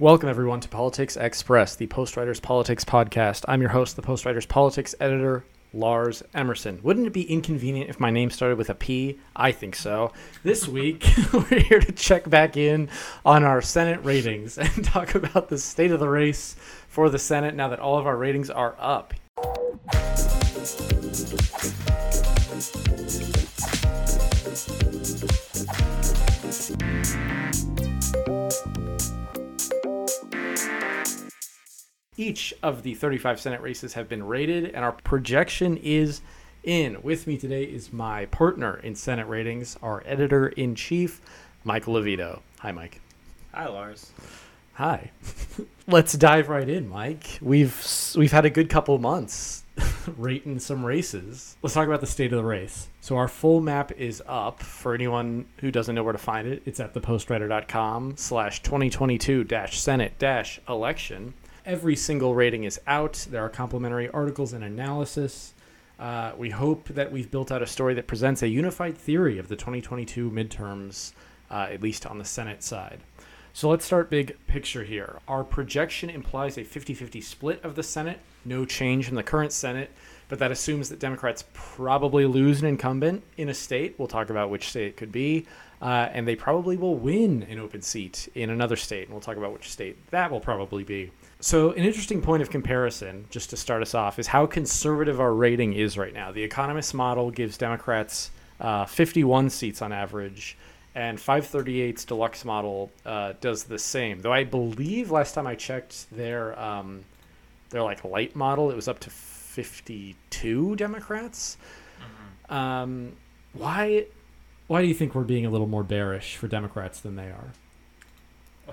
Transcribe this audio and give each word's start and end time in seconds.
Welcome, 0.00 0.28
everyone, 0.28 0.60
to 0.60 0.68
Politics 0.68 1.16
Express, 1.16 1.74
the 1.74 1.88
Postwriters 1.88 2.40
Politics 2.40 2.84
podcast. 2.84 3.44
I'm 3.48 3.60
your 3.60 3.70
host, 3.70 3.96
the 3.96 4.02
Postwriters 4.02 4.46
Politics 4.46 4.94
editor, 5.00 5.44
Lars 5.72 6.22
Emerson. 6.34 6.78
Wouldn't 6.84 7.08
it 7.08 7.12
be 7.12 7.28
inconvenient 7.28 7.90
if 7.90 7.98
my 7.98 8.08
name 8.12 8.30
started 8.30 8.58
with 8.58 8.70
a 8.70 8.76
P? 8.76 9.18
I 9.34 9.50
think 9.50 9.74
so. 9.74 10.12
This 10.44 10.68
week, 10.68 11.04
we're 11.32 11.58
here 11.58 11.80
to 11.80 11.90
check 11.90 12.30
back 12.30 12.56
in 12.56 12.90
on 13.26 13.42
our 13.42 13.60
Senate 13.60 13.98
ratings 14.04 14.56
and 14.58 14.84
talk 14.84 15.16
about 15.16 15.48
the 15.48 15.58
state 15.58 15.90
of 15.90 15.98
the 15.98 16.08
race 16.08 16.54
for 16.86 17.10
the 17.10 17.18
Senate 17.18 17.56
now 17.56 17.66
that 17.66 17.80
all 17.80 17.98
of 17.98 18.06
our 18.06 18.16
ratings 18.16 18.50
are 18.50 18.76
up. 18.78 19.14
Each 32.18 32.52
of 32.64 32.82
the 32.82 32.94
35 32.94 33.38
Senate 33.38 33.60
races 33.60 33.94
have 33.94 34.08
been 34.08 34.26
rated, 34.26 34.64
and 34.64 34.84
our 34.84 34.90
projection 34.90 35.76
is 35.76 36.20
in. 36.64 37.00
With 37.00 37.28
me 37.28 37.38
today 37.38 37.62
is 37.62 37.92
my 37.92 38.26
partner 38.26 38.76
in 38.78 38.96
Senate 38.96 39.28
ratings, 39.28 39.78
our 39.84 40.02
editor 40.04 40.48
in 40.48 40.74
chief, 40.74 41.20
Mike 41.62 41.84
Levito. 41.84 42.40
Hi, 42.58 42.72
Mike. 42.72 43.00
Hi, 43.54 43.68
Lars. 43.68 44.10
Hi. 44.72 45.12
Let's 45.86 46.14
dive 46.14 46.48
right 46.48 46.68
in, 46.68 46.88
Mike. 46.88 47.38
We've 47.40 47.86
we've 48.16 48.32
had 48.32 48.44
a 48.44 48.50
good 48.50 48.68
couple 48.68 48.98
months 48.98 49.62
rating 50.16 50.58
some 50.58 50.84
races. 50.84 51.56
Let's 51.62 51.74
talk 51.74 51.86
about 51.86 52.00
the 52.00 52.08
state 52.08 52.32
of 52.32 52.38
the 52.38 52.44
race. 52.44 52.88
So 53.00 53.16
our 53.16 53.28
full 53.28 53.60
map 53.60 53.92
is 53.92 54.24
up 54.26 54.60
for 54.60 54.92
anyone 54.92 55.46
who 55.58 55.70
doesn't 55.70 55.94
know 55.94 56.02
where 56.02 56.12
to 56.12 56.18
find 56.18 56.48
it. 56.48 56.62
It's 56.66 56.80
at 56.80 56.94
thepostwriter.com 56.94 58.16
slash 58.16 58.60
2022 58.64 59.44
dash 59.44 59.78
Senate 59.78 60.18
dash 60.18 60.60
election. 60.68 61.34
Every 61.68 61.96
single 61.96 62.34
rating 62.34 62.64
is 62.64 62.80
out. 62.86 63.26
There 63.30 63.44
are 63.44 63.50
complimentary 63.50 64.08
articles 64.08 64.54
and 64.54 64.64
analysis. 64.64 65.52
Uh, 65.98 66.32
we 66.38 66.48
hope 66.48 66.88
that 66.88 67.12
we've 67.12 67.30
built 67.30 67.52
out 67.52 67.60
a 67.60 67.66
story 67.66 67.92
that 67.92 68.06
presents 68.06 68.42
a 68.42 68.48
unified 68.48 68.96
theory 68.96 69.36
of 69.36 69.48
the 69.48 69.54
2022 69.54 70.30
midterms, 70.30 71.12
uh, 71.50 71.68
at 71.70 71.82
least 71.82 72.06
on 72.06 72.16
the 72.16 72.24
Senate 72.24 72.62
side. 72.62 73.00
So 73.52 73.68
let's 73.68 73.84
start 73.84 74.08
big 74.08 74.38
picture 74.46 74.82
here. 74.82 75.18
Our 75.28 75.44
projection 75.44 76.08
implies 76.08 76.56
a 76.56 76.64
50 76.64 76.94
50 76.94 77.20
split 77.20 77.62
of 77.62 77.74
the 77.74 77.82
Senate, 77.82 78.20
no 78.46 78.64
change 78.64 79.04
from 79.04 79.16
the 79.16 79.22
current 79.22 79.52
Senate, 79.52 79.90
but 80.30 80.38
that 80.38 80.50
assumes 80.50 80.88
that 80.88 80.98
Democrats 80.98 81.44
probably 81.52 82.24
lose 82.24 82.62
an 82.62 82.66
incumbent 82.66 83.22
in 83.36 83.50
a 83.50 83.54
state. 83.54 83.94
We'll 83.98 84.08
talk 84.08 84.30
about 84.30 84.48
which 84.48 84.70
state 84.70 84.86
it 84.86 84.96
could 84.96 85.12
be. 85.12 85.44
Uh, 85.82 86.08
and 86.12 86.26
they 86.26 86.34
probably 86.34 86.78
will 86.78 86.96
win 86.96 87.42
an 87.42 87.58
open 87.58 87.82
seat 87.82 88.28
in 88.34 88.48
another 88.48 88.76
state. 88.76 89.04
And 89.04 89.10
we'll 89.10 89.20
talk 89.20 89.36
about 89.36 89.52
which 89.52 89.70
state 89.70 90.10
that 90.10 90.30
will 90.30 90.40
probably 90.40 90.82
be. 90.82 91.10
So, 91.40 91.70
an 91.70 91.84
interesting 91.84 92.20
point 92.20 92.42
of 92.42 92.50
comparison, 92.50 93.26
just 93.30 93.50
to 93.50 93.56
start 93.56 93.80
us 93.80 93.94
off, 93.94 94.18
is 94.18 94.26
how 94.26 94.46
conservative 94.46 95.20
our 95.20 95.32
rating 95.32 95.72
is 95.72 95.96
right 95.96 96.12
now. 96.12 96.32
The 96.32 96.42
Economist 96.42 96.94
model 96.94 97.30
gives 97.30 97.56
Democrats 97.56 98.32
uh, 98.60 98.86
51 98.86 99.50
seats 99.50 99.80
on 99.80 99.92
average, 99.92 100.56
and 100.96 101.16
538's 101.16 102.04
deluxe 102.04 102.44
model 102.44 102.90
uh, 103.06 103.34
does 103.40 103.64
the 103.64 103.78
same. 103.78 104.20
Though 104.20 104.32
I 104.32 104.42
believe 104.42 105.12
last 105.12 105.34
time 105.34 105.46
I 105.46 105.54
checked 105.54 106.10
their 106.10 106.58
um, 106.58 107.04
their 107.70 107.82
like 107.82 108.02
light 108.04 108.34
model, 108.34 108.70
it 108.72 108.74
was 108.74 108.88
up 108.88 108.98
to 109.00 109.10
52 109.10 110.74
Democrats. 110.74 111.56
Mm-hmm. 112.00 112.52
Um, 112.52 113.12
why 113.52 114.06
why 114.66 114.82
do 114.82 114.88
you 114.88 114.94
think 114.94 115.14
we're 115.14 115.22
being 115.22 115.46
a 115.46 115.50
little 115.50 115.68
more 115.68 115.84
bearish 115.84 116.36
for 116.36 116.48
Democrats 116.48 116.98
than 117.00 117.14
they 117.14 117.26
are? 117.26 117.52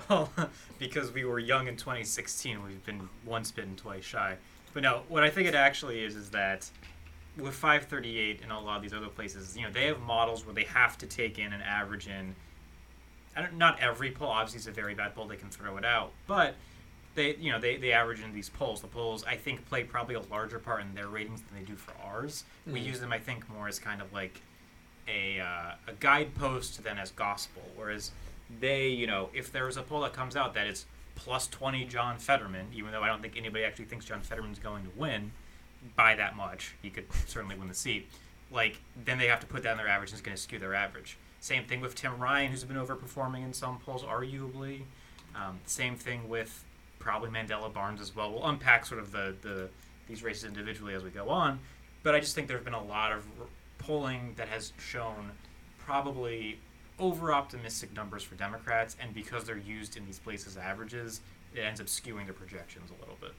Well, 0.08 0.30
because 0.78 1.12
we 1.12 1.24
were 1.24 1.38
young 1.38 1.68
in 1.68 1.76
2016, 1.76 2.62
we've 2.62 2.84
been 2.84 3.08
once 3.24 3.50
bitten, 3.50 3.76
twice 3.76 4.04
shy. 4.04 4.36
But 4.74 4.82
no, 4.82 5.02
what 5.08 5.22
I 5.22 5.30
think 5.30 5.48
it 5.48 5.54
actually 5.54 6.04
is 6.04 6.16
is 6.16 6.30
that 6.30 6.68
with 7.38 7.54
538 7.54 8.42
and 8.42 8.52
a 8.52 8.58
lot 8.58 8.76
of 8.76 8.82
these 8.82 8.92
other 8.92 9.08
places, 9.08 9.56
you 9.56 9.62
know, 9.62 9.70
they 9.70 9.86
have 9.86 10.00
models 10.00 10.44
where 10.44 10.54
they 10.54 10.64
have 10.64 10.98
to 10.98 11.06
take 11.06 11.38
in 11.38 11.52
an 11.52 11.62
average 11.62 12.08
in. 12.08 12.34
I 13.36 13.42
don't. 13.42 13.82
every 13.82 14.10
poll, 14.10 14.28
obviously, 14.28 14.58
it's 14.58 14.66
a 14.66 14.70
very 14.70 14.94
bad 14.94 15.14
poll; 15.14 15.26
they 15.26 15.36
can 15.36 15.50
throw 15.50 15.76
it 15.76 15.84
out. 15.84 16.12
But 16.26 16.54
they, 17.14 17.36
you 17.36 17.52
know, 17.52 17.60
they, 17.60 17.76
they 17.76 17.92
average 17.92 18.20
in 18.20 18.32
these 18.32 18.48
polls. 18.48 18.80
The 18.80 18.86
polls, 18.86 19.24
I 19.24 19.36
think, 19.36 19.66
play 19.68 19.84
probably 19.84 20.14
a 20.14 20.22
larger 20.30 20.58
part 20.58 20.82
in 20.82 20.94
their 20.94 21.08
ratings 21.08 21.42
than 21.42 21.58
they 21.58 21.64
do 21.64 21.76
for 21.76 21.92
ours. 22.02 22.44
Mm-hmm. 22.62 22.72
We 22.72 22.80
use 22.80 23.00
them, 23.00 23.12
I 23.12 23.18
think, 23.18 23.48
more 23.50 23.68
as 23.68 23.78
kind 23.78 24.00
of 24.00 24.12
like 24.12 24.40
a 25.08 25.40
uh, 25.40 25.72
a 25.88 25.92
guidepost 26.00 26.82
than 26.82 26.98
as 26.98 27.10
gospel. 27.10 27.62
Whereas 27.74 28.12
they, 28.60 28.88
you 28.88 29.06
know, 29.06 29.30
if 29.34 29.50
there's 29.52 29.76
a 29.76 29.82
poll 29.82 30.00
that 30.02 30.12
comes 30.12 30.36
out 30.36 30.54
that 30.54 30.66
is 30.66 30.86
plus 31.14 31.48
20 31.48 31.84
John 31.86 32.18
Fetterman, 32.18 32.66
even 32.74 32.92
though 32.92 33.02
I 33.02 33.08
don't 33.08 33.22
think 33.22 33.36
anybody 33.36 33.64
actually 33.64 33.86
thinks 33.86 34.04
John 34.04 34.20
Fetterman's 34.20 34.58
going 34.58 34.84
to 34.84 34.90
win 34.96 35.32
by 35.96 36.14
that 36.14 36.36
much, 36.36 36.74
he 36.82 36.90
could 36.90 37.06
certainly 37.26 37.56
win 37.56 37.68
the 37.68 37.74
seat. 37.74 38.08
Like, 38.50 38.80
then 39.04 39.18
they 39.18 39.26
have 39.26 39.40
to 39.40 39.46
put 39.46 39.64
in 39.64 39.76
their 39.76 39.88
average, 39.88 40.10
and 40.10 40.18
it's 40.18 40.24
going 40.24 40.36
to 40.36 40.42
skew 40.42 40.58
their 40.58 40.74
average. 40.74 41.16
Same 41.40 41.64
thing 41.64 41.80
with 41.80 41.94
Tim 41.94 42.18
Ryan, 42.18 42.50
who's 42.50 42.64
been 42.64 42.76
overperforming 42.76 43.44
in 43.44 43.52
some 43.52 43.78
polls, 43.78 44.02
arguably. 44.02 44.82
Um, 45.34 45.58
same 45.66 45.96
thing 45.96 46.28
with 46.28 46.64
probably 46.98 47.30
Mandela 47.30 47.72
Barnes 47.72 48.00
as 48.00 48.14
well. 48.14 48.32
We'll 48.32 48.46
unpack 48.46 48.86
sort 48.86 49.00
of 49.00 49.12
the, 49.12 49.34
the 49.42 49.68
these 50.08 50.22
races 50.22 50.44
individually 50.44 50.94
as 50.94 51.02
we 51.02 51.10
go 51.10 51.28
on, 51.28 51.58
but 52.02 52.14
I 52.14 52.20
just 52.20 52.34
think 52.34 52.46
there 52.46 52.56
have 52.56 52.64
been 52.64 52.74
a 52.74 52.84
lot 52.84 53.12
of 53.12 53.24
polling 53.78 54.34
that 54.36 54.48
has 54.48 54.72
shown 54.78 55.32
probably 55.78 56.58
over 56.98 57.32
optimistic 57.32 57.94
numbers 57.94 58.22
for 58.22 58.34
Democrats, 58.34 58.96
and 59.00 59.14
because 59.14 59.44
they're 59.44 59.58
used 59.58 59.96
in 59.96 60.06
these 60.06 60.18
places 60.18 60.56
averages, 60.56 61.20
it 61.54 61.60
ends 61.60 61.80
up 61.80 61.86
skewing 61.86 62.24
their 62.24 62.34
projections 62.34 62.90
a 62.90 63.00
little 63.00 63.16
bit. 63.20 63.32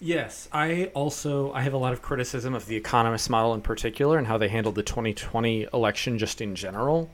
Yes, 0.00 0.48
I 0.52 0.90
also 0.94 1.52
I 1.52 1.62
have 1.62 1.72
a 1.72 1.78
lot 1.78 1.92
of 1.92 2.02
criticism 2.02 2.54
of 2.54 2.66
the 2.66 2.76
economist 2.76 3.30
model 3.30 3.54
in 3.54 3.62
particular 3.62 4.18
and 4.18 4.26
how 4.26 4.38
they 4.38 4.48
handled 4.48 4.74
the 4.74 4.82
2020 4.82 5.68
election 5.72 6.18
just 6.18 6.40
in 6.40 6.54
general. 6.54 7.10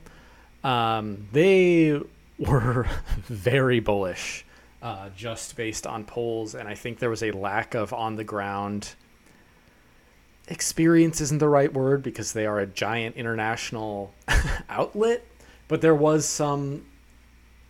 Um, 0.63 1.27
they 1.31 1.99
were 2.39 2.87
very 3.27 3.79
bullish, 3.79 4.45
uh, 4.81 5.09
just 5.15 5.55
based 5.55 5.85
on 5.85 6.05
polls, 6.05 6.55
and 6.55 6.67
I 6.67 6.75
think 6.75 6.99
there 6.99 7.09
was 7.09 7.23
a 7.23 7.31
lack 7.31 7.75
of 7.75 7.93
on 7.93 8.15
the 8.15 8.23
ground 8.23 8.95
experience 10.47 11.21
isn't 11.21 11.39
the 11.39 11.49
right 11.49 11.73
word 11.73 12.03
because 12.03 12.33
they 12.33 12.45
are 12.45 12.59
a 12.59 12.65
giant 12.65 13.15
international 13.15 14.13
outlet, 14.69 15.25
but 15.67 15.81
there 15.81 15.95
was 15.95 16.27
some 16.27 16.85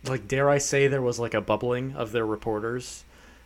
like 0.04 0.26
dare 0.26 0.50
I 0.50 0.58
say 0.58 0.88
there 0.88 1.02
was 1.02 1.18
like 1.18 1.34
a 1.34 1.40
bubbling 1.40 1.94
of 1.94 2.12
their 2.12 2.26
reporters 2.26 3.04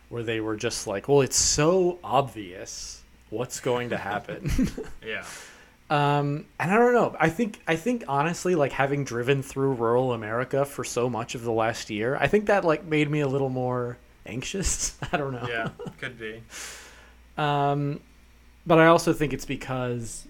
where 0.09 0.23
they 0.23 0.39
were 0.39 0.55
just 0.55 0.87
like, 0.87 1.07
well, 1.07 1.21
it's 1.21 1.37
so 1.37 1.99
obvious 2.03 3.03
what's 3.29 3.59
going 3.59 3.89
to 3.89 3.97
happen. 3.97 4.49
yeah. 5.05 5.25
Um, 5.89 6.45
and 6.59 6.71
I 6.71 6.75
don't 6.75 6.93
know. 6.93 7.15
I 7.19 7.29
think 7.29 7.61
I 7.67 7.75
think 7.77 8.03
honestly, 8.07 8.55
like 8.55 8.73
having 8.73 9.03
driven 9.03 9.41
through 9.41 9.73
rural 9.73 10.11
America 10.13 10.65
for 10.65 10.83
so 10.83 11.09
much 11.09 11.33
of 11.35 11.43
the 11.43 11.51
last 11.51 11.89
year, 11.89 12.17
I 12.19 12.27
think 12.27 12.47
that 12.47 12.65
like 12.65 12.83
made 12.83 13.09
me 13.09 13.21
a 13.21 13.27
little 13.27 13.49
more 13.49 13.97
anxious. 14.25 14.97
I 15.11 15.17
don't 15.17 15.33
know. 15.33 15.47
Yeah, 15.47 15.69
could 15.99 16.19
be. 16.19 16.43
um, 17.37 18.01
but 18.67 18.77
I 18.79 18.87
also 18.87 19.13
think 19.13 19.33
it's 19.33 19.45
because 19.45 20.27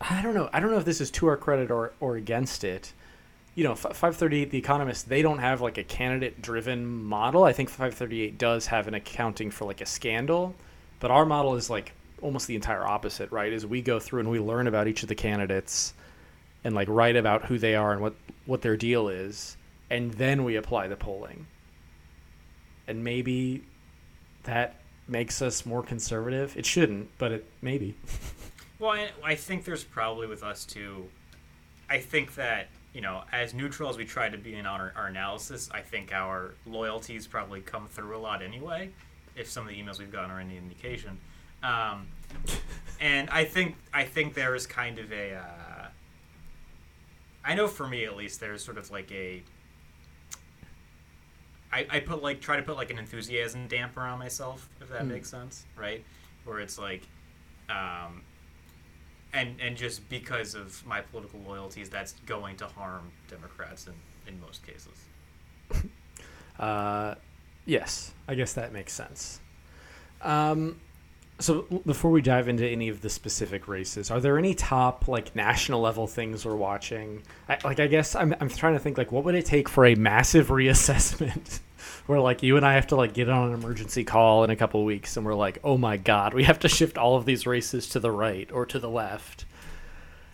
I 0.00 0.22
don't 0.22 0.34
know. 0.34 0.48
I 0.52 0.60
don't 0.60 0.70
know 0.70 0.78
if 0.78 0.84
this 0.84 1.00
is 1.00 1.10
to 1.12 1.26
our 1.26 1.36
credit 1.36 1.70
or 1.70 1.92
or 1.98 2.16
against 2.16 2.62
it. 2.62 2.92
You 3.54 3.64
know, 3.64 3.74
538, 3.74 4.52
The 4.52 4.58
Economist, 4.58 5.08
they 5.08 5.20
don't 5.20 5.38
have 5.38 5.60
like 5.60 5.78
a 5.78 5.82
candidate 5.82 6.40
driven 6.40 6.86
model. 6.86 7.42
I 7.42 7.52
think 7.52 7.70
538 7.70 8.38
does 8.38 8.66
have 8.66 8.86
an 8.86 8.94
accounting 8.94 9.50
for 9.50 9.64
like 9.64 9.80
a 9.80 9.86
scandal, 9.86 10.54
but 11.00 11.10
our 11.10 11.26
model 11.26 11.56
is 11.56 11.68
like 11.68 11.92
almost 12.22 12.46
the 12.46 12.54
entire 12.54 12.86
opposite, 12.86 13.32
right? 13.32 13.52
Is 13.52 13.66
we 13.66 13.82
go 13.82 13.98
through 13.98 14.20
and 14.20 14.30
we 14.30 14.38
learn 14.38 14.68
about 14.68 14.86
each 14.86 15.02
of 15.02 15.08
the 15.08 15.16
candidates 15.16 15.92
and 16.62 16.72
like 16.72 16.86
write 16.88 17.16
about 17.16 17.46
who 17.46 17.58
they 17.58 17.74
are 17.74 17.92
and 17.92 18.00
what 18.00 18.14
what 18.46 18.62
their 18.62 18.76
deal 18.76 19.08
is, 19.08 19.56
and 19.90 20.12
then 20.12 20.44
we 20.44 20.54
apply 20.54 20.86
the 20.86 20.96
polling. 20.96 21.46
And 22.86 23.02
maybe 23.02 23.64
that 24.44 24.76
makes 25.08 25.42
us 25.42 25.64
more 25.66 25.82
conservative. 25.82 26.56
It 26.56 26.66
shouldn't, 26.66 27.08
but 27.18 27.32
it 27.32 27.46
maybe. 27.62 27.94
well, 28.78 28.92
I, 28.92 29.08
I 29.24 29.34
think 29.34 29.64
there's 29.64 29.84
probably 29.84 30.26
with 30.26 30.42
us 30.42 30.64
too. 30.64 31.08
I 31.90 31.98
think 31.98 32.34
that 32.34 32.68
you 32.92 33.00
know, 33.00 33.22
as 33.32 33.54
neutral 33.54 33.90
as 33.90 33.96
we 33.96 34.04
try 34.04 34.28
to 34.28 34.38
be 34.38 34.54
in 34.54 34.66
our, 34.66 34.92
our 34.96 35.06
analysis, 35.06 35.68
I 35.72 35.80
think 35.82 36.12
our 36.12 36.54
loyalties 36.66 37.26
probably 37.26 37.60
come 37.60 37.86
through 37.86 38.16
a 38.16 38.18
lot 38.18 38.42
anyway. 38.42 38.90
If 39.36 39.48
some 39.48 39.62
of 39.62 39.68
the 39.68 39.80
emails 39.80 39.98
we've 39.98 40.10
gotten 40.10 40.30
are 40.30 40.40
any 40.40 40.56
indication, 40.56 41.18
um, 41.62 42.08
and 43.00 43.30
I 43.30 43.44
think 43.44 43.76
I 43.92 44.04
think 44.04 44.34
there 44.34 44.54
is 44.54 44.66
kind 44.66 44.98
of 44.98 45.12
a. 45.12 45.34
Uh, 45.34 45.86
I 47.44 47.54
know 47.54 47.68
for 47.68 47.86
me 47.86 48.04
at 48.04 48.16
least, 48.16 48.40
there's 48.40 48.64
sort 48.64 48.78
of 48.78 48.90
like 48.90 49.12
a 49.12 49.42
I, 51.72 51.86
I 51.90 52.00
put 52.00 52.22
like 52.22 52.40
try 52.40 52.56
to 52.56 52.62
put 52.62 52.76
like 52.76 52.90
an 52.90 52.98
enthusiasm 52.98 53.68
damper 53.68 54.00
on 54.00 54.18
myself 54.18 54.68
if 54.80 54.88
that 54.90 55.02
mm. 55.02 55.08
makes 55.08 55.28
sense 55.28 55.66
right 55.76 56.02
where 56.44 56.60
it's 56.60 56.78
like 56.78 57.02
um, 57.68 58.22
and 59.32 59.60
and 59.60 59.76
just 59.76 60.08
because 60.08 60.54
of 60.54 60.84
my 60.86 61.00
political 61.00 61.40
loyalties 61.46 61.90
that's 61.90 62.12
going 62.26 62.56
to 62.56 62.66
harm 62.66 63.10
democrats 63.28 63.86
in, 63.86 63.94
in 64.26 64.40
most 64.40 64.66
cases 64.66 65.04
Uh, 66.58 67.14
yes, 67.66 68.12
I 68.26 68.34
guess 68.34 68.54
that 68.54 68.72
makes 68.72 68.92
sense. 68.92 69.40
Um, 70.22 70.80
so 71.40 71.62
before 71.86 72.10
we 72.10 72.20
dive 72.20 72.48
into 72.48 72.66
any 72.66 72.88
of 72.88 73.00
the 73.00 73.08
specific 73.08 73.68
races, 73.68 74.10
are 74.10 74.20
there 74.20 74.38
any 74.38 74.54
top 74.54 75.08
like 75.08 75.36
national 75.36 75.80
level 75.80 76.06
things 76.06 76.44
we're 76.44 76.56
watching? 76.56 77.22
I, 77.48 77.58
like 77.64 77.80
I 77.80 77.86
guess 77.86 78.14
I'm 78.14 78.34
I'm 78.40 78.48
trying 78.48 78.74
to 78.74 78.80
think 78.80 78.98
like 78.98 79.12
what 79.12 79.24
would 79.24 79.34
it 79.34 79.46
take 79.46 79.68
for 79.68 79.86
a 79.86 79.94
massive 79.94 80.48
reassessment 80.48 81.60
where 82.06 82.20
like 82.20 82.42
you 82.42 82.56
and 82.56 82.66
I 82.66 82.74
have 82.74 82.88
to 82.88 82.96
like 82.96 83.14
get 83.14 83.28
on 83.28 83.48
an 83.48 83.54
emergency 83.54 84.04
call 84.04 84.44
in 84.44 84.50
a 84.50 84.56
couple 84.56 84.84
weeks 84.84 85.16
and 85.16 85.24
we're 85.24 85.34
like, 85.34 85.58
"Oh 85.62 85.78
my 85.78 85.96
god, 85.96 86.34
we 86.34 86.44
have 86.44 86.58
to 86.60 86.68
shift 86.68 86.98
all 86.98 87.16
of 87.16 87.24
these 87.24 87.46
races 87.46 87.88
to 87.90 88.00
the 88.00 88.10
right 88.10 88.50
or 88.50 88.66
to 88.66 88.78
the 88.78 88.88
left." 88.88 89.44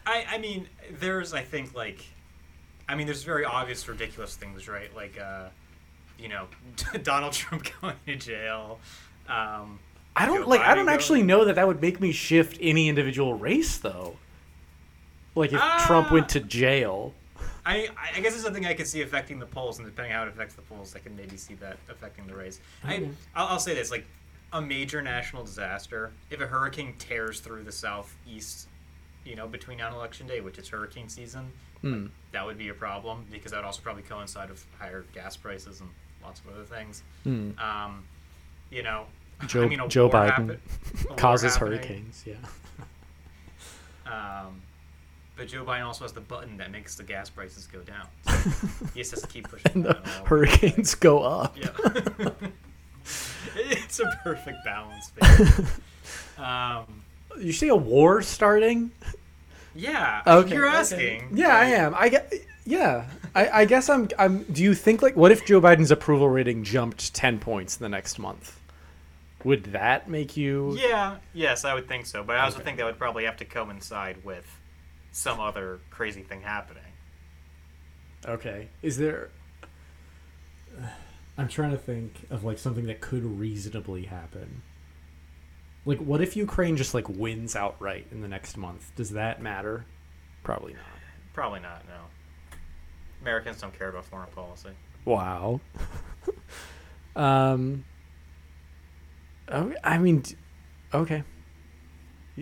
I, 0.07 0.25
I 0.33 0.39
mean, 0.39 0.69
there's, 0.91 1.33
I 1.33 1.43
think, 1.43 1.75
like, 1.75 2.05
I 2.89 2.95
mean, 2.95 3.07
there's 3.07 3.25
very 3.25 3.45
obvious, 3.45 3.89
ridiculous 3.89 4.37
things, 4.37 4.69
right? 4.69 4.95
Like, 4.95 5.19
uh, 5.19 5.49
you 6.19 6.29
know, 6.29 6.49
Donald 7.03 7.33
Trump 7.33 7.69
going 7.81 7.97
to 8.07 8.17
jail. 8.17 8.81
Um, 9.29 9.79
I 10.17 10.27
don't 10.27 10.47
like. 10.49 10.61
I 10.61 10.75
don't 10.75 10.85
going- 10.87 10.95
actually 10.95 11.23
know 11.23 11.45
that 11.45 11.57
that 11.57 11.67
would 11.67 11.81
make 11.81 12.01
me 12.01 12.13
shift 12.13 12.57
any 12.61 12.89
individual 12.89 13.35
race, 13.35 13.79
though. 13.79 14.17
Like 15.35 15.53
if 15.53 15.61
Trump 15.87 16.13
went 16.13 16.29
to 16.31 16.41
jail. 16.41 17.13
I, 17.67 17.89
I 18.15 18.21
guess 18.21 18.35
it's 18.35 18.43
something 18.45 18.67
I 18.67 18.75
could 18.75 18.87
see 18.87 19.01
affecting 19.03 19.39
the 19.39 19.47
polls, 19.47 19.79
and 19.79 19.87
depending 19.89 20.13
how 20.13 20.23
it 20.23 20.29
affects 20.29 20.55
the 20.55 20.63
polls, 20.63 20.95
I 20.95 20.99
can 20.99 21.17
maybe 21.17 21.37
see 21.39 21.55
that 21.55 21.79
affecting 21.89 22.27
the 22.27 22.37
race. 22.37 22.61
I, 22.85 22.97
Okay. 22.97 23.09
I'll, 23.35 23.47
I'll 23.49 23.59
say 23.59 23.75
this: 23.75 23.91
like 23.91 24.05
a 24.53 24.61
major 24.63 25.01
national 25.03 25.45
disaster, 25.45 26.13
if 26.31 26.41
a 26.41 26.47
hurricane 26.47 26.95
tears 26.99 27.41
through 27.41 27.63
the 27.65 27.73
southeast, 27.73 28.69
you 29.25 29.35
know, 29.35 29.49
between 29.49 29.79
now 29.79 29.87
and 29.89 29.97
election 29.97 30.27
day, 30.27 30.41
which 30.41 30.59
is 30.59 30.69
hurricane 30.69 31.09
season, 31.09 31.51
Hmm. 31.81 32.07
that 32.33 32.47
would 32.47 32.57
be 32.59 32.69
a 32.69 32.75
problem 32.75 33.25
because 33.33 33.51
that 33.53 33.59
would 33.59 33.67
also 33.67 33.83
probably 33.83 34.03
coincide 34.05 34.49
with 34.51 34.65
higher 34.79 35.05
gas 35.15 35.37
prices 35.37 35.81
and 35.81 35.91
lots 36.23 36.41
of 36.41 36.49
other 36.55 36.65
things. 36.65 37.03
Hmm. 37.25 37.51
Um, 37.59 38.05
you 38.71 38.83
know, 38.83 39.07
Joe- 39.47 39.65
I 39.65 39.69
mean, 39.69 39.89
Joe 39.89 40.09
Biden 40.09 40.31
happen- 40.31 40.61
Causes 41.17 41.57
hurricanes. 41.57 42.23
Yeah. 42.27 42.35
Um, 44.07 44.61
but 45.37 45.49
Joe 45.49 45.65
Biden 45.65 45.85
also 45.85 46.05
has 46.05 46.13
the 46.13 46.21
button 46.21 46.57
that 46.59 46.71
makes 46.71 46.95
the 46.95 47.03
gas 47.03 47.31
prices 47.31 47.67
go 47.67 47.81
down. 47.81 48.07
So 48.27 48.51
he 48.95 49.01
just 49.01 49.11
has 49.13 49.23
to 49.23 49.27
keep 49.27 49.49
pushing. 49.49 49.71
and 49.75 49.85
the 49.85 49.95
hurricanes 50.27 50.95
go 50.95 51.21
up. 51.21 51.57
Yeah. 51.59 51.71
it's 53.57 53.99
a 53.99 54.21
perfect 54.23 54.59
balance. 54.65 55.11
Um, 56.39 57.03
You 57.41 57.53
see 57.53 57.69
a 57.69 57.75
war 57.77 58.23
starting? 58.23 58.91
yeah. 59.75 60.23
Okay. 60.27 60.55
You're 60.55 60.69
okay. 60.69 60.77
asking. 60.77 61.31
Yeah, 61.33 61.57
I 61.57 61.65
am. 61.67 61.95
I 61.97 62.09
get. 62.11 62.33
Yeah, 62.67 63.07
I, 63.35 63.49
I 63.63 63.65
guess 63.65 63.89
I'm. 63.89 64.09
I'm. 64.19 64.45
Do 64.45 64.63
you 64.63 64.75
think 64.75 65.03
like 65.03 65.17
what 65.17 65.33
if 65.33 65.45
Joe 65.47 65.61
Biden's 65.61 65.91
approval 65.91 66.29
rating 66.29 66.63
jumped 66.63 67.13
ten 67.15 67.39
points 67.39 67.77
in 67.79 67.83
the 67.83 67.89
next 67.89 68.19
month? 68.19 68.61
Would 69.45 69.65
that 69.73 70.09
make 70.09 70.37
you? 70.37 70.77
Yeah. 70.79 71.19
Yes, 71.33 71.65
I 71.65 71.75
would 71.75 71.87
think 71.87 72.07
so. 72.07 72.23
But 72.25 72.37
I 72.37 72.41
also 72.45 72.57
Okay. 72.57 72.65
think 72.65 72.79
that 72.79 72.87
would 72.87 72.99
probably 72.99 73.25
have 73.25 73.37
to 73.39 73.45
coincide 73.45 74.25
with 74.25 74.59
some 75.13 75.39
other 75.39 75.81
crazy 75.91 76.23
thing 76.23 76.41
happening. 76.43 76.83
Okay. 78.27 78.69
Is 78.83 78.97
there? 78.97 79.29
I'm 81.37 81.49
trying 81.49 81.73
to 81.73 81.77
think 81.79 82.27
of 82.31 82.45
like 82.45 82.59
something 82.59 82.87
that 82.87 83.01
could 83.01 83.25
reasonably 83.25 84.05
happen. 84.05 84.63
Like, 85.85 85.99
what 85.99 86.21
if 86.23 86.37
Ukraine 86.37 86.77
just 86.77 86.95
like 86.95 87.09
wins 87.09 87.55
outright 87.55 88.07
in 88.11 88.23
the 88.23 88.29
next 88.29 88.57
month? 88.57 88.93
Does 88.97 89.11
that 89.11 89.43
matter? 89.43 89.85
Probably 90.43 90.73
not. 90.73 90.83
Probably 91.35 91.61
not. 91.61 91.85
No. 91.87 92.01
Americans 93.21 93.61
don't 93.61 93.77
care 93.77 93.89
about 93.89 94.05
foreign 94.07 94.31
policy. 94.31 94.71
Wow. 95.05 95.61
um. 97.17 97.85
Oh, 99.49 99.73
I 99.83 99.99
mean, 99.99 100.23
okay. 100.93 101.23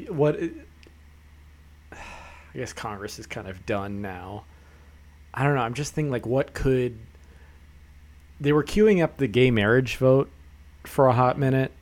What? 0.08 0.37
i- 0.43 0.50
guess 2.54 2.72
Congress 2.72 3.19
is 3.19 3.26
kind 3.26 3.49
of 3.49 3.64
done 3.64 4.02
now. 4.02 4.44
I 5.32 5.43
don't 5.44 5.54
know. 5.54 5.62
I'm 5.62 5.75
just 5.75 5.94
thinking, 5.94 6.10
like, 6.10 6.26
what 6.26 6.52
could? 6.52 6.99
They 8.40 8.52
were 8.52 8.64
queuing 8.64 9.02
up 9.02 9.16
the 9.16 9.26
gay 9.26 9.50
marriage 9.50 9.96
vote 9.96 10.31
for 10.84 11.06
a 11.06 11.12
hot 11.14 11.38
minute, 11.38 11.72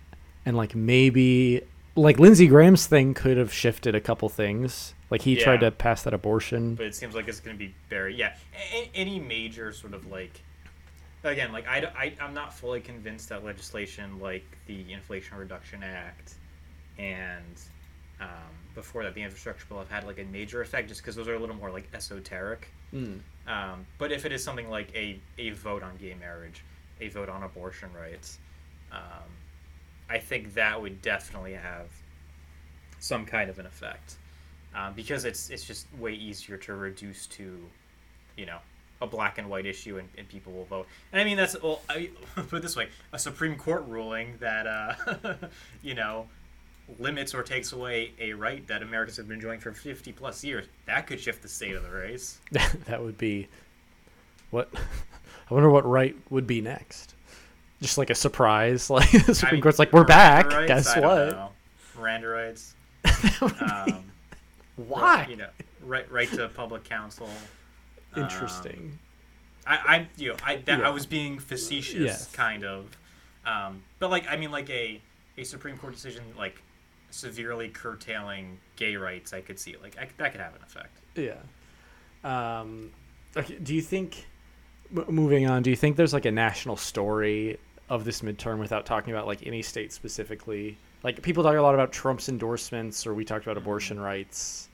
and 0.47 0.57
like 0.57 0.75
maybe, 0.77 1.63
like 1.97 2.19
Lindsey 2.21 2.47
Graham's 2.47 2.87
thing 2.87 3.15
could 3.15 3.37
have 3.37 3.53
shifted 3.53 3.95
a 3.95 4.01
couple 4.01 4.29
things. 4.29 4.95
Like 5.11 5.23
he 5.23 5.35
tried 5.35 5.61
to 5.61 5.71
pass 5.73 6.03
that 6.05 6.15
abortion. 6.15 6.77
but 6.77 6.87
it 6.87 6.95
seems 6.95 7.17
like 7.17 7.27
it's 7.27 7.41
going 7.41 7.57
to 7.57 7.59
be 7.59 7.75
very 7.89 8.15
yeah 8.15 8.37
a- 8.73 8.91
any 8.95 9.19
major 9.19 9.73
sort 9.73 9.93
of 9.93 10.07
like 10.09 10.43
again 11.25 11.53
like 11.53 11.67
I, 11.69 11.79
I 11.97 12.15
i'm 12.21 12.35
not 12.35 12.53
fully 12.55 12.81
convinced 12.81 13.29
that 13.29 13.45
legislation 13.45 14.19
like 14.21 14.45
the 14.67 14.93
inflation 14.93 15.37
reduction 15.37 15.83
act 15.83 16.35
and 16.99 17.61
um, 18.21 18.29
before 18.75 19.03
that 19.05 19.15
the 19.15 19.23
infrastructure 19.23 19.65
bill 19.69 19.79
have 19.79 19.91
had 19.91 20.05
like 20.05 20.19
a 20.19 20.25
major 20.25 20.61
effect 20.63 20.89
just 20.89 21.01
because 21.01 21.17
those 21.17 21.29
are 21.29 21.35
a 21.35 21.39
little 21.39 21.57
more 21.57 21.71
like 21.71 21.89
esoteric 21.95 22.69
Mm. 22.93 23.21
um, 23.47 23.87
but 23.99 24.11
if 24.11 24.27
it 24.27 24.33
is 24.33 24.43
something 24.43 24.69
like 24.69 24.93
a, 24.97 25.21
a 25.39 25.51
vote 25.51 25.85
on 25.85 25.97
gay 25.99 26.15
marriage 26.19 26.65
a 27.01 27.07
vote 27.09 27.29
on 27.29 27.45
abortion 27.45 27.89
rights 27.93 28.39
um, 28.91 29.31
i 30.09 30.19
think 30.19 30.55
that 30.55 30.83
would 30.83 31.01
definitely 31.01 31.53
have 31.53 31.87
some 32.99 33.25
kind 33.25 33.49
of 33.49 33.61
an 33.61 33.67
effect 33.67 34.17
um, 34.75 34.93
because 34.95 35.25
it's 35.25 35.51
it's 35.51 35.65
just 35.65 35.87
way 35.99 36.13
easier 36.15 36.57
to 36.57 36.75
reduce 36.75 37.27
to, 37.27 37.59
you 38.37 38.47
know, 38.47 38.59
a 39.01 39.07
black 39.07 39.39
and 39.39 39.49
white 39.49 39.67
issue 39.67 39.99
and, 39.99 40.09
and 40.19 40.29
people 40.29 40.53
will 40.53 40.65
vote. 40.65 40.87
And 41.13 41.21
I 41.21 41.25
mean 41.25 41.37
that's 41.37 41.61
well, 41.63 41.81
I 41.89 42.11
put 42.35 42.55
it 42.55 42.63
this 42.63 42.77
way: 42.77 42.89
a 43.13 43.19
Supreme 43.19 43.57
Court 43.57 43.85
ruling 43.87 44.37
that 44.41 44.67
uh, 44.67 45.35
you 45.83 45.95
know 45.95 46.27
limits 46.99 47.35
or 47.35 47.43
takes 47.43 47.73
away 47.73 48.13
a 48.19 48.33
right 48.33 48.67
that 48.67 48.83
Americans 48.83 49.17
have 49.17 49.29
been 49.29 49.37
enjoying 49.37 49.61
for 49.61 49.73
fifty 49.73 50.13
plus 50.13 50.43
years 50.45 50.67
that 50.87 51.07
could 51.07 51.21
shift 51.21 51.43
the 51.43 51.49
state 51.49 51.75
of 51.75 51.83
the 51.83 51.91
race. 51.91 52.39
that 52.87 53.03
would 53.03 53.17
be 53.19 53.49
what 54.51 54.69
I 55.51 55.55
wonder 55.55 55.71
what 55.71 55.87
right 55.87 56.17
would 56.31 56.47
be 56.47 56.61
next. 56.61 57.15
Just 57.81 57.97
like 57.97 58.11
a 58.11 58.15
surprise, 58.15 58.91
like 58.91 59.11
the 59.11 59.25
I 59.29 59.33
Supreme 59.33 59.53
mean, 59.55 59.63
Court's 59.63 59.79
like, 59.79 59.93
"We're 59.93 60.05
back." 60.05 60.51
Guess 60.67 60.97
I 60.97 61.01
what? 61.01 61.53
Miranda 61.99 62.29
rights. 62.29 62.75
That 63.03 63.41
would 63.41 63.59
be- 63.59 63.65
Um, 63.65 64.05
Why? 64.77 65.27
You 65.31 65.37
know, 65.37 65.49
right 65.85 66.11
right 66.11 66.31
to 66.33 66.49
public 66.49 66.85
counsel. 66.85 67.29
Um, 68.15 68.23
Interesting. 68.25 68.99
I, 69.67 69.77
I 69.77 70.09
you 70.17 70.31
know, 70.31 70.37
I 70.45 70.57
that, 70.57 70.81
Yeah. 70.81 70.87
I 70.89 70.91
was 70.91 71.07
being 71.07 71.39
facetious, 71.39 72.01
Yes. 72.01 72.33
kind 72.33 72.65
of, 72.65 72.87
um, 73.47 73.83
but 73.99 74.11
like 74.11 74.27
I 74.29 74.37
mean, 74.37 74.51
like 74.51 74.69
a 74.71 75.01
a 75.39 75.45
Supreme 75.45 75.77
Court 75.79 75.93
decision 75.95 76.25
like 76.37 76.61
severely 77.11 77.69
curtailing 77.69 78.59
gay 78.77 78.97
rights, 78.97 79.33
I 79.33 79.41
could 79.41 79.59
see 79.59 79.77
like 79.83 79.97
I, 79.99 80.09
that 80.17 80.33
could 80.33 80.41
have 80.41 80.55
an 80.55 80.63
effect. 80.63 80.97
yeah. 81.15 81.35
Um, 82.25 82.91
okay. 83.37 83.57
Do 83.63 83.75
you 83.75 83.83
think? 83.83 84.27
m- 84.95 85.05
Moving 85.09 85.49
on, 85.49 85.63
do 85.63 85.71
you 85.71 85.77
think 85.77 85.97
there's 85.97 86.13
like 86.13 86.25
a 86.27 86.31
national 86.33 86.77
story 86.77 87.59
of 87.89 88.05
this 88.05 88.21
midterm 88.23 88.59
without 88.59 88.87
talking 88.87 89.13
about 89.13 89.27
like 89.27 89.47
any 89.47 89.63
state 89.63 89.93
specifically? 89.93 90.77
Like 91.03 91.23
people 91.23 91.43
talk 91.43 91.57
a 91.57 91.63
lot 91.63 91.75
about 91.75 91.93
Trump's 91.93 92.29
endorsements, 92.29 93.07
or 93.07 93.15
we 93.15 93.25
talked 93.25 93.45
about 93.47 93.57
abortion 93.57 93.99
rights. 93.99 94.69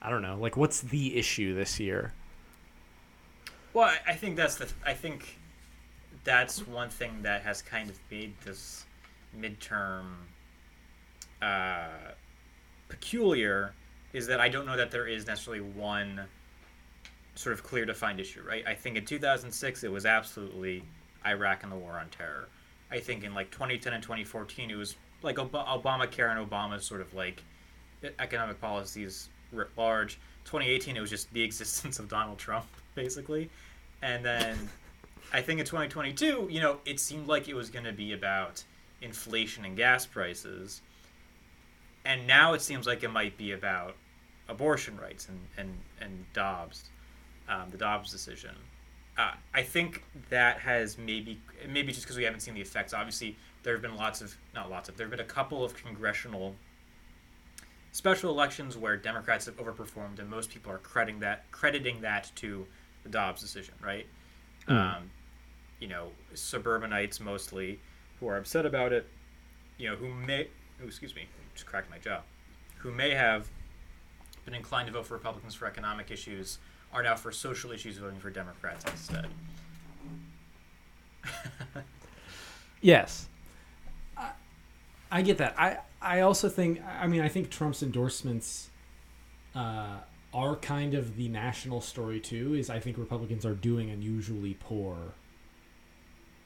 I 0.00 0.10
don't 0.10 0.22
know. 0.22 0.36
Like, 0.38 0.56
what's 0.56 0.80
the 0.82 1.16
issue 1.16 1.54
this 1.54 1.80
year? 1.80 2.12
Well, 3.74 3.94
I, 4.06 4.14
think 4.14 4.36
that's 4.36 4.56
the 4.56 4.68
I 4.84 4.94
think 4.94 5.38
that's 6.24 6.66
one 6.66 6.88
thing 6.88 7.22
that 7.22 7.42
has 7.42 7.62
kind 7.62 7.90
of 7.90 7.98
made 8.10 8.34
this 8.44 8.86
midterm 9.38 10.06
uh, 11.42 12.12
peculiar 12.88 13.74
is 14.12 14.26
that 14.26 14.40
I 14.40 14.48
don't 14.48 14.66
know 14.66 14.76
that 14.76 14.90
there 14.90 15.06
is 15.06 15.26
necessarily 15.26 15.62
one 15.62 16.22
sort 17.34 17.52
of 17.52 17.62
clear 17.62 17.84
defined 17.84 18.20
issue, 18.20 18.42
right? 18.42 18.64
I 18.66 18.74
think 18.74 18.96
in 18.96 19.04
2006 19.04 19.84
it 19.84 19.92
was 19.92 20.06
absolutely 20.06 20.82
Iraq 21.26 21.62
and 21.62 21.70
the 21.70 21.76
war 21.76 21.92
on 21.92 22.08
terror. 22.08 22.48
I 22.90 22.98
think 22.98 23.22
in 23.22 23.34
like 23.34 23.50
2010 23.50 23.92
and 23.92 24.02
2014 24.02 24.70
it 24.70 24.74
was 24.74 24.96
like 25.22 25.38
Ob- 25.38 25.52
Obamacare 25.52 26.34
and 26.34 26.50
Obama's 26.50 26.84
sort 26.84 27.00
of 27.00 27.12
like 27.14 27.42
economic 28.18 28.60
policies 28.60 29.28
writ 29.52 29.68
large. 29.76 30.18
2018 30.46 30.96
it 30.96 31.00
was 31.00 31.10
just 31.10 31.32
the 31.32 31.42
existence 31.48 31.98
of 31.98 32.08
Donald 32.08 32.38
Trump 32.38 32.66
basically. 32.98 33.48
And 34.02 34.24
then 34.24 34.56
I 35.32 35.40
think 35.40 35.60
in 35.60 35.66
2022, 35.66 36.48
you 36.50 36.60
know, 36.60 36.78
it 36.84 36.98
seemed 36.98 37.28
like 37.28 37.48
it 37.48 37.54
was 37.54 37.70
going 37.70 37.84
to 37.84 37.92
be 37.92 38.12
about 38.12 38.64
inflation 39.00 39.64
and 39.64 39.76
gas 39.76 40.04
prices. 40.04 40.80
And 42.04 42.26
now 42.26 42.54
it 42.54 42.60
seems 42.60 42.86
like 42.86 43.04
it 43.04 43.10
might 43.10 43.36
be 43.36 43.52
about 43.52 43.94
abortion 44.48 44.98
rights 44.98 45.28
and, 45.28 45.38
and, 45.56 45.78
and 46.00 46.24
Dobbs, 46.32 46.90
um, 47.48 47.70
the 47.70 47.76
Dobbs 47.76 48.10
decision. 48.10 48.54
Uh, 49.16 49.32
I 49.54 49.62
think 49.62 50.02
that 50.30 50.58
has 50.58 50.98
maybe, 50.98 51.40
maybe 51.68 51.92
just 51.92 52.04
because 52.04 52.16
we 52.16 52.24
haven't 52.24 52.40
seen 52.40 52.54
the 52.54 52.60
effects. 52.60 52.94
Obviously, 52.94 53.36
there 53.62 53.74
have 53.74 53.82
been 53.82 53.96
lots 53.96 54.20
of, 54.20 54.36
not 54.54 54.70
lots 54.70 54.88
of, 54.88 54.96
there 54.96 55.06
have 55.06 55.10
been 55.10 55.24
a 55.24 55.28
couple 55.28 55.64
of 55.64 55.74
congressional 55.74 56.54
special 57.92 58.30
elections 58.30 58.76
where 58.76 58.96
Democrats 58.96 59.46
have 59.46 59.56
overperformed, 59.56 60.18
and 60.18 60.28
most 60.28 60.50
people 60.50 60.70
are 60.70 60.78
crediting 60.78 61.20
that 61.20 61.50
crediting 61.50 62.00
that 62.00 62.30
to 62.36 62.66
the 63.02 63.08
Dobbs 63.08 63.40
decision, 63.40 63.74
right? 63.82 64.06
Hmm. 64.66 64.72
Um, 64.76 65.10
you 65.80 65.88
know, 65.88 66.08
suburbanites 66.34 67.20
mostly 67.20 67.78
who 68.20 68.28
are 68.28 68.36
upset 68.36 68.66
about 68.66 68.92
it, 68.92 69.06
you 69.78 69.88
know, 69.88 69.96
who 69.96 70.12
may, 70.12 70.48
oh, 70.82 70.86
excuse 70.86 71.14
me, 71.14 71.26
just 71.54 71.66
cracked 71.66 71.90
my 71.90 71.98
jaw, 71.98 72.20
who 72.78 72.90
may 72.90 73.10
have 73.10 73.48
been 74.44 74.54
inclined 74.54 74.86
to 74.88 74.92
vote 74.92 75.06
for 75.06 75.14
Republicans 75.14 75.54
for 75.54 75.66
economic 75.66 76.10
issues 76.10 76.58
are 76.92 77.02
now 77.02 77.14
for 77.14 77.30
social 77.30 77.70
issues 77.70 77.98
voting 77.98 78.18
for 78.18 78.30
Democrats 78.30 78.84
instead. 78.90 79.26
Yes. 82.80 83.28
I, 84.16 84.30
I 85.10 85.22
get 85.22 85.38
that. 85.38 85.54
I 85.58 85.78
I 86.00 86.20
also 86.20 86.48
think 86.48 86.80
I 86.84 87.06
mean 87.06 87.20
I 87.22 87.28
think 87.28 87.50
Trump's 87.50 87.82
endorsements 87.82 88.70
uh, 89.54 89.98
are 90.34 90.56
kind 90.56 90.94
of 90.94 91.16
the 91.16 91.28
national 91.28 91.80
story 91.80 92.20
too. 92.20 92.54
Is 92.54 92.70
I 92.70 92.80
think 92.80 92.98
Republicans 92.98 93.44
are 93.46 93.54
doing 93.54 93.90
unusually 93.90 94.56
poor 94.60 95.14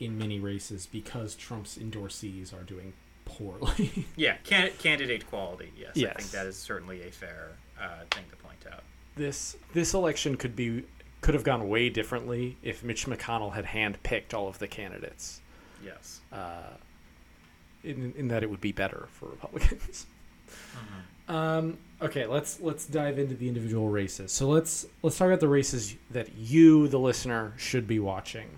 in 0.01 0.19
many 0.19 0.41
races 0.41 0.87
because 0.87 1.35
Trump's 1.35 1.79
endorsees 1.79 2.53
are 2.53 2.65
doing 2.65 2.93
poorly. 3.25 4.07
Yeah, 4.17 4.37
can, 4.45 4.71
candidate 4.79 5.27
quality. 5.29 5.73
Yes, 5.77 5.97
I 5.97 6.21
think 6.21 6.31
that 6.33 6.47
is 6.47 6.57
certainly 6.57 7.03
a 7.03 7.11
fair 7.11 7.51
uh, 7.81 8.01
thing 8.11 8.25
to 8.31 8.37
point 8.37 8.65
out. 8.73 8.83
this 9.17 9.57
this 9.73 9.95
election 9.95 10.37
could 10.37 10.55
be 10.57 10.85
could 11.21 11.35
have 11.35 11.45
gone 11.45 11.69
way 11.69 11.89
differently 11.89 12.57
if 12.63 12.83
Mitch 12.83 13.07
McConnell 13.07 13.53
had 13.53 13.65
handpicked 13.67 14.35
all 14.35 14.49
of 14.49 14.59
the 14.59 14.67
candidates. 14.69 15.41
Yes. 15.85 16.21
Uh, 16.33 16.75
in 17.85 18.13
in 18.17 18.29
that 18.29 18.43
it 18.43 18.51
would 18.51 18.61
be 18.61 18.73
better 18.73 19.09
for 19.13 19.27
Republicans. 19.27 20.07
Um, 21.33 21.79
okay, 22.03 22.27
let's 22.27 22.61
let's 22.61 22.87
dive 22.87 23.19
into 23.19 23.35
the 23.35 23.49
individual 23.49 23.89
races. 23.89 24.33
So 24.33 24.49
let's 24.49 24.85
let's 25.03 25.17
talk 25.17 25.29
about 25.29 25.41
the 25.41 25.49
races 25.49 25.95
that 26.11 26.35
you, 26.37 26.89
the 26.89 26.99
listener, 26.99 27.55
should 27.57 27.89
be 27.89 27.99
watching. 27.99 28.51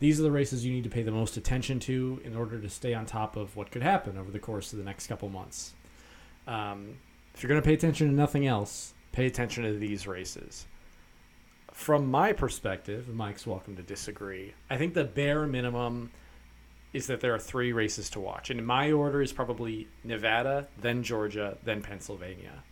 These 0.00 0.18
are 0.18 0.22
the 0.22 0.30
races 0.30 0.64
you 0.64 0.72
need 0.72 0.84
to 0.84 0.90
pay 0.90 1.02
the 1.02 1.10
most 1.10 1.36
attention 1.36 1.78
to 1.80 2.20
in 2.24 2.34
order 2.34 2.58
to 2.58 2.70
stay 2.70 2.94
on 2.94 3.04
top 3.04 3.36
of 3.36 3.54
what 3.54 3.70
could 3.70 3.82
happen 3.82 4.16
over 4.16 4.30
the 4.30 4.38
course 4.38 4.72
of 4.72 4.78
the 4.78 4.84
next 4.84 5.08
couple 5.08 5.28
months. 5.28 5.74
Um, 6.46 6.96
if 7.34 7.42
you're 7.42 7.48
going 7.48 7.60
to 7.60 7.66
pay 7.66 7.74
attention 7.74 8.08
to 8.08 8.14
nothing 8.14 8.46
else, 8.46 8.94
pay 9.12 9.26
attention 9.26 9.64
to 9.64 9.78
these 9.78 10.06
races. 10.06 10.66
From 11.72 12.10
my 12.10 12.32
perspective, 12.32 13.08
Mike's 13.08 13.46
welcome 13.46 13.76
to 13.76 13.82
disagree. 13.82 14.54
I 14.70 14.78
think 14.78 14.94
the 14.94 15.04
bare 15.04 15.46
minimum 15.46 16.10
is 16.96 17.08
that 17.08 17.20
there 17.20 17.34
are 17.34 17.38
three 17.38 17.74
races 17.74 18.08
to 18.08 18.18
watch. 18.18 18.48
And 18.48 18.66
my 18.66 18.90
order 18.90 19.20
is 19.20 19.30
probably 19.30 19.86
Nevada, 20.02 20.66
then 20.80 21.02
Georgia, 21.02 21.58
then 21.62 21.82
Pennsylvania. 21.82 22.62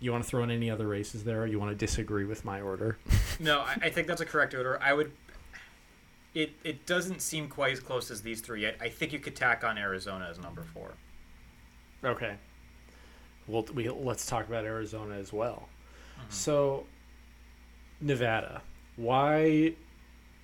You 0.00 0.10
want 0.10 0.24
to 0.24 0.30
throw 0.30 0.42
in 0.42 0.50
any 0.50 0.70
other 0.70 0.88
races 0.88 1.22
there, 1.22 1.42
or 1.42 1.46
you 1.46 1.58
want 1.58 1.70
to 1.70 1.76
disagree 1.76 2.24
with 2.24 2.44
my 2.44 2.60
order? 2.62 2.96
No, 3.40 3.60
I, 3.62 3.76
I 3.82 3.90
think 3.90 4.06
that's 4.06 4.20
a 4.20 4.24
correct 4.24 4.54
order. 4.54 4.80
I 4.80 4.92
would. 4.92 5.10
It 6.34 6.52
it 6.62 6.86
doesn't 6.86 7.20
seem 7.20 7.48
quite 7.48 7.72
as 7.72 7.80
close 7.80 8.08
as 8.12 8.22
these 8.22 8.40
three. 8.40 8.62
yet. 8.62 8.76
I 8.80 8.88
think 8.88 9.12
you 9.12 9.18
could 9.18 9.34
tack 9.34 9.64
on 9.64 9.76
Arizona 9.76 10.28
as 10.30 10.38
number 10.38 10.62
four. 10.62 10.92
Okay. 12.04 12.36
Well, 13.48 13.66
we 13.74 13.88
let's 13.88 14.24
talk 14.24 14.46
about 14.46 14.64
Arizona 14.64 15.16
as 15.16 15.32
well. 15.32 15.68
Mm-hmm. 16.16 16.30
So, 16.30 16.86
Nevada. 18.00 18.62
Why? 18.94 19.74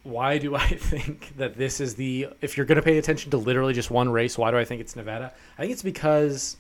Why 0.02 0.38
do 0.38 0.54
I 0.54 0.66
think 0.66 1.36
that 1.36 1.56
this 1.56 1.80
is 1.80 1.94
the? 1.94 2.28
If 2.40 2.56
you're 2.56 2.66
going 2.66 2.76
to 2.76 2.82
pay 2.82 2.98
attention 2.98 3.30
to 3.32 3.36
literally 3.36 3.74
just 3.74 3.90
one 3.90 4.08
race, 4.10 4.38
why 4.38 4.50
do 4.50 4.58
I 4.58 4.64
think 4.64 4.80
it's 4.80 4.96
Nevada? 4.96 5.32
I 5.58 5.62
think 5.62 5.72
it's 5.72 5.82
because 5.82 6.56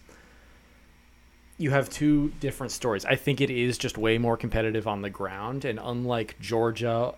you 1.58 1.70
have 1.70 1.90
two 1.90 2.32
different 2.40 2.72
stories. 2.72 3.04
I 3.04 3.16
think 3.16 3.40
it 3.40 3.50
is 3.50 3.76
just 3.76 3.98
way 3.98 4.16
more 4.18 4.36
competitive 4.36 4.86
on 4.86 5.02
the 5.02 5.10
ground, 5.10 5.64
and 5.64 5.78
unlike 5.82 6.36
Georgia, 6.40 7.14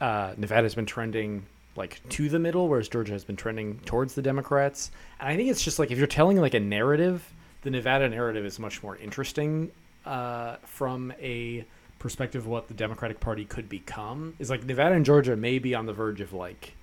uh, 0.00 0.34
Nevada 0.36 0.64
has 0.64 0.74
been 0.74 0.86
trending 0.86 1.46
like 1.74 2.06
to 2.10 2.28
the 2.28 2.38
middle, 2.38 2.68
whereas 2.68 2.88
Georgia 2.88 3.12
has 3.12 3.24
been 3.24 3.36
trending 3.36 3.78
towards 3.80 4.14
the 4.14 4.22
Democrats. 4.22 4.90
And 5.20 5.28
I 5.28 5.36
think 5.36 5.50
it's 5.50 5.62
just 5.62 5.78
like 5.78 5.90
if 5.90 5.98
you're 5.98 6.06
telling 6.06 6.38
like 6.38 6.54
a 6.54 6.60
narrative, 6.60 7.32
the 7.62 7.70
Nevada 7.70 8.08
narrative 8.08 8.44
is 8.44 8.58
much 8.58 8.82
more 8.82 8.96
interesting 8.96 9.70
uh, 10.04 10.56
from 10.64 11.12
a 11.20 11.64
perspective 12.02 12.42
of 12.42 12.48
what 12.48 12.66
the 12.66 12.74
Democratic 12.74 13.20
Party 13.20 13.44
could 13.44 13.68
become. 13.68 14.34
Is 14.38 14.50
like 14.50 14.64
Nevada 14.64 14.96
and 14.96 15.04
Georgia 15.04 15.36
may 15.36 15.58
be 15.58 15.74
on 15.74 15.86
the 15.86 15.92
verge 15.92 16.20
of 16.20 16.32
like 16.32 16.74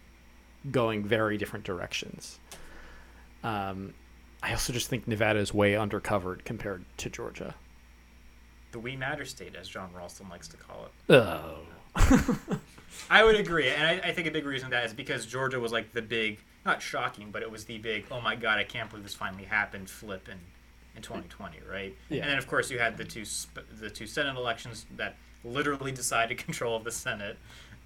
going 0.71 1.03
very 1.03 1.37
different 1.37 1.65
directions. 1.65 2.39
Um, 3.43 3.93
I 4.41 4.51
also 4.51 4.71
just 4.73 4.87
think 4.87 5.07
Nevada 5.07 5.39
is 5.39 5.53
way 5.53 5.73
undercovered 5.73 6.45
compared 6.45 6.85
to 6.97 7.09
Georgia. 7.09 7.55
The 8.71 8.79
We 8.79 8.95
Matter 8.95 9.25
state, 9.25 9.55
as 9.55 9.67
Jon 9.67 9.89
Ralston 9.93 10.29
likes 10.29 10.47
to 10.49 10.57
call 10.57 10.85
it. 10.85 11.13
Oh. 11.13 11.59
I 13.09 13.23
would 13.23 13.35
agree, 13.35 13.69
and 13.69 13.85
I, 13.85 14.09
I 14.09 14.13
think 14.13 14.27
a 14.27 14.31
big 14.31 14.45
reason 14.45 14.69
that 14.69 14.85
is 14.85 14.93
because 14.93 15.25
Georgia 15.25 15.59
was 15.59 15.71
like 15.71 15.91
the 15.91 16.01
big, 16.01 16.39
not 16.65 16.81
shocking, 16.81 17.31
but 17.31 17.41
it 17.41 17.51
was 17.51 17.65
the 17.65 17.77
big. 17.77 18.05
Oh 18.11 18.21
my 18.21 18.35
God, 18.35 18.57
I 18.57 18.63
can't 18.63 18.89
believe 18.89 19.03
this 19.03 19.15
finally 19.15 19.45
happened. 19.45 19.89
Flip 19.89 20.29
in, 20.29 20.39
in 20.95 21.01
2020, 21.01 21.59
right? 21.69 21.95
Yeah. 22.09 22.21
And 22.21 22.31
then 22.31 22.37
of 22.37 22.47
course 22.47 22.69
you 22.69 22.79
had 22.79 22.97
the 22.97 23.05
two 23.05 23.25
sp- 23.25 23.67
the 23.79 23.89
two 23.89 24.07
Senate 24.07 24.35
elections 24.35 24.85
that 24.97 25.15
literally 25.43 25.91
decided 26.03 26.37
control 26.37 26.75
of 26.75 26.83
the 26.83 26.91
Senate. 26.91 27.37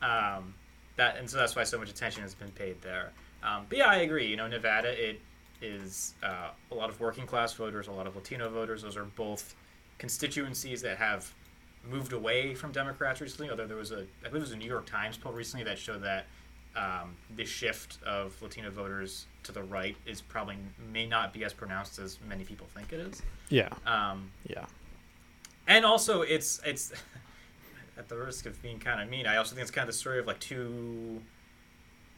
Um, 0.02 0.56
that 0.96 1.18
and 1.18 1.30
so 1.30 1.38
that's 1.38 1.56
why 1.56 1.64
so 1.64 1.78
much 1.78 1.90
attention 1.90 2.22
has 2.22 2.36
been 2.36 2.52
paid 2.52 2.82
there. 2.82 3.12
Um, 3.44 3.66
but 3.68 3.78
yeah, 3.78 3.88
I 3.88 3.98
agree. 3.98 4.28
You 4.28 4.38
know, 4.38 4.48
Nevada 4.48 4.92
it 4.92 5.20
is 5.62 6.14
uh, 6.24 6.50
a 6.72 6.76
lot 6.76 6.90
of 6.90 7.00
working 7.00 7.26
class 7.26 7.54
voters, 7.54 7.88
a 7.88 7.92
lot 7.92 8.08
of 8.08 8.16
Latino 8.16 8.50
voters. 8.50 8.82
Those 8.82 8.98
are 8.98 9.06
both 9.06 9.56
constituencies 9.98 10.82
that 10.82 10.98
have 10.98 11.34
moved 11.90 12.14
away 12.14 12.54
from 12.54 12.72
Democrats 12.72 13.22
recently. 13.22 13.50
Although 13.50 13.68
there 13.68 13.78
was 13.78 13.92
a, 13.92 14.06
I 14.26 14.30
believe 14.30 14.36
it 14.36 14.40
was 14.40 14.52
a 14.52 14.58
New 14.58 14.68
York 14.68 14.86
Times 14.86 15.18
poll 15.18 15.32
recently 15.32 15.64
that 15.66 15.78
showed 15.78 16.04
that 16.04 16.26
um, 16.76 17.16
the 17.36 17.46
shift 17.46 17.98
of 18.04 18.40
Latino 18.42 18.70
voters 18.70 19.28
to 19.44 19.52
the 19.52 19.64
right 19.64 19.96
is 20.06 20.22
probably 20.22 20.58
may 20.92 21.06
not 21.06 21.34
be 21.34 21.44
as 21.44 21.54
pronounced 21.54 22.00
as 22.00 22.20
many 22.28 22.44
people 22.44 22.68
think 22.74 22.92
it 22.94 23.00
is. 23.00 23.22
yeah. 23.50 23.70
Um, 23.86 24.32
Yeah. 24.48 24.66
and 25.68 25.86
also, 25.86 26.22
it's 26.22 26.60
it's 26.66 26.92
at 27.98 28.10
the 28.10 28.18
risk 28.18 28.46
of 28.46 28.62
being 28.62 28.80
kind 28.80 29.02
of 29.02 29.10
mean. 29.10 29.26
I 29.28 29.38
also 29.38 29.56
think 29.56 29.62
it's 29.64 29.72
kind 29.72 29.88
of 29.88 29.94
the 29.94 30.00
story 30.00 30.20
of 30.20 30.28
like 30.28 30.40
two 30.40 31.22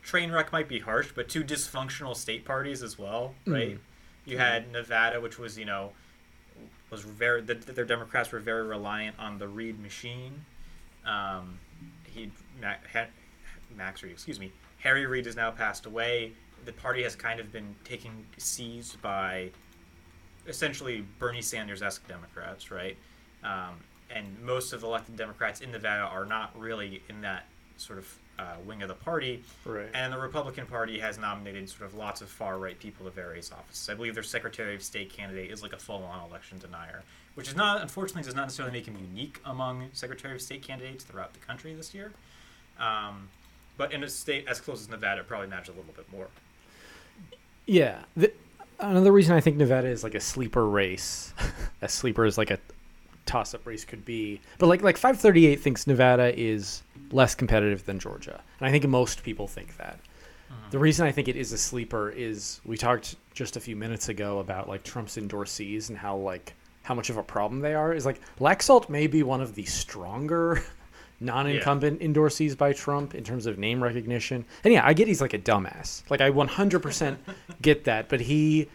train 0.04 0.32
wreck 0.32 0.52
might 0.52 0.68
be 0.68 0.80
harsh, 0.80 1.10
but 1.16 1.28
two 1.30 1.44
dysfunctional 1.44 2.16
state 2.16 2.46
parties 2.46 2.82
as 2.84 2.98
well, 2.98 3.34
right? 3.46 3.80
You 4.26 4.38
had 4.38 4.72
Nevada, 4.72 5.20
which 5.22 5.38
was 5.38 5.58
you 5.58 5.66
know 5.66 5.92
was 6.90 7.02
very 7.02 7.42
the, 7.42 7.56
their 7.56 7.86
Democrats 7.86 8.32
were 8.32 8.40
very 8.40 8.64
reliant 8.64 9.18
on 9.20 9.38
the 9.40 9.48
Reid 9.48 9.80
machine. 9.80 10.46
Um, 11.06 11.60
he 12.06 12.32
Ma- 12.62 12.74
Max 13.76 14.02
Reed, 14.02 14.14
excuse 14.14 14.40
me, 14.40 14.52
Harry 14.80 15.06
Reid 15.06 15.26
has 15.26 15.36
now 15.36 15.52
passed 15.52 15.86
away. 15.86 16.32
The 16.66 16.74
party 16.74 17.04
has 17.04 17.16
kind 17.16 17.40
of 17.40 17.52
been 17.52 17.76
taken 17.84 18.12
seized 18.38 19.02
by 19.02 19.50
essentially 20.48 21.06
Bernie 21.20 21.42
Sanders 21.42 21.82
esque 21.82 22.08
Democrats, 22.08 22.72
right? 22.72 22.98
Um, 23.44 23.76
and 24.10 24.26
most 24.44 24.74
of 24.74 24.82
the 24.82 24.88
elected 24.88 25.16
Democrats 25.16 25.62
in 25.62 25.72
Nevada 25.72 26.04
are 26.04 26.26
not 26.26 26.58
really 26.60 27.02
in 27.10 27.22
that 27.22 27.46
sort 27.78 28.00
of 28.00 28.18
uh, 28.38 28.56
wing 28.66 28.82
of 28.82 28.88
the 28.88 28.96
party. 28.96 29.44
Right. 29.66 29.88
And 29.94 30.12
the 30.12 30.18
Republican 30.18 30.66
Party 30.66 31.00
has 31.00 31.18
nominated 31.18 31.70
sort 31.70 31.90
of 31.90 31.96
lots 31.96 32.22
of 32.22 32.30
far 32.30 32.58
right 32.58 32.78
people 32.78 33.06
to 33.06 33.12
various 33.12 33.52
offices. 33.52 33.90
I 33.90 33.94
believe 33.94 34.14
their 34.14 34.24
Secretary 34.24 34.76
of 34.76 34.84
State 34.84 35.12
candidate 35.12 35.52
is 35.52 35.62
like 35.62 35.74
a 35.74 35.78
full 35.78 36.04
on 36.04 36.28
election 36.30 36.58
denier, 36.60 37.04
which 37.36 37.48
is 37.48 37.56
not, 37.56 37.82
unfortunately, 37.82 38.24
does 38.24 38.36
not 38.36 38.44
necessarily 38.44 38.74
make 38.74 38.88
him 38.88 38.98
unique 39.00 39.40
among 39.46 39.88
Secretary 39.94 40.36
of 40.36 40.42
State 40.42 40.62
candidates 40.62 41.04
throughout 41.04 41.34
the 41.34 41.40
country 41.40 41.74
this 41.74 41.94
year. 41.94 42.12
Um, 42.80 43.30
but 43.78 43.94
in 43.94 44.04
a 44.04 44.10
state 44.10 44.48
as 44.48 44.60
close 44.60 44.82
as 44.82 44.90
Nevada, 44.90 45.22
it 45.22 45.28
probably 45.28 45.48
matters 45.48 45.70
a 45.70 45.72
little 45.72 45.94
bit 45.96 46.10
more. 46.12 46.28
Yeah. 47.66 48.00
The, 48.16 48.32
another 48.80 49.12
reason 49.12 49.36
I 49.36 49.42
think 49.42 49.58
Nevada 49.58 49.88
is 49.88 50.04
like 50.04 50.16
a 50.16 50.20
sleeper 50.20 50.68
race, 50.68 51.34
as 51.82 51.94
sleeper 51.94 52.26
as 52.26 52.38
like 52.38 52.52
a 52.52 52.60
toss-up 53.26 53.66
race 53.66 53.86
could 53.86 54.06
be, 54.06 54.40
but 54.60 54.68
like 54.68 54.82
like 54.82 54.98
538 54.98 55.60
thinks 55.60 55.88
Nevada 55.88 56.38
is 56.40 56.84
less 57.12 57.36
competitive 57.36 57.86
than 57.86 58.00
Georgia, 58.00 58.42
and 58.60 58.68
I 58.68 58.72
think 58.72 58.88
most 58.88 59.24
people 59.24 59.48
think 59.48 59.78
that. 59.78 59.98
Mm-hmm. 59.98 60.70
The 60.72 60.80
reason 60.80 61.08
I 61.08 61.12
think 61.12 61.28
it 61.28 61.36
is 61.36 61.52
a 61.52 61.58
sleeper 61.58 62.12
is 62.12 62.62
we 62.66 62.78
talked 62.78 63.16
just 63.34 63.58
a 63.58 63.60
few 63.60 63.76
minutes 63.76 64.10
ago 64.10 64.40
about 64.40 64.70
like 64.70 64.84
Trump's 64.84 65.18
endorsees 65.18 65.90
and 65.90 65.98
how 65.98 66.16
like 66.18 66.54
how 66.84 66.94
much 66.94 67.10
of 67.10 67.18
a 67.18 67.24
problem 67.24 67.62
they 67.62 67.74
are. 67.74 67.94
Is 67.94 68.06
like 68.06 68.22
Laxalt 68.40 68.90
may 68.90 69.08
be 69.08 69.24
one 69.24 69.42
of 69.42 69.56
the 69.56 69.66
stronger 69.66 70.64
non-incumbent 71.20 72.02
endorsees 72.02 72.58
by 72.58 72.74
Trump 72.74 73.16
in 73.16 73.24
terms 73.24 73.46
of 73.46 73.58
name 73.58 73.82
recognition. 73.82 74.46
And 74.64 74.74
yeah, 74.74 74.86
I 74.86 74.94
get 74.94 75.08
he's 75.08 75.22
like 75.22 75.34
a 75.34 75.40
dumbass. 75.40 76.04
Like 76.10 76.22
I 76.22 76.30
100% 76.32 77.18
get 77.62 77.86
that, 77.86 78.10
but 78.10 78.22
he 78.22 78.68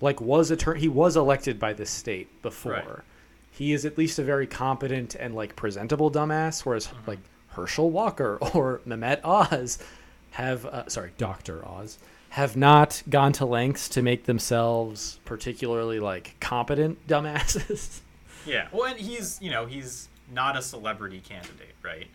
like 0.00 0.20
was 0.20 0.50
a 0.50 0.56
tur- 0.56 0.74
he 0.74 0.88
was 0.88 1.16
elected 1.16 1.58
by 1.58 1.72
the 1.72 1.86
state 1.86 2.42
before. 2.42 2.72
Right. 2.72 3.04
He 3.50 3.72
is 3.72 3.84
at 3.84 3.98
least 3.98 4.18
a 4.18 4.22
very 4.22 4.46
competent 4.46 5.16
and 5.16 5.34
like 5.34 5.56
presentable 5.56 6.10
dumbass 6.10 6.64
whereas 6.64 6.88
like 7.06 7.18
Herschel 7.48 7.90
Walker 7.90 8.36
or 8.54 8.80
Mehmet 8.86 9.20
Oz 9.24 9.78
have 10.32 10.64
uh, 10.66 10.88
sorry, 10.88 11.12
Dr. 11.18 11.66
Oz 11.66 11.98
have 12.30 12.56
not 12.56 13.02
gone 13.08 13.32
to 13.32 13.46
lengths 13.46 13.88
to 13.88 14.02
make 14.02 14.24
themselves 14.24 15.18
particularly 15.24 15.98
like 15.98 16.36
competent 16.40 17.06
dumbasses. 17.08 18.00
Yeah. 18.46 18.68
Well, 18.72 18.84
and 18.84 18.98
he's, 18.98 19.38
you 19.42 19.50
know, 19.50 19.66
he's 19.66 20.08
not 20.32 20.56
a 20.56 20.62
celebrity 20.62 21.20
candidate, 21.20 21.74
right? 21.82 22.08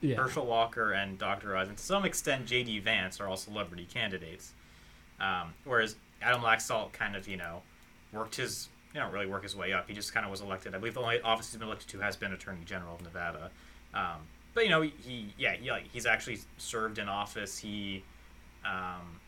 Yeah. 0.00 0.16
Herschel 0.16 0.46
Walker 0.46 0.92
and 0.92 1.18
Dr. 1.18 1.56
Oz, 1.56 1.68
and 1.68 1.76
to 1.76 1.82
some 1.82 2.04
extent 2.04 2.46
J.D. 2.46 2.80
Vance 2.80 3.20
are 3.20 3.28
all 3.28 3.36
celebrity 3.36 3.86
candidates. 3.92 4.52
Um, 5.20 5.52
whereas 5.64 5.96
Adam 6.22 6.40
Laxalt 6.40 6.92
kind 6.92 7.14
of, 7.14 7.28
you 7.28 7.36
know, 7.36 7.62
worked 8.12 8.36
his, 8.36 8.68
you 8.94 9.00
know, 9.00 9.10
really 9.10 9.26
work 9.26 9.42
his 9.42 9.54
way 9.54 9.72
up. 9.72 9.88
He 9.88 9.94
just 9.94 10.14
kind 10.14 10.24
of 10.24 10.30
was 10.30 10.40
elected. 10.40 10.74
I 10.74 10.78
believe 10.78 10.94
the 10.94 11.00
only 11.00 11.20
office 11.20 11.50
he's 11.50 11.58
been 11.58 11.68
elected 11.68 11.88
to 11.88 11.98
has 12.00 12.16
been 12.16 12.32
Attorney 12.32 12.64
General 12.64 12.94
of 12.94 13.02
Nevada. 13.02 13.50
Um, 13.92 14.26
but 14.54 14.64
you 14.64 14.70
know, 14.70 14.82
he, 14.82 15.32
yeah, 15.38 15.54
he, 15.54 15.70
like, 15.70 15.84
he's 15.92 16.06
actually 16.06 16.38
served 16.56 16.98
in 16.98 17.08
office. 17.08 17.58
He 17.58 18.02
um, 18.64 19.20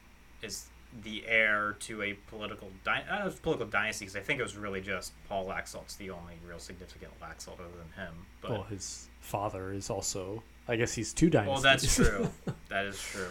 is 0.43 0.67
the 1.03 1.25
heir 1.27 1.77
to 1.81 2.03
a 2.03 2.15
political 2.29 2.69
dy- 2.85 2.91
I 2.91 3.17
don't 3.17 3.21
know 3.21 3.27
if 3.29 3.43
political 3.43 3.67
dynasty 3.67 4.05
because 4.05 4.17
I 4.17 4.21
think 4.21 4.41
it 4.41 4.43
was 4.43 4.57
really 4.57 4.81
just 4.81 5.13
Paul 5.29 5.47
Laxalt's 5.47 5.97
the 5.97 6.11
only 6.11 6.35
real 6.47 6.59
significant 6.59 7.13
Laxalt 7.21 7.55
other 7.55 7.65
than 7.79 8.05
him. 8.05 8.15
But 8.41 8.51
well, 8.51 8.63
his 8.65 9.09
father 9.21 9.73
is 9.73 9.91
also. 9.91 10.43
I 10.69 10.77
guess 10.77 10.95
he's 10.95 11.13
two 11.13 11.29
dynasties. 11.29 11.53
well, 11.53 11.63
that's 11.63 11.95
true. 11.95 12.55
that 12.69 12.87
is 12.87 13.01
true. 13.01 13.31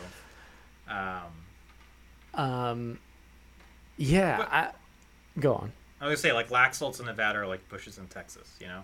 Um, 0.90 1.32
um, 2.34 3.00
yeah. 3.98 4.38
But- 4.38 4.52
I, 4.52 4.72
go 5.40 5.56
on. 5.56 5.72
I 6.02 6.08
was 6.08 6.20
gonna 6.22 6.30
say 6.30 6.34
like 6.34 6.50
Laxalt's 6.50 7.00
in 7.00 7.06
Nevada 7.06 7.40
are 7.40 7.48
like 7.48 7.68
Bushes 7.70 8.00
in 8.00 8.08
Texas. 8.08 8.58
You 8.60 8.68
know, 8.68 8.84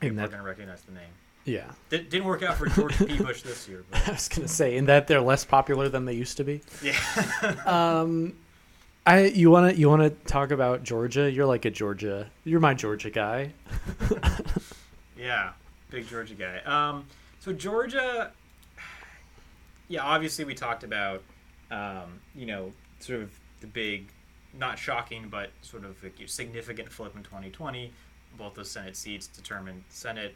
people 0.00 0.18
are 0.18 0.22
that, 0.22 0.30
gonna 0.30 0.44
recognize 0.44 0.82
the 0.82 0.92
name. 0.92 1.10
Yeah. 1.50 1.70
Did, 1.88 2.08
didn't 2.08 2.26
work 2.26 2.42
out 2.42 2.56
for 2.56 2.66
George 2.66 2.96
P. 2.98 3.18
Bush 3.18 3.42
this 3.42 3.68
year, 3.68 3.84
I 3.92 4.12
was 4.12 4.28
gonna 4.28 4.48
say 4.48 4.76
in 4.76 4.86
that 4.86 5.06
they're 5.06 5.20
less 5.20 5.44
popular 5.44 5.88
than 5.88 6.04
they 6.04 6.14
used 6.14 6.36
to 6.38 6.44
be. 6.44 6.60
yeah. 6.82 6.96
Um, 7.66 8.34
I 9.06 9.26
you 9.26 9.50
wanna 9.50 9.72
you 9.72 9.88
wanna 9.88 10.10
talk 10.10 10.50
about 10.50 10.82
Georgia? 10.84 11.30
You're 11.30 11.46
like 11.46 11.64
a 11.64 11.70
Georgia. 11.70 12.30
You're 12.44 12.60
my 12.60 12.74
Georgia 12.74 13.10
guy. 13.10 13.52
Yeah, 15.20 15.50
big 15.90 16.08
Georgia 16.08 16.34
guy. 16.34 16.60
Um, 16.60 17.04
so 17.40 17.52
Georgia, 17.52 18.32
yeah, 19.88 20.02
obviously 20.02 20.44
we 20.46 20.54
talked 20.54 20.82
about, 20.82 21.22
um, 21.70 22.20
you 22.34 22.46
know, 22.46 22.72
sort 23.00 23.20
of 23.20 23.38
the 23.60 23.66
big, 23.66 24.08
not 24.58 24.78
shocking, 24.78 25.28
but 25.30 25.50
sort 25.60 25.84
of 25.84 25.96
significant 26.26 26.90
flip 26.90 27.14
in 27.14 27.22
2020. 27.22 27.92
Both 28.38 28.54
those 28.54 28.70
Senate 28.70 28.96
seats 28.96 29.26
determined 29.26 29.84
Senate 29.90 30.34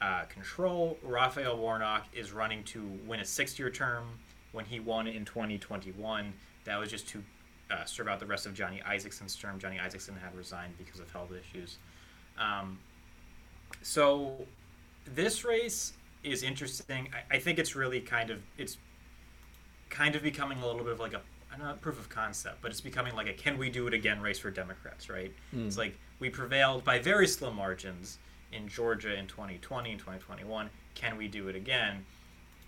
uh, 0.00 0.24
control. 0.24 0.98
Raphael 1.02 1.56
Warnock 1.56 2.06
is 2.12 2.32
running 2.32 2.64
to 2.64 2.82
win 3.06 3.20
a 3.20 3.24
six-year 3.24 3.70
term. 3.70 4.04
When 4.52 4.64
he 4.64 4.80
won 4.80 5.06
in 5.06 5.24
2021, 5.24 6.32
that 6.64 6.78
was 6.78 6.90
just 6.90 7.08
to 7.08 7.22
uh, 7.70 7.84
serve 7.84 8.08
out 8.08 8.20
the 8.20 8.26
rest 8.26 8.46
of 8.46 8.54
Johnny 8.54 8.80
Isakson's 8.86 9.36
term. 9.36 9.58
Johnny 9.58 9.76
Isakson 9.76 10.18
had 10.18 10.34
resigned 10.34 10.78
because 10.78 11.00
of 11.00 11.10
health 11.10 11.30
issues. 11.32 11.78
Um, 12.38 12.78
so 13.82 14.46
this 15.04 15.44
race 15.44 15.92
is 16.22 16.42
interesting. 16.42 17.08
I, 17.12 17.36
I 17.36 17.38
think 17.38 17.58
it's 17.58 17.74
really 17.74 18.00
kind 18.00 18.30
of 18.30 18.40
it's 18.56 18.78
kind 19.90 20.16
of 20.16 20.22
becoming 20.22 20.58
a 20.62 20.66
little 20.66 20.82
bit 20.82 20.92
of 20.92 21.00
like 21.00 21.12
a 21.14 21.20
not 21.58 21.80
proof 21.80 21.98
of 21.98 22.08
concept, 22.08 22.60
but 22.60 22.70
it's 22.70 22.80
becoming 22.80 23.14
like 23.14 23.28
a 23.28 23.32
can 23.32 23.56
we 23.58 23.70
do 23.70 23.86
it 23.86 23.94
again 23.94 24.20
race 24.20 24.38
for 24.38 24.50
Democrats, 24.50 25.08
right? 25.08 25.32
It's 25.66 25.78
like 25.78 25.98
we 26.18 26.28
prevailed 26.30 26.84
by 26.84 26.98
very 26.98 27.26
slim 27.26 27.56
margins 27.56 28.18
in 28.52 28.68
Georgia 28.68 29.14
in 29.14 29.26
2020 29.26 29.90
and 29.90 29.98
2021. 29.98 30.70
Can 30.94 31.16
we 31.16 31.28
do 31.28 31.48
it 31.48 31.56
again? 31.56 32.04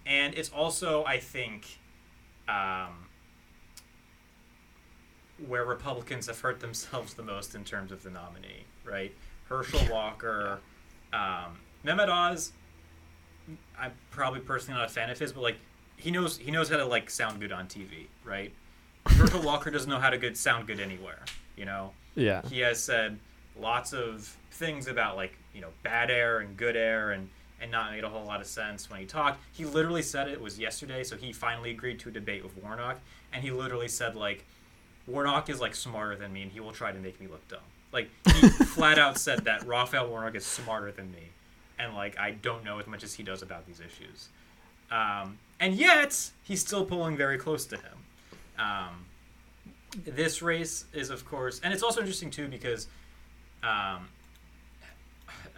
And 0.07 0.35
it's 0.35 0.51
also, 0.51 1.05
I 1.05 1.19
think, 1.19 1.79
um, 2.49 3.07
where 5.47 5.65
Republicans 5.65 6.27
have 6.27 6.41
hurt 6.41 6.61
themselves 6.61 7.15
the 7.15 7.23
most 7.23 7.55
in 7.55 7.65
terms 7.65 7.93
of 7.93 8.03
the 8.03 8.11
nominee, 8.11 8.65
right? 8.85 9.15
Herschel 9.49 9.81
Walker, 9.91 10.61
um, 11.13 11.59
Mehmet 11.85 12.09
Oz. 12.09 12.53
I'm 13.79 13.93
probably 14.11 14.41
personally 14.41 14.79
not 14.79 14.91
a 14.91 14.93
fan 14.93 15.09
of 15.09 15.19
his, 15.19 15.33
but 15.33 15.41
like 15.41 15.57
he 15.97 16.11
knows 16.11 16.37
he 16.37 16.51
knows 16.51 16.69
how 16.69 16.77
to 16.77 16.85
like 16.85 17.09
sound 17.09 17.41
good 17.41 17.53
on 17.53 17.67
TV, 17.67 18.07
right? 18.25 18.53
Herschel 19.07 19.43
Walker 19.43 19.71
doesn't 19.71 19.89
know 19.89 19.99
how 19.99 20.11
to 20.11 20.19
good 20.19 20.37
sound 20.37 20.67
good 20.67 20.81
anywhere, 20.81 21.21
you 21.57 21.65
know. 21.65 21.93
Yeah. 22.15 22.43
He 22.49 22.61
has 22.61 22.83
said 22.83 23.19
lots 23.59 23.93
of 23.93 24.37
things 24.51 24.87
about 24.87 25.17
like 25.17 25.39
you 25.59 25.65
know 25.65 25.71
bad 25.83 26.09
air 26.09 26.39
and 26.39 26.57
good 26.57 26.77
air 26.77 27.11
and 27.11 27.29
and 27.61 27.73
not 27.73 27.91
made 27.91 28.05
a 28.05 28.09
whole 28.09 28.25
lot 28.25 28.41
of 28.41 28.47
sense 28.47 28.89
when 28.89 29.01
he 29.01 29.07
talked. 29.07 29.41
He 29.53 29.65
literally 29.65 30.03
said 30.03 30.29
it 30.29 30.41
was 30.41 30.61
yesterday, 30.61 31.03
so 31.03 31.17
he 31.17 31.33
finally 31.33 31.73
agreed 31.73 31.99
to 32.01 32.09
a 32.09 32.13
debate 32.13 32.45
with 32.45 32.57
Warnock, 32.63 33.01
and 33.33 33.43
he 33.43 33.51
literally 33.51 33.89
said 33.89 34.15
like 34.15 34.45
Warnock 35.09 35.51
is 35.51 35.61
like 35.61 35.75
smarter 35.75 36.15
than 36.15 36.33
me, 36.33 36.43
and 36.43 36.53
he 36.53 36.61
will 36.61 36.71
try 36.71 36.93
to 36.93 36.99
make 37.01 37.21
me 37.21 37.27
look 37.27 37.47
dumb. 37.49 37.59
Like 37.93 38.09
he 38.37 38.49
flat 38.49 39.01
out 39.01 39.19
said 39.19 39.41
that 39.47 39.67
Raphael 39.67 40.09
Warnock 40.09 40.37
is 40.37 40.47
smarter 40.47 40.93
than 40.93 41.11
me, 41.11 41.31
and 41.81 41.97
like 41.97 42.17
I 42.17 42.31
don't 42.31 42.65
know 42.65 42.79
as 42.79 42.87
much 42.87 43.03
as 43.03 43.15
he 43.15 43.25
does 43.25 43.43
about 43.43 43.67
these 43.67 43.81
issues. 43.81 44.29
Um, 44.93 45.39
and 45.59 45.75
yet 45.75 46.31
he's 46.45 46.61
still 46.61 46.85
pulling 46.85 47.17
very 47.17 47.39
close 47.39 47.67
to 47.67 47.77
him. 47.77 47.99
Um, 48.57 49.07
this 50.05 50.41
race 50.41 50.85
is, 50.93 51.11
of 51.11 51.25
course, 51.25 51.61
and 51.65 51.75
it's 51.75 51.83
also 51.83 51.99
interesting 51.99 52.31
too 52.31 52.47
because 52.47 52.87
um, 53.65 54.09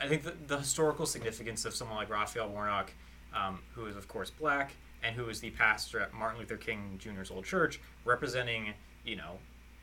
I 0.01 0.09
think 0.09 0.23
the, 0.23 0.35
the 0.47 0.59
historical 0.59 1.07
significance 1.07 1.65
of 1.65 1.75
someone 1.75 1.97
like 1.97 2.11
Raphael 2.11 2.49
Warnock, 2.49 2.93
um, 3.35 3.61
who 3.75 3.87
is 3.87 3.97
of 3.97 4.09
course 4.09 4.31
black 4.31 4.73
and 5.03 5.15
who 5.15 5.29
is 5.29 5.41
the 5.41 5.51
pastor 5.51 6.01
at 6.01 6.13
Martin 6.13 6.41
Luther 6.41 6.57
King 6.57 6.99
Jr.'s 6.99 7.31
old 7.31 7.45
church, 7.45 7.81
representing 8.05 8.73
you 9.05 9.17
know 9.17 9.39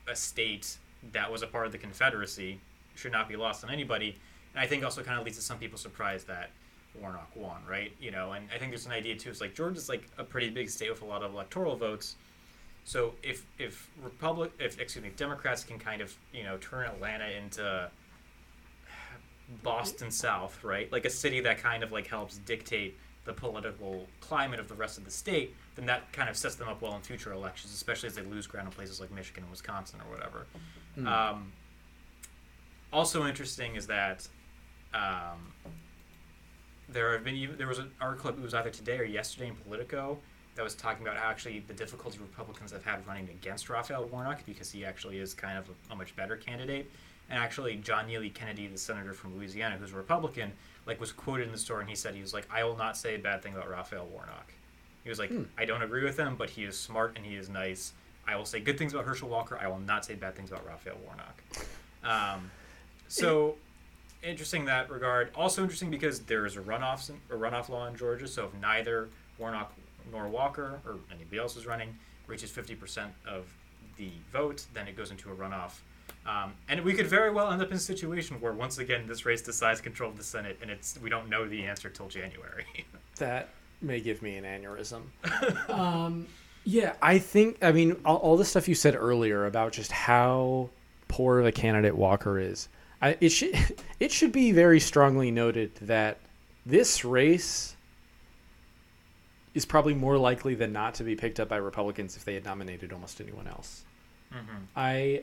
a 0.08 0.16
state 0.16 0.76
that 1.12 1.30
was 1.30 1.42
a 1.42 1.46
part 1.46 1.66
of 1.66 1.72
the 1.72 1.78
Confederacy, 1.78 2.60
should 2.94 3.12
not 3.12 3.28
be 3.28 3.36
lost 3.36 3.64
on 3.64 3.70
anybody. 3.70 4.16
And 4.54 4.62
I 4.62 4.66
think 4.66 4.82
also 4.82 5.02
kind 5.02 5.18
of 5.18 5.24
leads 5.24 5.36
to 5.36 5.42
some 5.42 5.58
people 5.58 5.78
surprised 5.78 6.26
that 6.26 6.50
Warnock 7.00 7.30
won, 7.36 7.58
right? 7.68 7.92
You 8.00 8.10
know, 8.10 8.32
and 8.32 8.48
I 8.52 8.58
think 8.58 8.72
there's 8.72 8.86
an 8.86 8.92
idea 8.92 9.16
too. 9.16 9.30
It's 9.30 9.40
like 9.40 9.54
Georgia's 9.54 9.88
like 9.88 10.08
a 10.18 10.24
pretty 10.24 10.50
big 10.50 10.68
state 10.68 10.90
with 10.90 11.02
a 11.02 11.04
lot 11.04 11.22
of 11.22 11.32
electoral 11.32 11.76
votes. 11.76 12.16
So 12.84 13.14
if 13.22 13.44
if 13.58 13.88
Republic, 14.02 14.50
if 14.58 14.80
excuse 14.80 15.04
me, 15.04 15.10
Democrats 15.16 15.62
can 15.62 15.78
kind 15.78 16.00
of 16.00 16.14
you 16.32 16.42
know 16.42 16.56
turn 16.58 16.86
Atlanta 16.86 17.28
into 17.28 17.90
Boston 19.62 20.10
South, 20.10 20.62
right? 20.62 20.90
Like 20.92 21.04
a 21.04 21.10
city 21.10 21.40
that 21.40 21.58
kind 21.58 21.82
of 21.82 21.92
like 21.92 22.06
helps 22.06 22.38
dictate 22.38 22.96
the 23.24 23.32
political 23.32 24.06
climate 24.20 24.58
of 24.58 24.68
the 24.68 24.74
rest 24.74 24.98
of 24.98 25.04
the 25.04 25.10
state, 25.10 25.54
then 25.76 25.86
that 25.86 26.10
kind 26.12 26.28
of 26.28 26.36
sets 26.36 26.54
them 26.54 26.68
up 26.68 26.80
well 26.80 26.96
in 26.96 27.02
future 27.02 27.32
elections, 27.32 27.72
especially 27.72 28.06
as 28.06 28.14
they 28.14 28.22
lose 28.22 28.46
ground 28.46 28.66
in 28.66 28.72
places 28.72 29.00
like 29.00 29.10
Michigan 29.10 29.42
and 29.42 29.50
Wisconsin 29.50 30.00
or 30.00 30.10
whatever. 30.10 30.46
Um, 31.06 31.52
also 32.92 33.26
interesting 33.26 33.76
is 33.76 33.86
that 33.86 34.26
um, 34.94 35.52
there 36.88 37.12
have 37.12 37.22
been 37.22 37.36
even, 37.36 37.58
there 37.58 37.66
was 37.66 37.78
an 37.78 37.90
article 38.00 38.30
it 38.30 38.40
was 38.40 38.54
either 38.54 38.70
today 38.70 38.98
or 38.98 39.04
yesterday 39.04 39.48
in 39.48 39.56
Politico 39.56 40.18
that 40.54 40.62
was 40.62 40.74
talking 40.74 41.06
about 41.06 41.16
how 41.16 41.28
actually 41.28 41.60
the 41.68 41.74
difficulty 41.74 42.18
Republicans 42.18 42.72
have 42.72 42.84
had 42.84 43.06
running 43.06 43.28
against 43.28 43.68
Raphael 43.68 44.06
Warnock 44.06 44.44
because 44.44 44.70
he 44.70 44.84
actually 44.84 45.18
is 45.18 45.34
kind 45.34 45.58
of 45.58 45.68
a, 45.68 45.92
a 45.92 45.96
much 45.96 46.16
better 46.16 46.36
candidate. 46.36 46.90
And 47.30 47.38
actually, 47.38 47.76
John 47.76 48.06
Neely 48.06 48.30
Kennedy, 48.30 48.66
the 48.66 48.78
senator 48.78 49.12
from 49.12 49.36
Louisiana, 49.36 49.76
who's 49.76 49.92
a 49.92 49.96
Republican, 49.96 50.52
like 50.86 51.00
was 51.00 51.12
quoted 51.12 51.46
in 51.46 51.52
the 51.52 51.58
story, 51.58 51.82
and 51.82 51.90
he 51.90 51.96
said 51.96 52.14
he 52.14 52.22
was 52.22 52.32
like, 52.32 52.46
"I 52.50 52.64
will 52.64 52.76
not 52.76 52.96
say 52.96 53.14
a 53.16 53.18
bad 53.18 53.42
thing 53.42 53.54
about 53.54 53.68
Raphael 53.68 54.06
Warnock." 54.06 54.52
He 55.04 55.10
was 55.10 55.18
like, 55.18 55.30
"I 55.56 55.64
don't 55.64 55.82
agree 55.82 56.04
with 56.04 56.18
him, 56.18 56.36
but 56.36 56.50
he 56.50 56.64
is 56.64 56.78
smart 56.78 57.16
and 57.16 57.24
he 57.24 57.36
is 57.36 57.48
nice. 57.48 57.92
I 58.26 58.36
will 58.36 58.44
say 58.44 58.60
good 58.60 58.78
things 58.78 58.92
about 58.94 59.04
Herschel 59.04 59.28
Walker. 59.28 59.58
I 59.60 59.68
will 59.68 59.78
not 59.78 60.04
say 60.04 60.14
bad 60.14 60.34
things 60.34 60.50
about 60.50 60.66
Raphael 60.66 60.98
Warnock." 61.04 61.42
Um, 62.02 62.50
so 63.08 63.56
interesting 64.22 64.60
in 64.60 64.66
that 64.66 64.90
regard. 64.90 65.30
Also 65.34 65.62
interesting 65.62 65.90
because 65.90 66.20
there 66.20 66.46
is 66.46 66.56
a 66.56 66.60
runoff 66.60 67.10
a 67.30 67.34
runoff 67.34 67.68
law 67.68 67.86
in 67.86 67.96
Georgia. 67.96 68.26
So 68.26 68.46
if 68.46 68.54
neither 68.54 69.08
Warnock 69.38 69.72
nor 70.10 70.28
Walker 70.28 70.80
or 70.86 70.96
anybody 71.12 71.38
else 71.38 71.56
is 71.56 71.66
running 71.66 71.96
reaches 72.26 72.50
fifty 72.50 72.74
percent 72.74 73.12
of 73.26 73.46
the 73.96 74.10
vote, 74.32 74.64
then 74.74 74.88
it 74.88 74.96
goes 74.96 75.10
into 75.10 75.30
a 75.30 75.34
runoff. 75.34 75.80
Um, 76.28 76.52
and 76.68 76.84
we 76.84 76.92
could 76.92 77.06
very 77.06 77.30
well 77.30 77.50
end 77.50 77.62
up 77.62 77.70
in 77.70 77.76
a 77.76 77.80
situation 77.80 78.38
where 78.40 78.52
once 78.52 78.76
again 78.78 79.06
this 79.06 79.24
race 79.24 79.40
decides 79.40 79.80
control 79.80 80.10
of 80.10 80.18
the 80.18 80.24
Senate, 80.24 80.58
and 80.60 80.70
it's 80.70 80.98
we 81.02 81.08
don't 81.08 81.30
know 81.30 81.48
the 81.48 81.64
answer 81.64 81.88
till 81.88 82.08
January. 82.08 82.66
That 83.16 83.48
may 83.82 84.00
give 84.00 84.22
me 84.22 84.36
an 84.36 84.44
aneurysm. 84.44 85.02
um, 85.70 86.28
yeah, 86.62 86.92
I 87.02 87.18
think. 87.18 87.58
I 87.62 87.72
mean, 87.72 87.96
all, 88.04 88.18
all 88.18 88.36
the 88.36 88.44
stuff 88.44 88.68
you 88.68 88.76
said 88.76 88.94
earlier 88.94 89.46
about 89.46 89.72
just 89.72 89.90
how 89.90 90.70
poor 91.08 91.40
of 91.40 91.46
a 91.46 91.50
candidate 91.50 91.96
Walker 91.96 92.38
is. 92.38 92.68
I, 93.02 93.16
it 93.20 93.30
should 93.30 93.56
it 93.98 94.12
should 94.12 94.30
be 94.30 94.52
very 94.52 94.78
strongly 94.78 95.32
noted 95.32 95.74
that 95.80 96.18
this 96.64 97.04
race 97.04 97.74
is 99.54 99.64
probably 99.64 99.94
more 99.94 100.16
likely 100.16 100.54
than 100.54 100.72
not 100.72 100.94
to 100.94 101.02
be 101.02 101.16
picked 101.16 101.40
up 101.40 101.48
by 101.48 101.56
Republicans 101.56 102.16
if 102.16 102.24
they 102.24 102.34
had 102.34 102.44
nominated 102.44 102.92
almost 102.92 103.20
anyone 103.20 103.48
else. 103.48 103.82
mm-hmm. 104.32 104.62
I 104.76 105.22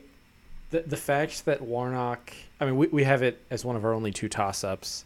the 0.75 0.89
the 0.89 0.97
fact 0.97 1.45
that 1.45 1.61
Warnock 1.61 2.33
I 2.59 2.65
mean 2.65 2.77
we, 2.77 2.87
we 2.87 3.03
have 3.03 3.21
it 3.21 3.41
as 3.49 3.63
one 3.63 3.75
of 3.75 3.85
our 3.85 3.93
only 3.93 4.11
two 4.11 4.29
toss 4.29 4.63
ups. 4.63 5.05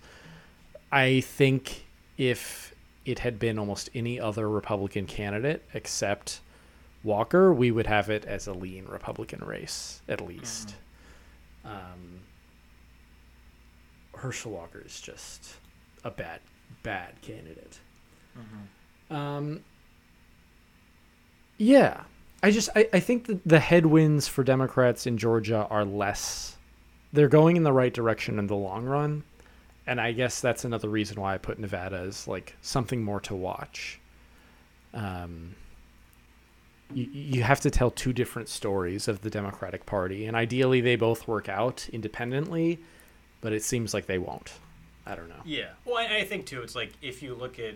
I 0.92 1.22
think 1.22 1.86
if 2.18 2.74
it 3.06 3.20
had 3.20 3.40
been 3.40 3.60
almost 3.60 3.90
any 3.94 4.20
other 4.20 4.50
Republican 4.50 5.06
candidate 5.06 5.64
except 5.74 6.42
Walker, 7.04 7.54
we 7.54 7.72
would 7.72 7.88
have 7.88 8.10
it 8.10 8.26
as 8.26 8.48
a 8.48 8.54
lean 8.54 8.86
Republican 8.86 9.40
race, 9.46 10.02
at 10.10 10.20
least. 10.20 10.76
Um, 11.64 12.22
Herschel 14.16 14.52
Walker 14.52 14.82
is 14.86 15.00
just 15.00 15.56
a 16.04 16.12
bad, 16.12 16.42
bad 16.84 17.14
candidate. 17.22 17.80
Mm-hmm. 18.38 19.16
Um, 19.16 19.62
yeah, 21.58 22.04
I 22.42 22.52
just 22.52 22.70
I, 22.76 22.88
I 22.94 23.00
think 23.00 23.28
that 23.28 23.44
the 23.46 23.60
headwinds 23.60 24.28
for 24.28 24.44
Democrats 24.44 25.06
in 25.06 25.18
Georgia 25.18 25.68
are 25.70 25.86
less. 25.86 26.58
They're 27.12 27.28
going 27.28 27.58
in 27.58 27.64
the 27.64 27.74
right 27.74 27.94
direction 27.94 28.40
in 28.40 28.48
the 28.48 28.56
long 28.56 28.86
run, 28.86 29.24
and 29.88 30.00
I 30.00 30.12
guess 30.12 30.40
that's 30.42 30.64
another 30.64 30.90
reason 30.90 31.20
why 31.20 31.34
I 31.34 31.38
put 31.38 31.60
Nevada 31.60 31.98
as 31.98 32.28
like 32.28 32.56
something 32.62 33.04
more 33.04 33.20
to 33.22 33.36
watch. 33.36 34.00
Um, 34.94 35.56
you, 36.94 37.08
you 37.12 37.44
have 37.44 37.60
to 37.62 37.70
tell 37.70 37.92
two 37.92 38.14
different 38.14 38.50
stories 38.50 39.08
of 39.08 39.22
the 39.22 39.30
Democratic 39.30 39.86
Party, 39.86 40.26
and 40.26 40.36
ideally 40.36 40.82
they 40.82 40.96
both 40.96 41.28
work 41.28 41.50
out 41.50 41.88
independently, 41.92 42.80
but 43.42 43.54
it 43.54 43.64
seems 43.64 43.94
like 43.94 44.06
they 44.06 44.18
won't. 44.18 44.54
I 45.06 45.16
don't 45.16 45.30
know. 45.30 45.42
Yeah. 45.44 45.70
Well, 45.86 45.98
I, 45.98 46.18
I 46.18 46.24
think 46.24 46.46
too. 46.46 46.62
It's 46.62 46.76
like 46.76 46.94
if 47.02 47.24
you 47.24 47.34
look 47.34 47.60
at 47.60 47.76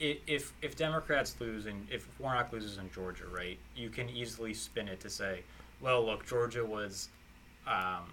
if 0.00 0.52
if 0.62 0.76
Democrats 0.76 1.36
lose 1.40 1.66
and 1.66 1.86
if 1.90 2.08
Warnock 2.18 2.52
loses 2.52 2.78
in 2.78 2.90
Georgia, 2.92 3.24
right? 3.32 3.58
You 3.76 3.88
can 3.90 4.08
easily 4.10 4.52
spin 4.54 4.88
it 4.88 5.00
to 5.00 5.10
say, 5.10 5.40
well, 5.80 6.04
look, 6.04 6.26
Georgia 6.26 6.64
was 6.64 7.08
um, 7.66 8.04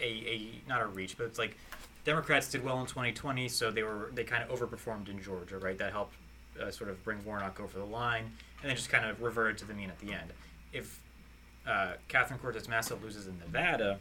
a 0.00 0.04
a 0.04 0.50
not 0.68 0.80
a 0.82 0.86
reach, 0.86 1.16
but 1.18 1.24
it's 1.24 1.38
like 1.38 1.56
Democrats 2.04 2.50
did 2.50 2.64
well 2.64 2.80
in 2.80 2.86
2020, 2.86 3.48
so 3.48 3.70
they 3.70 3.82
were 3.82 4.10
they 4.14 4.24
kind 4.24 4.42
of 4.42 4.58
overperformed 4.58 5.08
in 5.08 5.22
Georgia, 5.22 5.58
right? 5.58 5.76
That 5.78 5.92
helped 5.92 6.14
uh, 6.60 6.70
sort 6.70 6.90
of 6.90 7.02
bring 7.04 7.22
Warnock 7.24 7.60
over 7.60 7.78
the 7.78 7.84
line, 7.84 8.24
and 8.62 8.68
then 8.70 8.76
just 8.76 8.88
kind 8.88 9.04
of 9.04 9.20
reverted 9.20 9.58
to 9.58 9.64
the 9.66 9.74
mean 9.74 9.90
at 9.90 9.98
the 9.98 10.12
end. 10.12 10.32
If 10.72 10.98
uh, 11.68 11.92
Catherine 12.08 12.38
Cortez 12.40 12.66
Masto 12.68 13.00
loses 13.02 13.26
in 13.26 13.38
Nevada, 13.38 13.98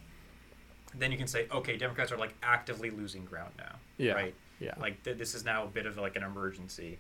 then 0.98 1.12
you 1.12 1.18
can 1.18 1.28
say, 1.28 1.46
okay, 1.52 1.76
Democrats 1.78 2.12
are 2.12 2.18
like 2.18 2.34
actively 2.42 2.90
losing 2.90 3.26
ground 3.26 3.52
now, 3.58 3.76
Yeah. 3.98 4.14
right? 4.14 4.34
Yeah. 4.60 4.74
Like 4.80 5.04
th- 5.04 5.18
this 5.18 5.36
is 5.36 5.44
now 5.46 5.64
a 5.64 5.68
bit 5.68 5.86
of 5.86 5.98
like 5.98 6.16
an 6.16 6.24
emergency 6.24 6.98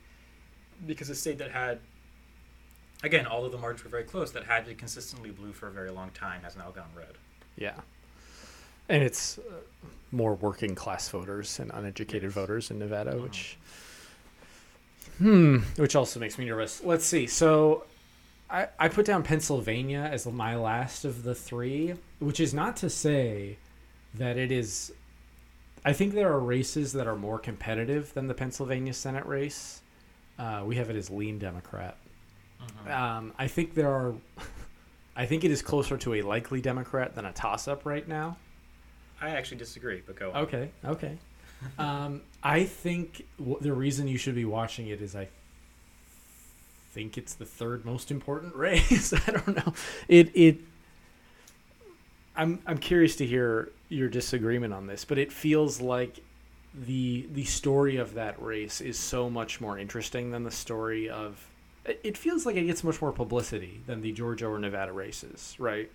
because 0.88 1.10
a 1.10 1.15
state 1.15 1.38
that 1.39 1.52
had, 1.52 1.80
again, 3.04 3.26
all 3.26 3.45
of 3.45 3.52
the 3.52 3.58
margins 3.58 3.84
were 3.84 3.89
very 3.89 4.04
close, 4.04 4.32
that 4.32 4.45
had 4.45 4.65
been 4.65 4.78
consistently 4.78 5.30
blue 5.32 5.52
for 5.52 5.67
a 5.67 5.72
very 5.72 5.89
long 5.91 6.10
time 6.12 6.41
has 6.43 6.56
now 6.56 6.72
gone 6.72 6.89
red. 6.95 7.15
Yeah. 7.58 7.74
And 8.88 9.04
it's 9.04 9.38
uh, 9.38 9.41
more 10.12 10.36
working 10.36 10.74
class 10.74 11.10
voters 11.10 11.60
and 11.60 11.69
uneducated 11.74 12.24
Yes. 12.24 12.34
voters 12.34 12.72
in 12.72 12.80
Nevada, 12.80 13.13
Mhm. 13.13 13.22
which 13.24 13.58
hmm, 15.17 15.58
which 15.76 15.95
also 15.95 16.19
makes 16.19 16.38
me 16.38 16.45
nervous. 16.45 16.82
Let's 16.84 17.06
see. 17.06 17.28
So 17.28 17.84
I 18.50 18.67
I 18.80 18.88
put 18.88 19.06
down 19.06 19.24
Pennsylvania 19.24 20.08
as 20.12 20.26
my 20.26 20.56
last 20.56 21.06
of 21.06 21.24
the 21.24 21.36
3, 21.36 21.95
which 22.19 22.39
is 22.39 22.54
not 22.54 22.78
to 22.78 22.89
say 22.89 23.58
that 24.13 24.38
it 24.38 24.52
is 24.52 24.91
I 25.86 25.94
think 25.94 26.13
there 26.13 26.32
are 26.32 26.39
races 26.39 26.94
that 26.94 27.08
are 27.08 27.15
more 27.15 27.39
competitive 27.39 28.13
than 28.13 28.28
the 28.28 28.34
Pennsylvania 28.34 28.94
Senate 28.94 29.26
race. 29.26 29.82
Uh, 30.38 30.63
we 30.65 30.76
have 30.76 30.89
it 30.89 30.96
as 30.96 31.10
lean 31.10 31.39
Democrat. 31.39 31.98
Um, 32.88 33.34
I 33.38 33.48
think 33.48 33.74
there 33.74 33.92
are. 33.92 34.13
I 35.15 35.26
think 35.26 35.44
it 35.44 35.52
is 35.52 35.62
closer 35.62 35.98
to 35.98 36.13
a 36.15 36.22
likely 36.22 36.62
Democrat 36.62 37.13
than 37.13 37.26
a 37.26 37.34
toss-up 37.34 37.86
right 37.86 38.08
now. 38.08 38.38
I 39.20 39.32
actually 39.32 39.58
disagree, 39.58 40.02
but 40.06 40.15
go 40.15 40.32
on. 40.32 40.44
Okay, 40.44 40.70
okay. 40.86 41.18
um, 41.78 42.22
I 42.42 42.63
think 42.63 43.26
w- 43.38 43.58
the 43.60 43.74
reason 43.74 44.08
you 44.08 44.18
should 44.18 44.36
be 44.36 44.46
watching 44.46 44.88
it 44.88 45.02
is 45.02 45.15
I 45.15 45.28
think 46.92 47.18
it's 47.18 47.34
the 47.34 47.46
third 47.46 47.86
most 47.86 48.12
important 48.12 48.56
race. 48.58 49.13
I 49.13 49.32
don't 49.32 49.56
know. 49.56 49.74
It 50.08 50.32
it. 50.36 50.58
I'm 52.36 52.60
I'm 52.65 52.78
curious 52.78 53.15
to 53.18 53.26
hear 53.26 53.70
your 53.89 54.08
disagreement 54.10 54.73
on 54.73 54.88
this, 54.88 55.04
but 55.06 55.17
it 55.17 55.32
feels 55.32 55.82
like 55.82 56.19
the 56.86 57.28
the 57.34 57.43
story 57.45 57.97
of 57.97 58.13
that 58.13 58.39
race 58.41 58.80
is 58.80 58.97
so 58.97 59.30
much 59.30 59.60
more 59.60 59.78
interesting 59.80 60.32
than 60.32 60.43
the 60.43 60.52
story 60.52 61.10
of. 61.10 61.45
it- 61.86 62.15
feels 62.17 62.45
like 62.45 62.56
it 62.56 62.65
gets 62.65 62.84
much 62.84 63.02
more 63.02 63.12
publicity 63.12 63.82
than 63.88 64.02
the 64.02 64.12
Georgia 64.12 64.47
or 64.47 64.60
Nevada 64.60 64.91
races, 64.93 65.56
right? 65.58 65.89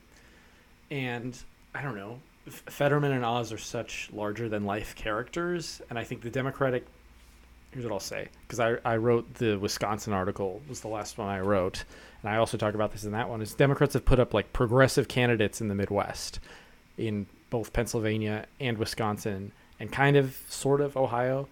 And 0.90 1.38
I 1.74 1.82
don't 1.82 1.94
know. 1.96 2.18
Fetterman 2.48 3.12
and 3.12 3.24
Oz 3.24 3.52
are 3.52 3.58
such 3.58 4.10
larger 4.12 4.48
than 4.48 4.64
life 4.64 4.94
characters, 4.96 5.80
and 5.88 5.98
I 5.98 6.04
think 6.04 6.22
the 6.22 6.30
Democratic. 6.30 6.84
Here's 7.70 7.84
what 7.84 7.92
I'll 7.92 8.00
say, 8.00 8.28
because 8.46 8.60
I, 8.60 8.76
I 8.84 8.96
wrote 8.98 9.34
the 9.34 9.56
Wisconsin 9.56 10.12
article 10.12 10.60
was 10.68 10.80
the 10.80 10.88
last 10.88 11.18
one 11.18 11.28
I 11.28 11.40
wrote, 11.40 11.84
and 12.22 12.30
I 12.30 12.36
also 12.36 12.56
talk 12.56 12.74
about 12.74 12.92
this 12.92 13.04
in 13.04 13.12
that 13.12 13.28
one. 13.28 13.40
Is 13.42 13.54
Democrats 13.54 13.94
have 13.94 14.04
put 14.04 14.20
up 14.20 14.32
like 14.34 14.52
progressive 14.52 15.08
candidates 15.08 15.60
in 15.60 15.68
the 15.68 15.74
Midwest, 15.74 16.38
in 16.98 17.26
both 17.54 17.72
Pennsylvania 17.72 18.46
and 18.58 18.76
Wisconsin, 18.78 19.52
and 19.78 19.92
kind 19.92 20.16
of 20.16 20.36
sort 20.48 20.80
of 20.80 20.96
Ohio, 20.96 21.46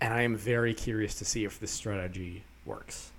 and 0.00 0.14
I 0.14 0.22
am 0.22 0.34
very 0.34 0.72
curious 0.72 1.16
to 1.16 1.26
see 1.26 1.44
if 1.44 1.60
this 1.60 1.70
strategy 1.70 2.44
works. 2.64 3.12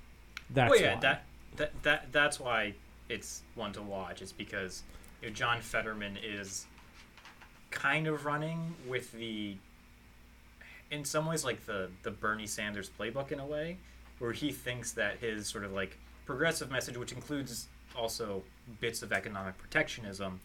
That's 0.50 0.72
well, 0.72 0.82
yeah, 0.82 0.95
why. 0.95 1.02
that, 1.02 1.24
that 1.58 1.84
that 1.84 2.12
that's 2.12 2.39
why 2.39 2.74
it's 3.10 3.43
one 3.54 3.74
to 3.74 3.84
watch. 3.84 4.24
It's 4.24 4.32
because 4.32 4.82
you 5.22 5.28
know, 5.28 5.36
John 5.36 5.62
Fetterman 5.62 6.17
is 6.17 6.65
kind 7.69 8.08
of 8.08 8.26
running 8.26 8.74
with 8.88 9.12
the, 9.12 9.56
in 10.89 11.06
some 11.06 11.28
ways, 11.28 11.45
like 11.45 11.63
the 11.67 11.91
the 12.02 12.10
Bernie 12.10 12.48
Sanders 12.48 12.89
playbook 12.89 13.32
in 13.32 13.39
a 13.39 13.45
way, 13.45 13.78
where 14.17 14.32
he 14.32 14.52
thinks 14.52 14.93
that 14.93 15.19
his 15.19 15.45
sort 15.45 15.63
of 15.63 15.74
like 15.74 15.95
progressive 16.26 16.72
message, 16.72 16.98
which 16.98 17.12
includes 17.12 17.67
also 17.95 18.41
bits 18.80 19.04
of 19.04 19.13
economic 19.13 19.60
protectionism, 19.60 20.39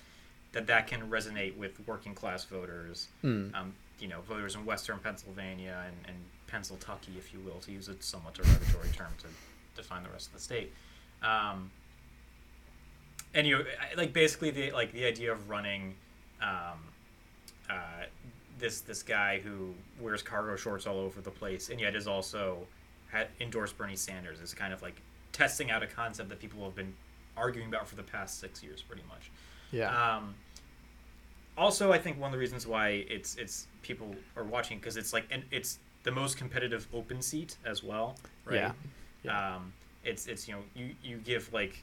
that 0.54 0.66
that 0.66 0.86
can 0.86 1.08
resonate 1.10 1.56
with 1.56 1.78
working 1.86 2.14
class 2.14 2.44
voters, 2.44 3.08
Mm. 3.22 3.54
um, 3.54 3.74
you 4.00 4.08
know, 4.08 4.20
voters 4.22 4.54
in 4.54 4.64
Western 4.64 4.98
Pennsylvania 4.98 5.84
and, 5.86 5.96
and 6.08 6.16
Pennsyltucky, 6.50 7.16
if 7.18 7.32
you 7.32 7.40
will, 7.40 7.58
to 7.60 7.70
use 7.72 7.88
a 7.88 7.94
somewhat 8.00 8.34
derogatory 8.34 8.88
term 8.96 9.12
to 9.18 9.26
define 9.76 10.02
the 10.02 10.08
rest 10.10 10.28
of 10.28 10.32
the 10.34 10.40
state. 10.40 10.72
Um, 11.22 11.70
and 13.34 13.46
you 13.46 13.58
know, 13.58 13.64
like 13.96 14.12
basically 14.12 14.50
the 14.50 14.70
like 14.70 14.92
the 14.92 15.04
idea 15.04 15.32
of 15.32 15.48
running 15.50 15.94
um, 16.42 16.78
uh, 17.68 18.04
this 18.58 18.80
this 18.80 19.02
guy 19.02 19.40
who 19.40 19.74
wears 20.00 20.22
cargo 20.22 20.56
shorts 20.56 20.86
all 20.86 20.98
over 20.98 21.20
the 21.20 21.30
place, 21.30 21.68
and 21.70 21.80
yet 21.80 21.96
is 21.96 22.06
also 22.06 22.58
had 23.10 23.28
endorsed 23.40 23.76
Bernie 23.76 23.96
Sanders 23.96 24.40
is 24.40 24.54
kind 24.54 24.72
of 24.72 24.82
like 24.82 25.00
testing 25.32 25.70
out 25.70 25.82
a 25.82 25.86
concept 25.86 26.28
that 26.28 26.38
people 26.40 26.62
have 26.64 26.74
been 26.76 26.94
arguing 27.36 27.68
about 27.68 27.88
for 27.88 27.96
the 27.96 28.02
past 28.02 28.38
six 28.38 28.62
years, 28.62 28.82
pretty 28.82 29.02
much. 29.08 29.30
yeah. 29.72 30.16
Um, 30.16 30.34
also, 31.56 31.92
I 31.92 31.98
think 31.98 32.20
one 32.20 32.28
of 32.28 32.32
the 32.32 32.38
reasons 32.38 32.66
why 32.66 33.04
it's 33.08 33.36
it's 33.36 33.66
people 33.82 34.14
are 34.36 34.44
watching 34.44 34.78
because 34.78 34.96
it's 34.96 35.12
like 35.12 35.26
and 35.30 35.42
it's 35.50 35.78
the 36.02 36.10
most 36.10 36.36
competitive 36.36 36.86
open 36.92 37.22
seat 37.22 37.56
as 37.64 37.82
well, 37.82 38.16
right? 38.44 38.56
Yeah. 38.56 38.72
Yeah. 39.22 39.56
Um, 39.56 39.72
it's 40.04 40.26
it's 40.26 40.48
you 40.48 40.54
know 40.54 40.60
you 40.74 40.94
you 41.02 41.16
give 41.18 41.52
like 41.52 41.82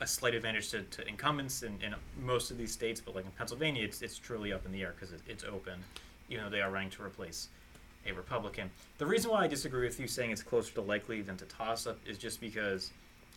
a 0.00 0.06
slight 0.06 0.34
advantage 0.34 0.70
to, 0.70 0.82
to 0.82 1.06
incumbents 1.08 1.62
in, 1.62 1.72
in 1.82 1.94
most 2.22 2.50
of 2.52 2.58
these 2.58 2.72
states, 2.72 3.00
but 3.00 3.14
like 3.14 3.24
in 3.24 3.30
Pennsylvania, 3.32 3.84
it's 3.84 4.02
it's 4.02 4.18
truly 4.18 4.52
up 4.52 4.64
in 4.64 4.72
the 4.72 4.82
air 4.82 4.94
because 4.94 5.12
it, 5.12 5.20
it's 5.26 5.44
open, 5.44 5.80
even 6.28 6.44
though 6.44 6.50
they 6.50 6.60
are 6.60 6.70
running 6.70 6.90
to 6.90 7.02
replace 7.02 7.48
a 8.06 8.12
Republican. 8.12 8.70
The 8.98 9.06
reason 9.06 9.30
why 9.30 9.44
I 9.44 9.46
disagree 9.48 9.86
with 9.86 9.98
you 9.98 10.06
saying 10.06 10.30
it's 10.30 10.42
closer 10.42 10.72
to 10.74 10.80
likely 10.82 11.22
than 11.22 11.36
to 11.38 11.44
toss 11.46 11.86
up 11.86 11.98
is 12.06 12.16
just 12.16 12.40
because 12.40 12.92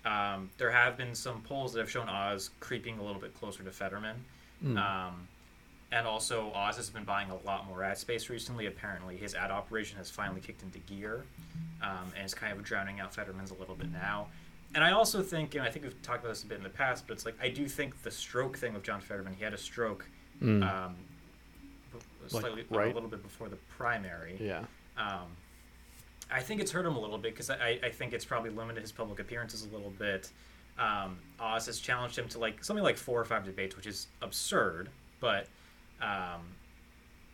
um, 0.06 0.50
there 0.58 0.72
have 0.72 0.98
been 0.98 1.16
some 1.16 1.42
polls 1.42 1.74
that 1.74 1.80
have 1.80 1.90
shown 1.90 2.08
Oz 2.08 2.52
creeping 2.60 3.00
a 3.00 3.04
little 3.04 3.22
bit 3.22 3.34
closer 3.40 3.64
to 3.64 3.72
Fetterman. 3.72 4.16
Mm. 4.64 4.78
Um, 4.78 5.28
and 5.92 6.08
also, 6.08 6.52
Oz 6.54 6.78
has 6.78 6.90
been 6.90 7.04
buying 7.04 7.30
a 7.30 7.36
lot 7.46 7.68
more 7.68 7.84
ad 7.84 7.98
space 7.98 8.30
recently. 8.30 8.66
Apparently, 8.68 9.18
his 9.18 9.36
ad 9.36 9.52
operation 9.52 9.98
has 9.98 10.10
finally 10.10 10.40
kicked 10.42 10.64
into 10.64 10.80
gear, 10.80 11.26
um, 11.82 12.12
and 12.16 12.26
is 12.26 12.34
kind 12.34 12.54
of 12.58 12.64
drowning 12.64 13.00
out 13.00 13.14
Fetterman's 13.14 13.52
a 13.52 13.56
little 13.56 13.76
bit 13.76 13.92
now. 13.92 14.28
And 14.74 14.84
I 14.84 14.92
also 14.94 15.22
think, 15.22 15.56
and 15.56 15.64
I 15.64 15.70
think 15.70 15.84
we've 15.84 16.02
talked 16.02 16.20
about 16.24 16.30
this 16.30 16.44
a 16.44 16.48
bit 16.48 16.58
in 16.58 16.64
the 16.64 16.70
past, 16.70 17.06
but 17.08 17.14
it's 17.14 17.26
like 17.26 17.36
I 17.42 17.50
do 17.50 17.68
think 17.68 18.02
the 18.04 18.12
stroke 18.12 18.58
thing 18.58 18.74
with 18.74 18.84
John 18.84 19.02
Fetterman. 19.02 19.34
He 19.34 19.44
had 19.44 19.54
a 19.54 19.58
stroke 19.58 20.06
Mm. 20.42 20.64
um, 20.68 20.96
b- 21.94 22.00
Like, 22.22 22.30
slightly 22.42 22.66
right? 22.72 22.90
a 22.90 22.94
little 22.96 23.10
bit 23.10 23.22
before 23.22 23.48
the 23.50 23.58
primary. 23.78 24.38
yeah. 24.40 24.64
Um, 24.98 25.28
I 26.32 26.40
think 26.42 26.62
it's 26.62 26.72
hurt 26.72 26.86
him 26.86 26.96
a 26.96 27.00
little 27.00 27.18
bit 27.18 27.34
because 27.34 27.50
I, 27.50 27.78
I 27.84 27.90
think 27.90 28.14
it's 28.14 28.24
probably 28.26 28.50
limited 28.50 28.82
his 28.82 28.92
public 28.94 29.20
appearances 29.20 29.64
a 29.66 29.70
little 29.76 29.92
bit. 29.92 30.30
Um, 30.80 31.20
Oz 31.40 31.66
has 31.68 31.80
challenged 31.80 32.18
him 32.18 32.28
to 32.30 32.40
like 32.40 32.64
something 32.64 32.84
like 32.84 32.98
four 32.98 33.20
or 33.20 33.26
five 33.26 33.44
debates, 33.46 33.76
which 33.76 33.86
is 33.86 34.08
absurd. 34.22 34.90
But 35.20 35.48
um, 36.02 36.42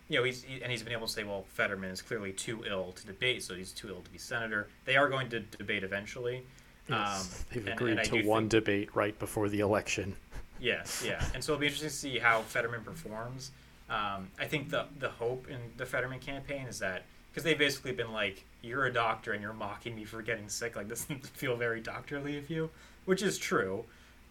you 0.09 0.17
know, 0.17 0.23
he's 0.23 0.43
he, 0.43 0.61
and 0.61 0.71
he's 0.71 0.83
been 0.83 0.93
able 0.93 1.07
to 1.07 1.13
say, 1.13 1.23
well, 1.23 1.45
Fetterman 1.49 1.89
is 1.91 2.01
clearly 2.01 2.31
too 2.31 2.63
ill 2.67 2.91
to 2.93 3.05
debate, 3.05 3.43
so 3.43 3.55
he's 3.55 3.71
too 3.71 3.89
ill 3.89 4.01
to 4.01 4.09
be 4.09 4.17
senator. 4.17 4.67
They 4.85 4.95
are 4.95 5.09
going 5.09 5.29
to 5.29 5.39
debate 5.41 5.83
eventually. 5.83 6.43
Yes, 6.89 7.43
Um, 7.43 7.45
They've 7.53 7.67
agreed 7.73 7.91
and 7.91 7.99
I 7.99 8.03
to 8.05 8.21
one 8.23 8.43
think- 8.43 8.51
debate 8.51 8.95
right 8.95 9.17
before 9.19 9.49
the 9.49 9.59
election. 9.59 10.15
Yes, 10.59 11.03
yeah, 11.05 11.23
and 11.33 11.43
so 11.43 11.53
it'll 11.53 11.59
be 11.59 11.67
interesting 11.67 11.89
to 11.89 11.95
see 11.95 12.19
how 12.19 12.41
Fetterman 12.43 12.83
performs. 12.83 13.51
Um, 13.89 14.29
I 14.39 14.45
think 14.45 14.69
the 14.69 14.85
the 14.99 15.09
hope 15.09 15.47
in 15.49 15.59
the 15.77 15.85
Fetterman 15.85 16.19
campaign 16.19 16.67
is 16.67 16.79
that 16.79 17.03
because 17.31 17.43
they've 17.43 17.57
basically 17.57 17.91
been 17.91 18.11
like, 18.11 18.43
"You're 18.61 18.85
a 18.85 18.93
doctor 18.93 19.33
and 19.33 19.41
you're 19.41 19.53
mocking 19.53 19.95
me 19.95 20.03
for 20.05 20.21
getting 20.21 20.49
sick. 20.49 20.75
Like 20.75 20.87
this 20.87 21.01
doesn't 21.05 21.27
feel 21.27 21.55
very 21.57 21.79
doctorly 21.81 22.37
of 22.37 22.49
you," 22.49 22.69
which 23.05 23.21
is 23.21 23.37
true. 23.37 23.83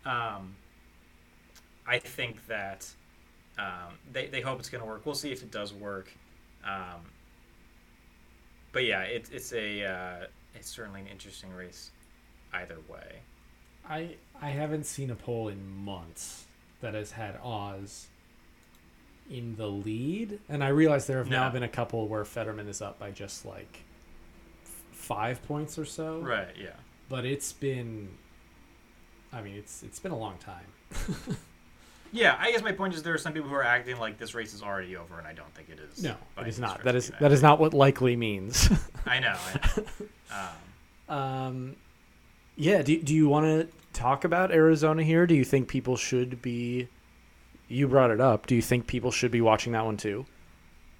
Um, 0.04 0.56
I 1.86 1.98
think 1.98 2.46
that 2.48 2.88
um, 3.58 3.98
they 4.12 4.26
they 4.26 4.40
hope 4.40 4.58
it's 4.58 4.68
going 4.68 4.82
to 4.82 4.88
work. 4.88 5.06
We'll 5.06 5.14
see 5.14 5.32
if 5.32 5.42
it 5.42 5.50
does 5.50 5.72
work. 5.72 6.12
Um, 6.64 7.00
but 8.72 8.84
yeah, 8.84 9.02
it, 9.02 9.28
it's 9.32 9.52
a 9.52 9.84
uh, 9.84 10.26
it's 10.54 10.68
certainly 10.68 11.00
an 11.00 11.06
interesting 11.06 11.52
race, 11.52 11.90
either 12.52 12.76
way. 12.88 13.20
I 13.88 14.16
I 14.40 14.50
haven't 14.50 14.84
seen 14.84 15.10
a 15.10 15.14
poll 15.14 15.48
in 15.48 15.66
months 15.84 16.44
that 16.80 16.94
has 16.94 17.12
had 17.12 17.38
Oz 17.42 18.08
in 19.30 19.56
the 19.56 19.66
lead, 19.68 20.38
and 20.48 20.62
I 20.62 20.68
realize 20.68 21.06
there 21.06 21.18
have 21.18 21.30
now 21.30 21.48
been 21.50 21.62
a 21.62 21.68
couple 21.68 22.06
where 22.08 22.24
Fetterman 22.24 22.68
is 22.68 22.82
up 22.82 22.98
by 22.98 23.10
just 23.10 23.46
like 23.46 23.84
f- 24.64 24.70
five 24.92 25.42
points 25.46 25.78
or 25.78 25.84
so. 25.84 26.18
Right. 26.20 26.54
Yeah. 26.60 26.70
But 27.08 27.24
it's 27.24 27.52
been, 27.52 28.10
I 29.32 29.40
mean, 29.40 29.54
it's 29.54 29.82
it's 29.82 29.98
been 29.98 30.12
a 30.12 30.18
long 30.18 30.36
time. 30.38 30.66
Yeah, 32.16 32.36
I 32.38 32.50
guess 32.50 32.62
my 32.62 32.72
point 32.72 32.94
is 32.94 33.02
there 33.02 33.14
are 33.14 33.18
some 33.18 33.32
people 33.34 33.48
who 33.48 33.54
are 33.54 33.62
acting 33.62 33.98
like 33.98 34.16
this 34.18 34.34
race 34.34 34.54
is 34.54 34.62
already 34.62 34.96
over, 34.96 35.18
and 35.18 35.26
I 35.26 35.34
don't 35.34 35.52
think 35.54 35.68
it 35.68 35.78
is. 35.78 36.02
No, 36.02 36.16
it 36.38 36.48
is 36.48 36.58
not. 36.58 36.82
That 36.84 36.94
is 36.94 37.12
that 37.20 37.30
is 37.30 37.42
not 37.42 37.60
what 37.60 37.74
likely 37.74 38.16
means. 38.16 38.70
I 39.06 39.20
know. 39.20 39.36
I 39.36 39.60
know. 39.76 39.84
um, 40.30 40.48
Um, 41.08 41.76
yeah. 42.56 42.82
Do, 42.82 43.00
do 43.00 43.14
you 43.14 43.28
want 43.28 43.46
to 43.46 43.68
talk 43.92 44.24
about 44.24 44.50
Arizona 44.50 45.04
here? 45.04 45.24
Do 45.26 45.34
you 45.36 45.44
think 45.44 45.68
people 45.68 45.96
should 45.96 46.42
be? 46.42 46.88
You 47.68 47.86
brought 47.86 48.10
it 48.10 48.20
up. 48.20 48.46
Do 48.46 48.56
you 48.56 48.62
think 48.62 48.86
people 48.86 49.10
should 49.12 49.30
be 49.30 49.40
watching 49.40 49.72
that 49.74 49.84
one 49.84 49.96
too? 49.96 50.26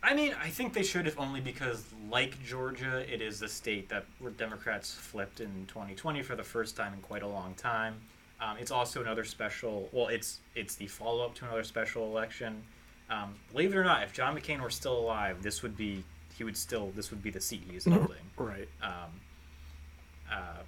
I 0.03 0.15
mean, 0.15 0.35
I 0.41 0.49
think 0.51 0.73
they 0.75 0.85
should, 0.85 1.09
if 1.09 1.19
only 1.19 1.41
because, 1.41 1.85
like 2.09 2.41
Georgia, 2.45 3.05
it 3.13 3.21
is 3.21 3.41
the 3.41 3.49
state 3.49 3.89
that 3.89 4.05
where 4.21 4.31
Democrats 4.31 4.95
flipped 4.95 5.41
in 5.41 5.67
2020 5.67 6.23
for 6.23 6.37
the 6.37 6.45
first 6.45 6.77
time 6.77 6.93
in 6.95 7.01
quite 7.01 7.23
a 7.25 7.27
long 7.27 7.55
time. 7.55 7.97
Um, 8.40 8.57
it's 8.59 8.70
also 8.70 9.01
another 9.01 9.25
special. 9.25 9.88
Well, 9.92 10.09
it's 10.09 10.40
it's 10.55 10.75
the 10.75 10.87
follow 10.87 11.25
up 11.25 11.35
to 11.37 11.44
another 11.46 11.64
special 11.64 12.05
election. 12.05 12.62
Um, 13.09 13.35
believe 13.53 13.72
it 13.72 13.77
or 13.77 13.85
not, 13.85 14.03
if 14.03 14.12
John 14.12 14.37
McCain 14.37 14.61
were 14.61 14.70
still 14.70 14.99
alive, 14.99 15.42
this 15.42 15.62
would 15.62 15.77
be 15.77 16.05
he 16.37 16.44
would 16.44 16.57
still 16.57 16.92
this 16.94 17.11
would 17.11 17.22
be 17.22 17.31
the 17.31 17.40
seat 17.40 17.62
he's 17.70 17.85
holding. 17.90 18.16
Right. 18.37 18.68
um, 18.83 19.11
uh, 20.31 20.62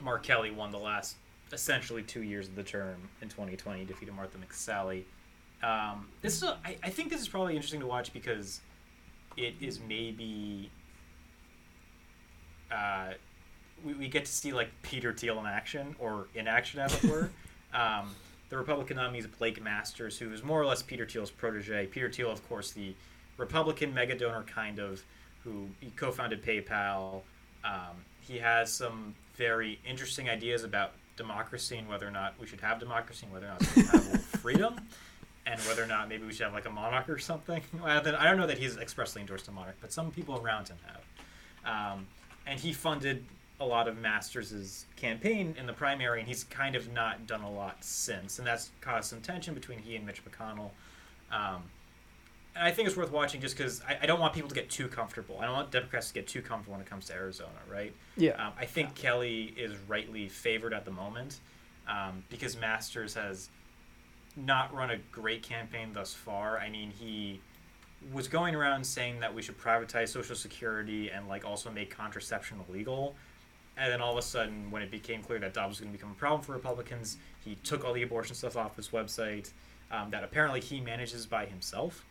Mark 0.00 0.22
Kelly 0.22 0.50
won 0.50 0.70
the 0.70 0.78
last 0.78 1.16
essentially 1.52 2.02
two 2.02 2.22
years 2.22 2.46
of 2.46 2.54
the 2.54 2.62
term 2.62 2.96
in 3.22 3.28
2020, 3.28 3.84
defeated 3.84 4.14
Martha 4.14 4.38
McSally. 4.38 5.04
Um, 5.62 6.08
this 6.20 6.36
is 6.36 6.42
a, 6.44 6.58
I, 6.64 6.76
I 6.84 6.90
think 6.90 7.10
this 7.10 7.20
is 7.20 7.28
probably 7.28 7.56
interesting 7.56 7.80
to 7.80 7.86
watch 7.86 8.12
because 8.12 8.60
it 9.36 9.54
is 9.60 9.80
maybe 9.80 10.70
uh, 12.70 13.14
we, 13.84 13.94
we 13.94 14.08
get 14.08 14.24
to 14.24 14.32
see 14.32 14.52
like 14.52 14.70
Peter 14.82 15.12
Thiel 15.12 15.38
in 15.38 15.46
action 15.46 15.94
or 15.98 16.28
in 16.34 16.46
action 16.48 16.80
as 16.80 17.02
it 17.02 17.10
were. 17.10 17.30
um, 17.74 18.14
the 18.50 18.56
Republican 18.56 18.96
nominee 18.96 19.18
is 19.18 19.26
Blake 19.26 19.62
Masters, 19.62 20.18
who 20.18 20.32
is 20.32 20.42
more 20.42 20.60
or 20.60 20.66
less 20.66 20.82
Peter 20.82 21.06
Thiel's 21.06 21.30
protege. 21.30 21.86
Peter 21.86 22.10
Thiel, 22.10 22.30
of 22.30 22.46
course, 22.48 22.70
the 22.70 22.94
Republican 23.36 23.92
mega 23.92 24.14
donor 24.16 24.42
kind 24.44 24.78
of, 24.78 25.02
who 25.44 25.68
he 25.80 25.90
co-founded 25.90 26.42
PayPal. 26.42 27.20
Um, 27.64 27.96
he 28.20 28.38
has 28.38 28.72
some 28.72 29.14
very 29.36 29.78
interesting 29.86 30.28
ideas 30.28 30.64
about 30.64 30.92
democracy 31.16 31.76
and 31.76 31.88
whether 31.88 32.06
or 32.06 32.10
not 32.10 32.34
we 32.40 32.46
should 32.46 32.60
have 32.60 32.78
democracy 32.78 33.26
and 33.26 33.32
whether 33.32 33.46
or 33.46 33.50
not 33.50 33.60
we 33.60 33.82
should 33.82 33.86
have 33.90 34.20
freedom 34.42 34.80
and 35.46 35.60
whether 35.62 35.82
or 35.82 35.86
not 35.86 36.08
maybe 36.08 36.24
we 36.24 36.32
should 36.32 36.44
have 36.44 36.52
like 36.52 36.66
a 36.66 36.70
monarch 36.70 37.08
or 37.08 37.18
something. 37.18 37.62
Well, 37.82 38.02
then- 38.02 38.14
I 38.14 38.24
don't 38.24 38.36
know 38.36 38.46
that 38.46 38.58
he's 38.58 38.76
expressly 38.76 39.20
endorsed 39.20 39.48
a 39.48 39.52
monarch, 39.52 39.76
but 39.80 39.92
some 39.92 40.10
people 40.10 40.40
around 40.42 40.68
him 40.68 40.76
have. 40.86 41.94
Um, 41.94 42.06
and 42.46 42.58
he 42.58 42.72
funded 42.72 43.24
a 43.60 43.64
lot 43.64 43.88
of 43.88 43.98
Masters' 43.98 44.86
campaign 44.96 45.54
in 45.58 45.66
the 45.66 45.72
primary, 45.72 46.20
and 46.20 46.28
he's 46.28 46.44
kind 46.44 46.76
of 46.76 46.92
not 46.92 47.26
done 47.26 47.42
a 47.42 47.50
lot 47.50 47.82
since, 47.84 48.38
and 48.38 48.46
that's 48.46 48.70
caused 48.80 49.10
some 49.10 49.20
tension 49.20 49.54
between 49.54 49.78
he 49.78 49.96
and 49.96 50.06
Mitch 50.06 50.22
McConnell. 50.24 50.70
Um, 51.32 51.64
and 52.54 52.66
I 52.66 52.70
think 52.70 52.88
it's 52.88 52.96
worth 52.96 53.12
watching 53.12 53.40
just 53.40 53.56
because 53.56 53.82
I, 53.88 53.98
I 54.02 54.06
don't 54.06 54.20
want 54.20 54.34
people 54.34 54.48
to 54.48 54.54
get 54.54 54.70
too 54.70 54.88
comfortable. 54.88 55.38
I 55.40 55.44
don't 55.46 55.54
want 55.54 55.70
Democrats 55.70 56.08
to 56.08 56.14
get 56.14 56.26
too 56.26 56.42
comfortable 56.42 56.72
when 56.72 56.80
it 56.80 56.88
comes 56.88 57.06
to 57.06 57.14
Arizona, 57.14 57.50
right? 57.70 57.92
Yeah. 58.16 58.46
Um, 58.46 58.52
I 58.58 58.64
think 58.64 58.94
Kelly 58.94 59.54
is 59.56 59.72
rightly 59.86 60.28
favored 60.28 60.72
at 60.72 60.84
the 60.84 60.90
moment 60.90 61.40
um, 61.88 62.24
because 62.28 62.56
Masters 62.56 63.14
has 63.14 63.50
not 64.36 64.74
run 64.74 64.90
a 64.90 64.98
great 65.12 65.42
campaign 65.42 65.92
thus 65.92 66.14
far. 66.14 66.58
I 66.58 66.70
mean, 66.70 66.90
he 66.90 67.40
was 68.12 68.28
going 68.28 68.54
around 68.54 68.84
saying 68.84 69.20
that 69.20 69.34
we 69.34 69.42
should 69.42 69.58
privatize 69.58 70.08
Social 70.08 70.36
Security 70.36 71.10
and 71.10 71.28
like 71.28 71.44
also 71.44 71.70
make 71.70 71.90
contraception 71.90 72.58
illegal. 72.68 73.14
And 73.78 73.92
then 73.92 74.00
all 74.00 74.12
of 74.12 74.18
a 74.18 74.22
sudden, 74.22 74.70
when 74.70 74.82
it 74.82 74.90
became 74.90 75.22
clear 75.22 75.38
that 75.38 75.54
Dobbs 75.54 75.70
was 75.70 75.80
going 75.80 75.92
to 75.92 75.96
become 75.96 76.10
a 76.10 76.14
problem 76.14 76.42
for 76.42 76.52
Republicans, 76.52 77.16
he 77.44 77.54
took 77.62 77.84
all 77.84 77.92
the 77.92 78.02
abortion 78.02 78.34
stuff 78.34 78.56
off 78.56 78.74
his 78.76 78.88
website 78.88 79.52
um, 79.90 80.10
that 80.10 80.24
apparently 80.24 80.60
he 80.60 80.80
manages 80.80 81.26
by 81.26 81.46
himself, 81.46 82.04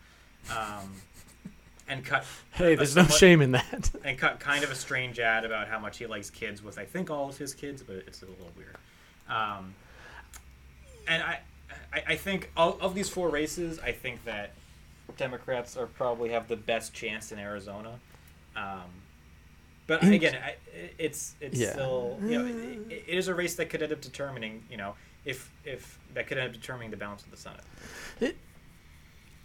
um, 0.49 0.93
and 1.89 2.05
cut 2.05 2.25
Hey, 2.51 2.75
there's 2.75 2.95
no 2.95 3.05
shame 3.05 3.41
in 3.41 3.51
that. 3.51 3.91
and 4.03 4.17
cut 4.17 4.39
kind 4.39 4.63
of 4.63 4.71
a 4.71 4.75
strange 4.75 5.19
ad 5.19 5.45
about 5.45 5.67
how 5.67 5.79
much 5.79 5.97
he 5.97 6.07
likes 6.07 6.29
kids 6.29 6.63
with 6.63 6.79
I 6.79 6.85
think 6.85 7.09
all 7.09 7.29
of 7.29 7.37
his 7.37 7.53
kids, 7.53 7.83
but 7.83 7.97
it's 7.97 8.21
a 8.21 8.25
little 8.25 8.51
weird. 8.55 8.75
Um, 9.29 9.75
and 11.07 11.21
I, 11.21 11.39
I, 11.93 12.03
I 12.09 12.15
think 12.15 12.51
of, 12.55 12.81
of 12.81 12.95
these 12.95 13.09
four 13.09 13.29
races, 13.29 13.79
I 13.79 13.91
think 13.91 14.23
that 14.25 14.53
Democrats 15.17 15.77
are 15.77 15.87
probably 15.87 16.29
have 16.29 16.47
the 16.47 16.55
best 16.55 16.93
chance 16.93 17.31
in 17.31 17.39
Arizona. 17.39 17.99
Um, 18.55 18.89
but 19.87 20.03
In- 20.03 20.13
again, 20.13 20.35
I, 20.43 20.55
it's 20.97 21.35
it's 21.41 21.59
Yeah. 21.59 21.71
still 21.71 22.19
you 22.21 22.37
know 22.43 22.45
it, 22.89 23.03
it 23.07 23.17
is 23.17 23.27
a 23.27 23.33
race 23.35 23.55
that 23.55 23.69
could 23.69 23.81
end 23.81 23.91
up 23.93 24.01
determining 24.01 24.63
you 24.69 24.77
know 24.77 24.95
if 25.25 25.51
if 25.65 25.97
that 26.13 26.27
could 26.27 26.37
end 26.37 26.47
up 26.47 26.53
determining 26.53 26.91
the 26.91 26.97
balance 26.97 27.23
of 27.23 27.31
the 27.31 27.37
Senate. 27.37 28.35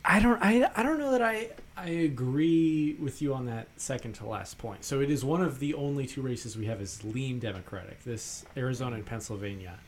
I 0.05 0.19
don't 0.19 0.43
I, 0.43 0.69
I 0.75 0.83
don't 0.83 0.99
know 0.99 1.13
that 1.13 1.23
I 1.23 1.51
I 1.77 1.89
agree 1.89 2.97
with 2.99 3.23
you 3.23 3.33
on 3.35 3.47
that 3.47 3.69
second 3.77 4.15
to 4.17 4.27
last 4.27 4.59
point. 4.59 4.85
So 4.85 5.01
it 5.01 5.11
is 5.11 5.25
one 5.25 5.41
of 5.43 5.61
the 5.61 5.75
only 5.75 6.07
two 6.07 6.23
races 6.23 6.57
we 6.57 6.67
have 6.67 6.81
is 6.81 7.05
lean 7.05 7.39
Democratic. 7.39 8.03
This 8.03 8.45
Arizona 8.57 8.97
and 8.97 9.07
Pennsylvania. 9.07 9.79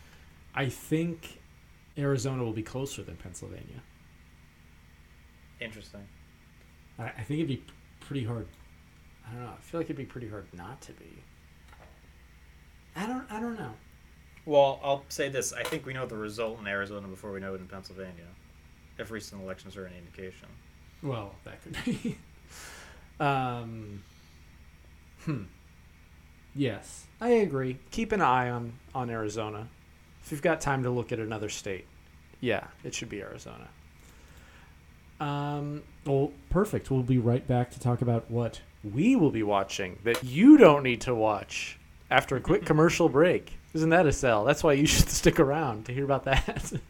I 0.55 0.69
think 0.69 1.41
Arizona 1.99 2.45
will 2.45 2.53
be 2.53 2.63
closer 2.63 3.03
than 3.03 3.17
Pennsylvania. 3.17 3.83
Interesting. 5.61 6.07
I, 6.99 7.05
I 7.07 7.23
think 7.23 7.41
it'd 7.41 7.49
be 7.49 7.63
pretty 8.01 8.25
hard. 8.25 8.47
I 9.27 9.33
don't 9.33 9.43
know. 9.43 9.53
I 9.57 9.61
feel 9.61 9.81
like 9.81 9.87
it'd 9.87 9.97
be 9.97 10.05
pretty 10.05 10.29
hard 10.29 10.47
not 10.53 10.81
to 10.83 10.93
be. 10.93 11.23
I 12.97 13.07
don't 13.07 13.31
I 13.31 13.41
don't 13.41 13.59
know. 13.59 13.73
Well, 14.47 14.81
I'll 14.83 15.05
say 15.09 15.29
this: 15.29 15.53
I 15.53 15.63
think 15.63 15.87
we 15.87 15.95
know 15.95 16.07
the 16.07 16.17
result 16.17 16.61
in 16.61 16.67
Arizona 16.67 17.09
before 17.09 17.33
we 17.33 17.41
know 17.41 17.55
it 17.55 17.61
in 17.61 17.67
Pennsylvania, 17.67 18.27
if 18.99 19.11
recent 19.11 19.43
elections 19.43 19.77
are 19.77 19.87
any 19.87 19.97
indication. 19.99 20.49
Well, 21.03 21.35
that 21.45 21.63
could 21.63 21.77
be. 21.85 22.19
um, 23.21 24.03
hmm. 25.25 25.45
Yes, 26.55 27.07
I 27.21 27.31
agree. 27.31 27.79
Keep 27.91 28.13
an 28.13 28.21
eye 28.21 28.51
on 28.51 28.75
on 28.95 29.11
Arizona. 29.11 29.69
If 30.23 30.31
you've 30.33 30.43
got 30.43 30.61
time 30.61 30.83
to 30.85 30.91
look 30.91 31.13
at 31.13 31.19
another 31.19 31.49
state, 31.49 31.87
yeah, 32.41 32.69
it 32.83 32.95
should 32.95 33.09
be 33.09 33.21
Arizona. 33.21 33.69
Um, 35.21 35.83
well, 36.05 36.33
perfect. 36.51 36.91
We'll 36.91 37.03
be 37.03 37.19
right 37.19 37.47
back 37.47 37.71
to 37.73 37.81
talk 37.81 38.03
about 38.03 38.31
what 38.31 38.61
we 38.93 39.17
will 39.17 39.31
be 39.31 39.43
watching 39.43 39.99
that 40.05 40.23
you 40.23 40.57
don't 40.59 40.83
need 40.83 41.01
to 41.03 41.15
watch 41.15 41.79
after 42.11 42.37
a 42.37 42.41
quick 42.41 42.65
commercial 42.67 43.09
break. 43.09 43.59
Isn't 43.73 43.91
that 43.91 44.07
a 44.07 44.13
sell? 44.13 44.45
That's 44.45 44.63
why 44.63 44.75
you 44.75 44.87
should 44.87 45.09
stick 45.09 45.41
around 45.41 45.87
to 45.87 45.93
hear 45.93 46.05
about 46.05 46.25
that. 46.25 46.73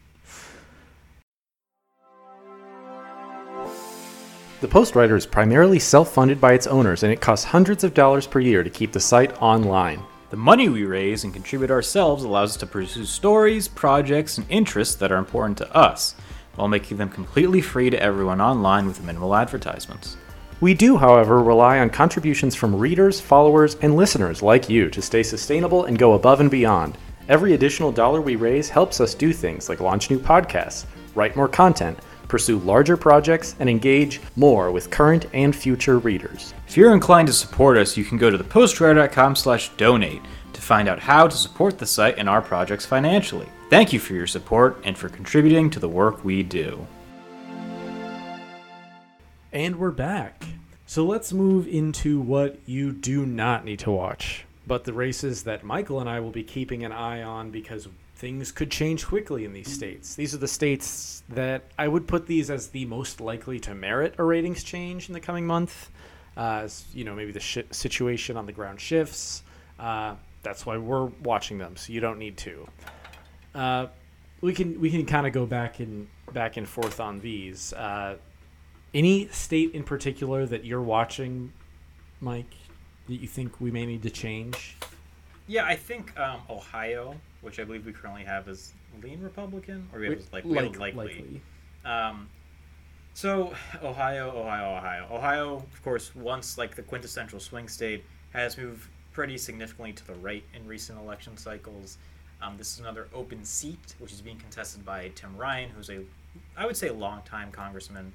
The 4.60 4.68
Post 4.68 4.96
Writer 4.96 5.14
is 5.14 5.26
primarily 5.26 5.78
self 5.78 6.14
funded 6.14 6.40
by 6.40 6.54
its 6.54 6.66
owners, 6.66 7.02
and 7.02 7.12
it 7.12 7.20
costs 7.20 7.44
hundreds 7.44 7.84
of 7.84 7.92
dollars 7.92 8.26
per 8.26 8.40
year 8.40 8.64
to 8.64 8.70
keep 8.70 8.92
the 8.92 9.00
site 9.00 9.30
online. 9.42 10.02
The 10.30 10.38
money 10.38 10.70
we 10.70 10.86
raise 10.86 11.22
and 11.22 11.34
contribute 11.34 11.70
ourselves 11.70 12.24
allows 12.24 12.52
us 12.52 12.56
to 12.58 12.66
pursue 12.66 13.04
stories, 13.04 13.68
projects, 13.68 14.38
and 14.38 14.46
interests 14.48 14.94
that 14.94 15.12
are 15.12 15.18
important 15.18 15.58
to 15.58 15.76
us, 15.76 16.14
while 16.54 16.68
making 16.68 16.96
them 16.96 17.10
completely 17.10 17.60
free 17.60 17.90
to 17.90 18.02
everyone 18.02 18.40
online 18.40 18.86
with 18.86 19.04
minimal 19.04 19.34
advertisements. 19.34 20.16
We 20.60 20.74
do, 20.74 20.96
however, 20.96 21.42
rely 21.42 21.80
on 21.80 21.90
contributions 21.90 22.54
from 22.54 22.74
readers, 22.74 23.20
followers, 23.20 23.76
and 23.82 23.96
listeners 23.96 24.42
like 24.42 24.68
you 24.68 24.88
to 24.90 25.02
stay 25.02 25.22
sustainable 25.22 25.84
and 25.84 25.98
go 25.98 26.14
above 26.14 26.40
and 26.40 26.50
beyond. 26.50 26.96
Every 27.28 27.54
additional 27.54 27.90
dollar 27.90 28.20
we 28.20 28.36
raise 28.36 28.68
helps 28.68 29.00
us 29.00 29.14
do 29.14 29.32
things 29.32 29.68
like 29.68 29.80
launch 29.80 30.10
new 30.10 30.18
podcasts, 30.18 30.86
write 31.14 31.36
more 31.36 31.48
content, 31.48 31.98
pursue 32.28 32.58
larger 32.60 32.96
projects, 32.96 33.56
and 33.58 33.68
engage 33.68 34.20
more 34.36 34.70
with 34.70 34.90
current 34.90 35.26
and 35.32 35.54
future 35.54 35.98
readers. 35.98 36.54
If 36.68 36.76
you're 36.76 36.94
inclined 36.94 37.28
to 37.28 37.34
support 37.34 37.76
us, 37.76 37.96
you 37.96 38.04
can 38.04 38.18
go 38.18 38.30
to 38.30 38.38
thepostwriter.com 38.38 39.36
slash 39.36 39.70
donate 39.76 40.22
to 40.52 40.60
find 40.60 40.88
out 40.88 41.00
how 41.00 41.26
to 41.28 41.36
support 41.36 41.78
the 41.78 41.86
site 41.86 42.18
and 42.18 42.28
our 42.28 42.42
projects 42.42 42.86
financially. 42.86 43.48
Thank 43.70 43.92
you 43.92 43.98
for 43.98 44.14
your 44.14 44.26
support 44.26 44.80
and 44.84 44.96
for 44.96 45.08
contributing 45.08 45.70
to 45.70 45.80
the 45.80 45.88
work 45.88 46.24
we 46.24 46.42
do. 46.42 46.86
And 49.54 49.76
we're 49.76 49.92
back. 49.92 50.42
So 50.84 51.06
let's 51.06 51.32
move 51.32 51.68
into 51.68 52.20
what 52.20 52.58
you 52.66 52.90
do 52.90 53.24
not 53.24 53.64
need 53.64 53.78
to 53.78 53.90
watch, 53.92 54.44
but 54.66 54.82
the 54.82 54.92
races 54.92 55.44
that 55.44 55.62
Michael 55.62 56.00
and 56.00 56.10
I 56.10 56.18
will 56.18 56.32
be 56.32 56.42
keeping 56.42 56.84
an 56.84 56.90
eye 56.90 57.22
on 57.22 57.52
because 57.52 57.86
things 58.16 58.50
could 58.50 58.68
change 58.68 59.06
quickly 59.06 59.44
in 59.44 59.52
these 59.52 59.72
states. 59.72 60.16
These 60.16 60.34
are 60.34 60.38
the 60.38 60.48
states 60.48 61.22
that 61.28 61.62
I 61.78 61.86
would 61.86 62.08
put 62.08 62.26
these 62.26 62.50
as 62.50 62.70
the 62.70 62.84
most 62.86 63.20
likely 63.20 63.60
to 63.60 63.76
merit 63.76 64.16
a 64.18 64.24
ratings 64.24 64.64
change 64.64 65.08
in 65.08 65.12
the 65.12 65.20
coming 65.20 65.46
month. 65.46 65.88
Uh, 66.36 66.66
you 66.92 67.04
know, 67.04 67.14
maybe 67.14 67.30
the 67.30 67.38
sh- 67.38 67.58
situation 67.70 68.36
on 68.36 68.46
the 68.46 68.52
ground 68.52 68.80
shifts. 68.80 69.44
Uh, 69.78 70.16
that's 70.42 70.66
why 70.66 70.78
we're 70.78 71.06
watching 71.22 71.58
them. 71.58 71.76
So 71.76 71.92
you 71.92 72.00
don't 72.00 72.18
need 72.18 72.36
to. 72.38 72.68
Uh, 73.54 73.86
we 74.40 74.52
can 74.52 74.80
we 74.80 74.90
can 74.90 75.06
kind 75.06 75.28
of 75.28 75.32
go 75.32 75.46
back 75.46 75.78
and 75.78 76.08
back 76.32 76.56
and 76.56 76.68
forth 76.68 76.98
on 76.98 77.20
these. 77.20 77.72
Any 78.94 79.26
state 79.28 79.72
in 79.74 79.82
particular 79.82 80.46
that 80.46 80.64
you're 80.64 80.80
watching, 80.82 81.52
Mike, 82.20 82.54
that 83.08 83.14
you 83.16 83.26
think 83.26 83.60
we 83.60 83.72
may 83.72 83.84
need 83.86 84.02
to 84.04 84.10
change? 84.10 84.76
Yeah, 85.48 85.64
I 85.66 85.74
think 85.74 86.18
um, 86.18 86.40
Ohio, 86.48 87.16
which 87.42 87.58
I 87.58 87.64
believe 87.64 87.84
we 87.84 87.92
currently 87.92 88.22
have, 88.24 88.46
is 88.48 88.72
lean 89.02 89.20
Republican, 89.20 89.88
or 89.92 89.98
we 89.98 90.10
have 90.10 90.22
like, 90.32 90.44
we 90.44 90.56
have 90.56 90.76
Like- 90.76 90.94
likely. 90.94 91.42
Um, 91.84 92.28
so 93.14 93.52
Ohio, 93.82 94.30
Ohio, 94.30 94.76
Ohio, 94.76 95.06
Ohio, 95.10 95.56
of 95.72 95.82
course, 95.82 96.14
once 96.14 96.56
like 96.56 96.76
the 96.76 96.82
quintessential 96.82 97.40
swing 97.40 97.68
state, 97.68 98.04
has 98.32 98.56
moved 98.56 98.88
pretty 99.12 99.36
significantly 99.38 99.92
to 99.92 100.06
the 100.06 100.14
right 100.14 100.44
in 100.54 100.66
recent 100.66 100.98
election 101.00 101.36
cycles. 101.36 101.98
Um, 102.40 102.56
this 102.56 102.72
is 102.74 102.78
another 102.80 103.08
open 103.12 103.44
seat, 103.44 103.94
which 103.98 104.12
is 104.12 104.20
being 104.20 104.38
contested 104.38 104.84
by 104.84 105.10
Tim 105.16 105.36
Ryan, 105.36 105.70
who's 105.70 105.90
a, 105.90 106.00
I 106.56 106.64
would 106.66 106.76
say, 106.76 106.90
longtime 106.90 107.50
congressman 107.52 108.12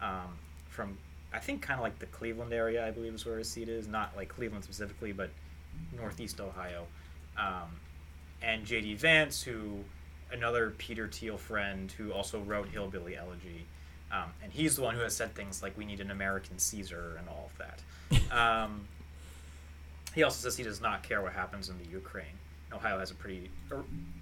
um, 0.00 0.36
from, 0.68 0.96
I 1.32 1.38
think, 1.38 1.62
kind 1.62 1.78
of 1.78 1.84
like 1.84 1.98
the 1.98 2.06
Cleveland 2.06 2.52
area, 2.52 2.86
I 2.86 2.90
believe 2.90 3.14
is 3.14 3.26
where 3.26 3.38
his 3.38 3.50
seat 3.50 3.68
is. 3.68 3.86
Not 3.86 4.16
like 4.16 4.28
Cleveland 4.28 4.64
specifically, 4.64 5.12
but 5.12 5.30
Northeast 5.96 6.40
Ohio. 6.40 6.86
Um, 7.38 7.68
and 8.42 8.64
J.D. 8.64 8.94
Vance, 8.94 9.42
who 9.42 9.84
another 10.32 10.70
Peter 10.78 11.08
Thiel 11.08 11.36
friend 11.36 11.90
who 11.92 12.12
also 12.12 12.40
wrote 12.40 12.68
Hillbilly 12.68 13.16
Elegy. 13.16 13.66
Um, 14.12 14.30
and 14.42 14.52
he's 14.52 14.76
the 14.76 14.82
one 14.82 14.94
who 14.94 15.02
has 15.02 15.14
said 15.14 15.34
things 15.34 15.62
like, 15.62 15.76
we 15.76 15.84
need 15.84 16.00
an 16.00 16.10
American 16.10 16.58
Caesar 16.58 17.16
and 17.18 17.28
all 17.28 17.50
of 17.52 17.58
that. 17.58 17.80
Um, 18.30 18.86
he 20.14 20.22
also 20.22 20.40
says 20.40 20.56
he 20.56 20.62
does 20.62 20.80
not 20.80 21.02
care 21.02 21.20
what 21.20 21.32
happens 21.32 21.68
in 21.68 21.78
the 21.78 21.84
Ukraine. 21.90 22.24
Ohio 22.72 22.98
has 22.98 23.10
a 23.10 23.14
pretty, 23.14 23.50
a 23.70 23.76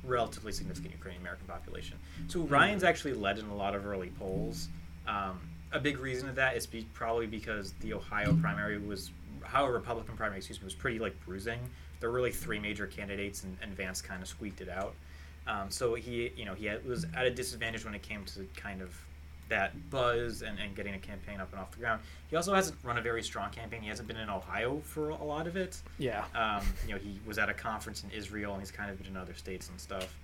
relatively 0.04 0.52
significant 0.52 0.92
Ukrainian 0.92 1.22
American 1.22 1.46
population. 1.46 1.98
So 2.28 2.40
Ryan's 2.40 2.84
actually 2.84 3.14
led 3.14 3.38
in 3.38 3.46
a 3.46 3.54
lot 3.54 3.74
of 3.74 3.86
early 3.86 4.10
polls. 4.18 4.68
Um, 5.06 5.40
a 5.72 5.80
big 5.80 5.98
reason 5.98 6.28
of 6.28 6.34
that 6.36 6.56
is 6.56 6.66
be, 6.66 6.86
probably 6.94 7.26
because 7.26 7.72
the 7.80 7.94
Ohio 7.94 8.34
primary 8.40 8.78
was, 8.78 9.10
Ohio 9.42 9.66
Republican 9.66 10.16
primary, 10.16 10.38
excuse 10.38 10.60
me, 10.60 10.64
was 10.64 10.74
pretty 10.74 10.98
like 10.98 11.14
bruising. 11.24 11.60
There 12.00 12.10
were 12.10 12.16
really 12.16 12.32
three 12.32 12.58
major 12.58 12.86
candidates, 12.86 13.42
and, 13.44 13.56
and 13.60 13.72
Vance 13.72 14.00
kind 14.00 14.22
of 14.22 14.28
squeaked 14.28 14.60
it 14.60 14.68
out. 14.68 14.94
Um, 15.46 15.70
so 15.70 15.94
he, 15.94 16.30
you 16.36 16.44
know, 16.44 16.54
he 16.54 16.66
had, 16.66 16.86
was 16.86 17.06
at 17.14 17.26
a 17.26 17.30
disadvantage 17.30 17.84
when 17.84 17.94
it 17.94 18.02
came 18.02 18.24
to 18.26 18.46
kind 18.56 18.82
of 18.82 18.94
that 19.48 19.90
buzz 19.90 20.42
and, 20.42 20.58
and 20.58 20.76
getting 20.76 20.94
a 20.94 20.98
campaign 20.98 21.40
up 21.40 21.50
and 21.52 21.60
off 21.60 21.70
the 21.70 21.78
ground. 21.78 22.02
He 22.28 22.36
also 22.36 22.54
hasn't 22.54 22.76
run 22.82 22.98
a 22.98 23.00
very 23.00 23.22
strong 23.22 23.50
campaign. 23.50 23.80
He 23.80 23.88
hasn't 23.88 24.06
been 24.06 24.18
in 24.18 24.28
Ohio 24.28 24.80
for 24.84 25.08
a 25.08 25.24
lot 25.24 25.46
of 25.46 25.56
it. 25.56 25.80
Yeah. 25.98 26.24
Um, 26.34 26.66
you 26.86 26.94
know, 26.94 27.00
he 27.00 27.18
was 27.26 27.38
at 27.38 27.48
a 27.48 27.54
conference 27.54 28.04
in 28.04 28.10
Israel 28.10 28.52
and 28.52 28.60
he's 28.60 28.70
kind 28.70 28.90
of 28.90 28.98
been 28.98 29.06
in 29.06 29.16
other 29.16 29.34
states 29.34 29.70
and 29.70 29.80
stuff. 29.80 30.14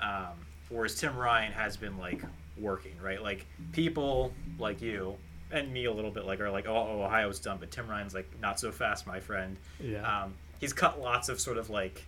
Um, 0.00 0.34
whereas 0.68 0.94
Tim 0.94 1.16
Ryan 1.16 1.52
has 1.52 1.76
been 1.76 1.98
like 1.98 2.22
working, 2.60 2.96
right? 3.02 3.22
Like 3.22 3.46
people 3.72 4.32
like 4.58 4.80
you 4.80 5.16
and 5.50 5.72
me 5.72 5.86
a 5.86 5.92
little 5.92 6.10
bit 6.10 6.26
like 6.26 6.40
are 6.40 6.50
like, 6.50 6.66
oh, 6.68 7.02
Ohio's 7.02 7.40
done, 7.40 7.58
but 7.58 7.70
Tim 7.70 7.88
Ryan's 7.88 8.14
like 8.14 8.28
not 8.40 8.60
so 8.60 8.70
fast, 8.70 9.06
my 9.06 9.20
friend. 9.20 9.56
Yeah. 9.80 10.24
Um, 10.24 10.34
he's 10.60 10.72
cut 10.72 11.00
lots 11.00 11.28
of 11.28 11.40
sort 11.40 11.58
of 11.58 11.70
like, 11.70 12.04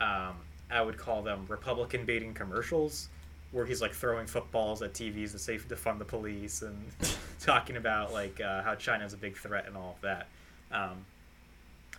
um, 0.00 0.34
I 0.70 0.82
would 0.82 0.98
call 0.98 1.22
them 1.22 1.46
Republican 1.48 2.04
baiting 2.04 2.34
commercials, 2.34 3.08
where 3.52 3.64
he's 3.64 3.80
like 3.80 3.92
throwing 3.92 4.26
footballs 4.26 4.82
at 4.82 4.92
TVs 4.92 5.32
to 5.32 5.38
say 5.38 5.58
to 5.58 5.76
fund 5.76 6.00
the 6.00 6.04
police 6.04 6.62
and 6.62 6.76
talking 7.40 7.76
about 7.76 8.12
like 8.12 8.40
uh, 8.40 8.62
how 8.62 8.74
China's 8.74 9.12
a 9.12 9.16
big 9.16 9.36
threat 9.36 9.66
and 9.66 9.76
all 9.76 9.96
of 9.96 10.00
that. 10.02 10.26
Um, 10.72 11.06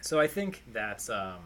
so 0.02 0.20
I 0.20 0.28
think 0.28 0.62
that's 0.72 1.10
um, 1.10 1.40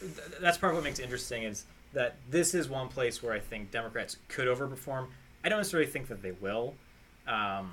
th- 0.00 0.40
that's 0.40 0.58
part 0.58 0.72
of 0.72 0.76
what 0.76 0.84
makes 0.84 0.98
it 0.98 1.02
interesting 1.02 1.42
is 1.42 1.64
that 1.92 2.16
this 2.30 2.54
is 2.54 2.68
one 2.68 2.88
place 2.88 3.22
where 3.22 3.32
I 3.32 3.40
think 3.40 3.70
Democrats 3.70 4.16
could 4.28 4.46
overperform. 4.46 5.08
I 5.44 5.48
don't 5.48 5.58
necessarily 5.58 5.88
think 5.88 6.08
that 6.08 6.22
they 6.22 6.32
will. 6.32 6.74
Um, 7.26 7.72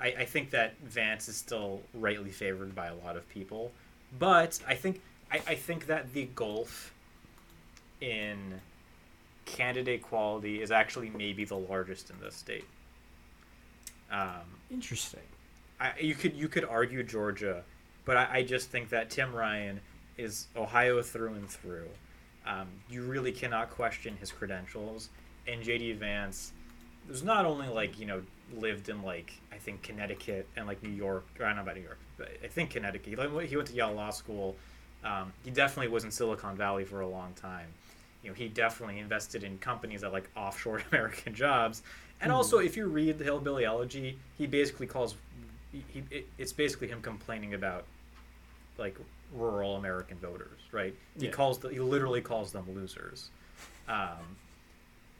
I, 0.00 0.14
I 0.18 0.24
think 0.24 0.50
that 0.50 0.74
Vance 0.82 1.28
is 1.28 1.36
still 1.36 1.80
rightly 1.94 2.30
favored 2.30 2.74
by 2.74 2.86
a 2.86 2.94
lot 2.94 3.16
of 3.16 3.28
people, 3.28 3.72
but 4.18 4.58
I 4.66 4.74
think 4.74 5.00
I, 5.30 5.40
I 5.46 5.54
think 5.54 5.86
that 5.86 6.12
the 6.12 6.28
gulf 6.34 6.92
in 8.00 8.60
candidate 9.46 10.02
quality 10.02 10.60
is 10.60 10.70
actually 10.70 11.10
maybe 11.10 11.44
the 11.44 11.56
largest 11.56 12.10
in 12.10 12.16
this 12.20 12.34
state. 12.34 12.64
Um, 14.10 14.42
Interesting. 14.70 15.20
I, 15.80 15.92
you 16.00 16.14
could 16.14 16.34
you 16.34 16.48
could 16.48 16.64
argue 16.64 17.02
Georgia, 17.02 17.62
but 18.04 18.16
I, 18.16 18.28
I 18.32 18.42
just 18.42 18.70
think 18.70 18.90
that 18.90 19.10
Tim 19.10 19.34
Ryan 19.34 19.80
is 20.16 20.46
Ohio 20.56 21.02
through 21.02 21.34
and 21.34 21.48
through. 21.48 21.88
Um, 22.46 22.68
you 22.88 23.02
really 23.02 23.32
cannot 23.32 23.70
question 23.70 24.16
his 24.20 24.30
credentials, 24.30 25.08
and 25.48 25.62
JD 25.62 25.96
Vance 25.96 26.52
was 27.08 27.22
not 27.22 27.44
only 27.44 27.68
like 27.68 27.98
you 27.98 28.06
know 28.06 28.22
lived 28.54 28.88
in 28.88 29.02
like 29.02 29.32
I 29.52 29.56
think 29.56 29.82
Connecticut 29.82 30.46
and 30.56 30.66
like 30.66 30.82
New 30.82 30.90
York. 30.90 31.24
Or 31.38 31.44
I 31.46 31.48
don't 31.48 31.56
know 31.56 31.62
about 31.62 31.76
New 31.76 31.82
York, 31.82 31.98
but 32.18 32.28
I 32.42 32.46
think 32.46 32.70
Connecticut. 32.70 33.08
He 33.08 33.16
went- 33.16 33.48
He 33.48 33.56
went 33.56 33.68
to 33.68 33.74
Yale 33.74 33.92
Law 33.92 34.10
School. 34.10 34.56
Um, 35.04 35.32
he 35.44 35.50
definitely 35.50 35.88
was 35.88 36.04
in 36.04 36.10
Silicon 36.10 36.56
Valley 36.56 36.84
for 36.84 37.00
a 37.00 37.08
long 37.08 37.32
time. 37.34 37.66
You 38.22 38.30
know, 38.30 38.34
he 38.34 38.48
definitely 38.48 38.98
invested 38.98 39.44
in 39.44 39.58
companies 39.58 40.00
that 40.00 40.12
like 40.12 40.28
offshore 40.36 40.82
American 40.92 41.34
jobs. 41.34 41.82
And 42.20 42.32
also, 42.32 42.58
if 42.58 42.76
you 42.76 42.86
read 42.86 43.18
the 43.18 43.24
Hillbilly 43.24 43.64
Elegy, 43.64 44.18
he 44.38 44.46
basically 44.46 44.86
calls 44.86 45.16
he, 45.72 45.84
he 45.92 46.02
it, 46.10 46.26
it's 46.38 46.52
basically 46.52 46.88
him 46.88 47.02
complaining 47.02 47.54
about 47.54 47.84
like 48.78 48.96
rural 49.34 49.76
American 49.76 50.16
voters, 50.18 50.58
right? 50.72 50.94
He 51.18 51.26
Yeah. 51.26 51.30
calls 51.32 51.58
the, 51.58 51.68
he 51.68 51.80
literally 51.80 52.20
calls 52.20 52.52
them 52.52 52.64
losers. 52.74 53.30
Um, 53.88 54.36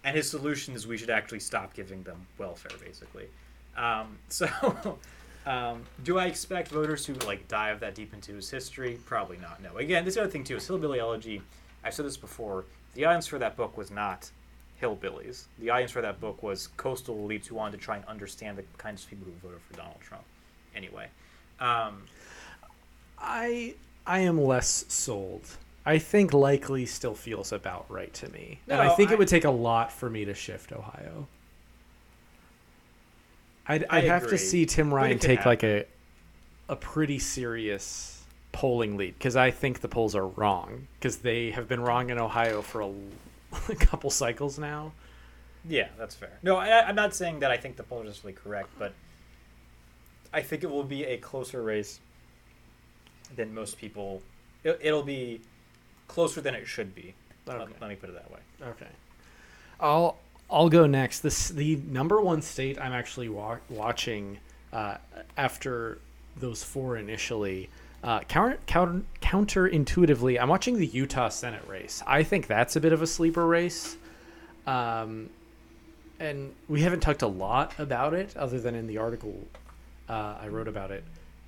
and 0.05 0.17
his 0.17 0.31
solution 0.31 0.75
is 0.75 0.87
we 0.87 0.97
should 0.97 1.11
actually 1.11 1.41
stop 1.41 1.75
giving 1.75 2.03
them 2.05 2.27
welfare, 2.39 2.77
basically. 2.85 3.27
Um, 3.77 4.19
so, 4.29 4.49
um, 5.47 5.83
do 6.05 6.19
I 6.19 6.27
expect 6.27 6.69
voters 6.69 7.05
to 7.07 7.15
like 7.27 7.49
dive 7.49 7.81
that 7.81 7.95
deep 7.95 8.15
into 8.15 8.35
his 8.35 8.51
history? 8.51 8.99
Probably 9.07 9.37
not. 9.39 9.63
No. 9.63 9.77
Again, 9.79 10.05
this 10.05 10.17
other 10.17 10.29
thing 10.31 10.45
too 10.45 10.57
is 10.57 10.67
Hillbilly 10.67 11.01
Elegy. 11.01 11.43
I've 11.85 11.95
said 11.95 12.07
this 12.07 12.17
before. 12.17 12.65
The 12.95 13.05
audience 13.05 13.27
for 13.27 13.39
that 13.39 13.57
book 13.57 13.77
was 13.77 13.91
not 13.91 14.31
hillbillies. 14.81 15.45
The 15.59 15.71
audience 15.71 15.91
for 15.93 16.03
that 16.03 16.21
book 16.21 16.43
was 16.43 16.69
coastal 16.77 17.17
elites 17.17 17.47
who 17.47 17.55
wanted 17.55 17.79
to 17.79 17.85
try 17.85 17.97
and 17.97 18.05
understand 18.07 18.59
the 18.59 18.65
kinds 18.79 19.05
of 19.05 19.11
people 19.11 19.27
who 19.27 19.33
voted 19.49 19.63
for 19.63 19.75
Donald 19.77 20.01
Trump. 20.01 20.25
Anyway, 20.75 21.07
um, 21.61 22.03
I 23.19 23.75
I 24.07 24.21
am 24.21 24.41
less 24.41 24.85
sold. 24.89 25.57
I 25.85 25.99
think 25.99 26.33
likely 26.33 26.85
still 26.87 27.15
feels 27.15 27.53
about 27.53 27.87
right 27.89 28.13
to 28.15 28.29
me, 28.31 28.59
and 28.69 28.81
I 28.81 28.89
think 28.95 29.11
I- 29.11 29.15
it 29.15 29.19
would 29.19 29.29
take 29.29 29.45
a 29.45 29.51
lot 29.51 29.93
for 29.93 30.11
me 30.11 30.25
to 30.25 30.35
shift 30.35 30.73
Ohio. 30.73 31.29
I'd, 33.69 33.85
I 33.91 33.99
I'd 33.99 34.05
have 34.05 34.29
to 34.29 34.39
see 34.39 34.65
Tim 34.67 34.93
Ryan 34.93 35.19
take 35.19 35.45
like 35.45 35.63
a 35.65 35.85
a 36.69 36.77
pretty 36.77 37.19
serious 37.19 38.25
polling 38.53 38.97
lead 38.97 39.15
because 39.19 39.37
I 39.37 39.51
think 39.51 39.81
the 39.81 39.89
polls 39.89 40.15
are 40.15 40.27
wrong 40.27 40.87
because 40.99 41.19
they 41.19 41.51
have 41.51 41.69
been 41.69 41.81
wrong 41.81 42.11
in 42.11 42.19
Ohio 42.19 42.63
for 42.63 42.81
a, 42.83 42.91
a 43.69 43.75
couple 43.77 44.11
cycles 44.11 44.59
now. 44.59 44.93
Yeah, 45.69 45.89
that's 45.99 46.15
fair. 46.15 46.39
No, 46.43 46.57
I, 46.57 46.87
I'm 46.87 46.95
not 46.95 47.15
saying 47.15 47.41
that 47.41 47.51
I 47.51 47.57
think 47.57 47.77
the 47.77 47.83
polls 47.83 48.03
are 48.03 48.07
necessarily 48.07 48.35
correct, 48.35 48.69
but 48.79 48.93
I 50.33 50.43
think 50.43 50.63
it 50.63 50.71
will 50.71 50.85
be 50.85 51.05
a 51.05 51.17
closer 51.19 51.63
race 51.63 51.99
than 53.35 53.55
most 53.55 53.79
people. 53.79 54.23
It, 54.65 54.79
it'll 54.83 55.03
be 55.03 55.41
closer 56.09 56.41
than 56.41 56.55
it 56.55 56.67
should 56.67 56.95
be. 56.95 57.15
Let- 57.47 57.59
Let, 57.81 57.89
me 57.89 57.97
put 57.97 58.11
it 58.11 58.15
that 58.15 58.31
way. 58.31 58.41
Okay. 58.63 58.89
I'll 59.81 60.19
I'll 60.51 60.69
go 60.69 60.87
next. 60.87 61.21
This 61.21 61.49
the 61.49 61.77
number 61.89 62.21
one 62.21 62.43
state 62.43 62.81
I'm 62.81 62.93
actually 62.93 63.29
wa- 63.29 63.59
watching 63.69 64.39
uh, 64.73 64.97
after 65.37 65.99
those 66.37 66.63
four 66.63 66.97
initially. 66.97 67.69
Uh, 68.05 68.21
counter, 68.21 68.59
counter 68.67 69.03
counterintuitively, 69.21 70.41
I'm 70.41 70.49
watching 70.49 70.77
the 70.77 70.87
Utah 70.87 71.29
Senate 71.29 71.67
race. 71.67 72.03
I 72.07 72.23
think 72.23 72.47
that's 72.47 72.77
a 72.77 72.81
bit 72.81 72.93
of 72.93 73.03
a 73.03 73.07
sleeper 73.07 73.45
race, 73.47 73.97
um, 74.67 75.29
and 76.21 76.55
we 76.69 76.83
haven't 76.83 77.01
talked 77.01 77.23
a 77.23 77.27
lot 77.27 77.77
about 77.79 78.15
it 78.15 78.37
other 78.37 78.61
than 78.61 78.75
in 78.77 78.87
the 78.87 78.99
article 78.99 79.37
uh, 80.09 80.37
I 80.41 80.49
wrote 80.49 80.69
about 80.69 80.91
it. 80.93 81.03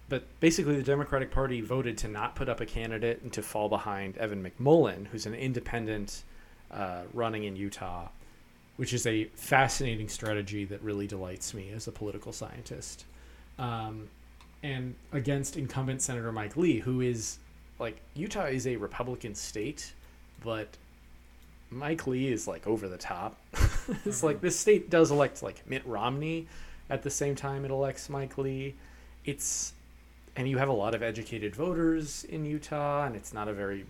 But 0.09 0.25
basically, 0.41 0.77
the 0.77 0.83
Democratic 0.83 1.31
Party 1.31 1.61
voted 1.61 1.99
to 1.99 2.09
not 2.09 2.35
put 2.35 2.49
up 2.49 2.61
a 2.61 2.67
candidate 2.67 3.21
and 3.23 3.33
to 3.35 3.43
fall 3.43 3.69
behind 3.69 4.17
Evan 4.17 4.43
McMullin, 4.43 5.07
who's 5.09 5.27
an 5.27 5.35
independent 5.35 6.23
uh, 6.71 7.03
running 7.13 7.45
in 7.45 7.57
Utah, 7.57 8.09
which 8.77 8.95
is 8.95 9.07
a 9.07 9.25
fascinating 9.35 10.09
strategy 10.09 10.65
that 10.65 10.83
really 10.83 11.07
delights 11.07 11.53
me 11.53 11.71
as 11.71 11.87
a 11.89 11.93
political 11.93 12.33
scientist. 12.33 13.05
Um, 13.59 14.09
and 14.63 14.95
against 15.13 15.57
incumbent 15.57 16.01
Senator 16.03 16.33
Mike 16.33 16.57
Lee, 16.57 16.79
who 16.79 17.01
is 17.01 17.39
like 17.79 18.01
Utah 18.15 18.47
is 18.47 18.67
a 18.67 18.77
Republican 18.77 19.35
state, 19.35 19.93
but 20.43 20.77
Mike 21.71 22.07
Lee 22.07 22.29
is 22.29 22.49
like 22.49 22.67
over 22.67 22.89
the 22.89 22.97
top. 22.97 23.39
it's 24.05 24.23
like 24.23 24.41
this 24.41 24.59
state 24.59 24.91
does 24.91 25.11
elect 25.11 25.43
like 25.43 25.69
Mitt 25.69 25.87
Romney 25.87 26.47
at 26.91 27.03
the 27.03 27.11
same 27.11 27.35
time 27.35 27.65
it 27.65 27.71
elects 27.71 28.09
Mike 28.09 28.39
Lee. 28.39 28.75
it's 29.25 29.75
and 30.39 30.49
you 30.49 30.57
have 30.57 30.69
a 30.69 30.73
lot 30.73 30.95
of 30.95 31.03
educated 31.03 31.55
voters 31.57 32.23
in 32.23 32.45
Utah, 32.45 33.05
and 33.05 33.17
it's 33.17 33.35
not 33.35 33.49
a 33.49 33.53
very 33.53 33.85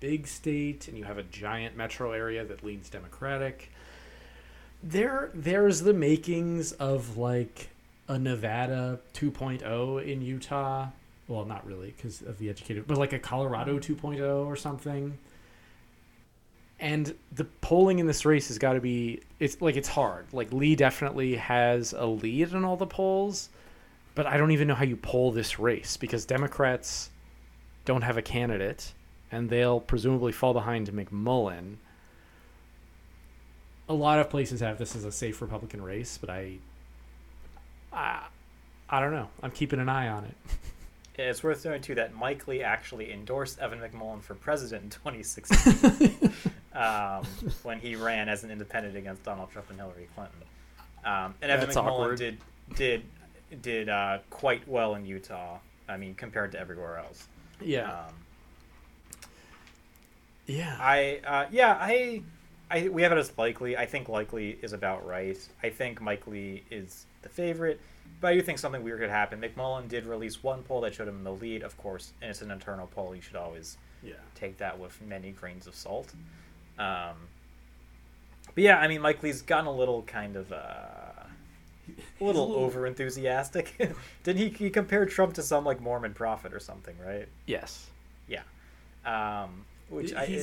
big 0.00 0.26
state, 0.26 0.86
and 0.86 0.98
you 0.98 1.04
have 1.04 1.16
a 1.16 1.22
giant 1.22 1.78
metro 1.78 2.12
area 2.12 2.44
that 2.44 2.62
leans 2.62 2.90
Democratic. 2.90 3.72
There, 4.82 5.30
there's 5.32 5.80
the 5.80 5.94
makings 5.94 6.72
of 6.72 7.16
like 7.16 7.70
a 8.06 8.18
Nevada 8.18 9.00
2.0 9.14 10.06
in 10.06 10.20
Utah. 10.20 10.88
Well, 11.26 11.46
not 11.46 11.66
really 11.66 11.94
because 11.96 12.20
of 12.20 12.36
the 12.36 12.50
educated, 12.50 12.86
but 12.86 12.98
like 12.98 13.14
a 13.14 13.18
Colorado 13.18 13.78
mm-hmm. 13.78 14.06
2.0 14.06 14.44
or 14.44 14.56
something. 14.56 15.16
And 16.78 17.14
the 17.32 17.44
polling 17.62 17.98
in 17.98 18.06
this 18.06 18.26
race 18.26 18.48
has 18.48 18.58
got 18.58 18.74
to 18.74 18.80
be 18.80 19.22
it's 19.40 19.62
like 19.62 19.76
it's 19.76 19.88
hard. 19.88 20.26
Like 20.34 20.52
Lee 20.52 20.76
definitely 20.76 21.36
has 21.36 21.94
a 21.94 22.04
lead 22.04 22.52
in 22.52 22.62
all 22.62 22.76
the 22.76 22.86
polls, 22.86 23.48
but 24.14 24.26
I 24.26 24.36
don't 24.36 24.50
even 24.52 24.68
know 24.68 24.74
how 24.74 24.84
you 24.84 24.96
poll 24.96 25.32
this 25.32 25.58
race 25.58 25.96
because 25.96 26.24
Democrats 26.24 27.10
don't 27.84 28.02
have 28.02 28.16
a 28.16 28.22
candidate 28.22 28.92
and 29.30 29.50
they'll 29.50 29.80
presumably 29.80 30.32
fall 30.32 30.52
behind 30.52 30.88
McMullin. 30.88 31.76
A 33.88 33.94
lot 33.94 34.18
of 34.18 34.30
places 34.30 34.60
have 34.60 34.78
this 34.78 34.96
as 34.96 35.04
a 35.04 35.12
safe 35.12 35.42
Republican 35.42 35.82
race, 35.82 36.16
but 36.18 36.30
I 36.30 36.58
I, 37.92 38.24
I 38.88 39.00
don't 39.00 39.12
know. 39.12 39.28
I'm 39.42 39.50
keeping 39.50 39.80
an 39.80 39.88
eye 39.88 40.08
on 40.08 40.24
it. 40.24 40.34
Yeah, 41.16 41.30
it's 41.30 41.44
worth 41.44 41.64
noting 41.64 41.80
too 41.80 41.94
that 41.94 42.12
Mike 42.12 42.48
Lee 42.48 42.64
actually 42.64 43.12
endorsed 43.12 43.60
Evan 43.60 43.78
McMullin 43.78 44.20
for 44.20 44.34
president 44.34 44.82
in 44.82 44.90
2016 44.90 46.32
um, 46.74 47.24
when 47.62 47.78
he 47.78 47.94
ran 47.94 48.28
as 48.28 48.42
an 48.42 48.50
independent 48.50 48.96
against 48.96 49.22
Donald 49.22 49.48
Trump 49.52 49.70
and 49.70 49.78
Hillary 49.78 50.08
Clinton. 50.16 50.36
Um, 51.04 51.34
and 51.40 51.52
Evan 51.52 51.66
That's 51.66 51.76
McMullin 51.76 52.00
awkward. 52.00 52.18
did 52.18 52.38
did 52.74 53.04
did 53.62 53.88
uh, 53.88 54.18
quite 54.30 54.66
well 54.68 54.94
in 54.94 55.04
Utah. 55.06 55.58
I 55.88 55.96
mean, 55.96 56.14
compared 56.14 56.52
to 56.52 56.58
everywhere 56.58 56.98
else. 56.98 57.28
Yeah. 57.60 57.90
Um, 57.90 58.14
yeah. 60.46 60.76
I 60.80 61.20
uh, 61.26 61.46
yeah 61.50 61.76
I 61.80 62.22
I 62.70 62.88
we 62.88 63.02
have 63.02 63.12
it 63.12 63.18
as 63.18 63.36
likely. 63.36 63.76
I 63.76 63.86
think 63.86 64.08
likely 64.08 64.58
is 64.62 64.72
about 64.72 65.06
right. 65.06 65.38
I 65.62 65.70
think 65.70 66.00
Mike 66.00 66.26
Lee 66.26 66.62
is 66.70 67.06
the 67.22 67.28
favorite, 67.28 67.80
but 68.20 68.28
I 68.28 68.34
do 68.34 68.42
think 68.42 68.58
something 68.58 68.82
weird 68.82 69.00
could 69.00 69.10
happen. 69.10 69.40
McMullin 69.40 69.88
did 69.88 70.06
release 70.06 70.42
one 70.42 70.62
poll 70.62 70.80
that 70.82 70.94
showed 70.94 71.08
him 71.08 71.18
in 71.18 71.24
the 71.24 71.32
lead, 71.32 71.62
of 71.62 71.76
course, 71.78 72.12
and 72.20 72.30
it's 72.30 72.42
an 72.42 72.50
internal 72.50 72.86
poll. 72.86 73.14
You 73.14 73.22
should 73.22 73.36
always 73.36 73.76
yeah. 74.02 74.14
take 74.34 74.58
that 74.58 74.78
with 74.78 75.00
many 75.02 75.30
grains 75.30 75.66
of 75.66 75.74
salt. 75.74 76.12
Um, 76.78 77.16
but 78.54 78.64
yeah, 78.64 78.78
I 78.78 78.88
mean, 78.88 79.00
Mike 79.00 79.22
Lee's 79.22 79.42
gotten 79.42 79.66
a 79.66 79.72
little 79.72 80.02
kind 80.02 80.36
of 80.36 80.52
uh, 80.52 81.03
a 82.20 82.24
little, 82.24 82.48
little- 82.48 82.64
over 82.64 82.86
enthusiastic. 82.86 83.74
Didn't 84.22 84.36
he? 84.38 84.48
He 84.48 84.70
compared 84.70 85.10
Trump 85.10 85.34
to 85.34 85.42
some 85.42 85.64
like 85.64 85.80
Mormon 85.80 86.14
prophet 86.14 86.52
or 86.52 86.60
something, 86.60 86.94
right? 87.04 87.28
Yes. 87.46 87.86
Yeah. 88.28 88.42
Um, 89.06 89.64
which 89.90 90.14
I, 90.14 90.22
I 90.22 90.42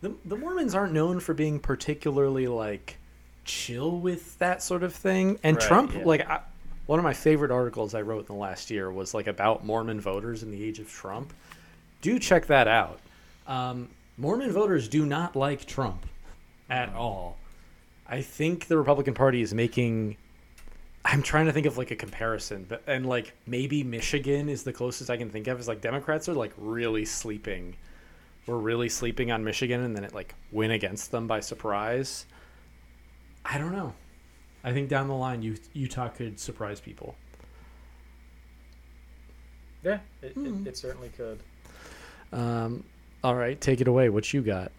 The 0.00 0.14
the 0.24 0.36
Mormons 0.36 0.74
aren't 0.74 0.92
known 0.92 1.20
for 1.20 1.34
being 1.34 1.58
particularly 1.60 2.46
like 2.46 2.96
chill 3.44 3.98
with 3.98 4.38
that 4.38 4.62
sort 4.62 4.82
of 4.82 4.94
thing. 4.94 5.38
And 5.42 5.56
Right, 5.56 5.66
Trump, 5.66 5.94
yeah. 5.94 6.04
like, 6.04 6.28
I, 6.28 6.40
one 6.86 6.98
of 6.98 7.02
my 7.04 7.14
favorite 7.14 7.50
articles 7.50 7.94
I 7.94 8.02
wrote 8.02 8.20
in 8.20 8.26
the 8.26 8.34
last 8.40 8.70
year 8.70 8.90
was 8.90 9.12
like 9.14 9.26
about 9.26 9.64
Mormon 9.64 10.00
voters 10.00 10.42
in 10.42 10.50
the 10.50 10.62
age 10.62 10.78
of 10.78 10.90
Trump. 10.90 11.32
Do 12.00 12.18
check 12.18 12.46
that 12.46 12.68
out. 12.68 13.00
Um, 13.46 13.88
Mormon 14.16 14.52
voters 14.52 14.88
do 14.88 15.04
not 15.06 15.34
like 15.36 15.64
Trump 15.66 16.06
at 16.70 16.94
all. 16.94 17.36
I 18.08 18.22
think 18.22 18.66
the 18.66 18.76
Republican 18.78 19.14
Party 19.14 19.42
is 19.42 19.52
making. 19.52 20.16
I'm 21.04 21.22
trying 21.22 21.46
to 21.46 21.52
think 21.52 21.66
of 21.66 21.78
like 21.78 21.90
a 21.90 21.96
comparison, 21.96 22.66
but 22.68 22.82
and 22.86 23.06
like 23.06 23.32
maybe 23.46 23.82
Michigan 23.82 24.48
is 24.48 24.62
the 24.62 24.72
closest 24.72 25.08
I 25.10 25.16
can 25.16 25.30
think 25.30 25.46
of. 25.46 25.58
Is 25.58 25.68
like 25.68 25.80
Democrats 25.80 26.28
are 26.28 26.34
like 26.34 26.52
really 26.56 27.04
sleeping 27.04 27.76
we're 28.48 28.56
really 28.56 28.88
sleeping 28.88 29.30
on 29.30 29.44
Michigan 29.44 29.82
and 29.82 29.94
then 29.94 30.04
it 30.04 30.14
like 30.14 30.34
went 30.50 30.72
against 30.72 31.10
them 31.10 31.26
by 31.26 31.38
surprise. 31.40 32.24
I 33.44 33.58
don't 33.58 33.72
know. 33.72 33.92
I 34.64 34.72
think 34.72 34.88
down 34.88 35.06
the 35.06 35.14
line, 35.14 35.56
Utah 35.74 36.08
could 36.08 36.40
surprise 36.40 36.80
people. 36.80 37.14
yeah, 39.84 39.98
it, 40.22 40.32
Hmm. 40.32 40.62
it, 40.66 40.70
it 40.70 40.76
certainly 40.76 41.10
could. 41.10 41.38
Um, 42.32 42.84
all 43.22 43.34
right, 43.34 43.60
take 43.60 43.80
it 43.80 43.86
away. 43.88 44.08
What 44.08 44.32
you 44.32 44.42
got? 44.42 44.72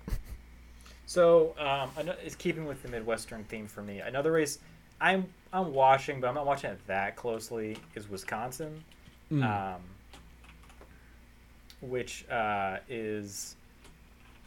So 1.05 1.55
um, 1.57 1.89
it's 2.24 2.36
keeping 2.36 2.65
with 2.65 2.82
the 2.84 2.89
Midwestern 2.89 3.43
theme 3.45 3.67
for 3.67 3.82
me. 3.82 3.99
Another 3.99 4.32
race 4.32 4.59
I'm 4.99 5.26
I'm 5.52 5.74
watching, 5.74 6.22
but 6.22 6.28
I'm 6.28 6.36
not 6.36 6.45
watching 6.45 6.70
it 6.72 6.80
that 6.88 7.16
closely. 7.16 7.78
Is 7.95 8.10
Wisconsin, 8.10 8.84
Mm. 9.32 9.43
um, 9.76 9.82
which 11.82 12.28
uh, 12.30 12.78
is 12.89 13.56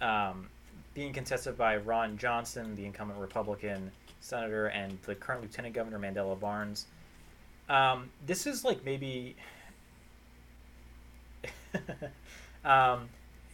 um, 0.01 0.49
being 0.95 1.13
contested 1.13 1.57
by 1.57 1.77
Ron 1.77 2.19
Johnson, 2.19 2.75
the 2.75 2.85
incumbent 2.85 3.21
Republican 3.21 3.93
senator, 4.21 4.67
and 4.67 4.99
the 5.03 5.15
current 5.15 5.43
Lieutenant 5.43 5.75
Governor 5.75 5.99
Mandela 5.99 6.39
Barnes. 6.39 6.87
Um, 7.69 8.11
this 8.27 8.47
is 8.47 8.65
like 8.65 8.85
maybe. 8.85 9.37
um, 12.65 13.09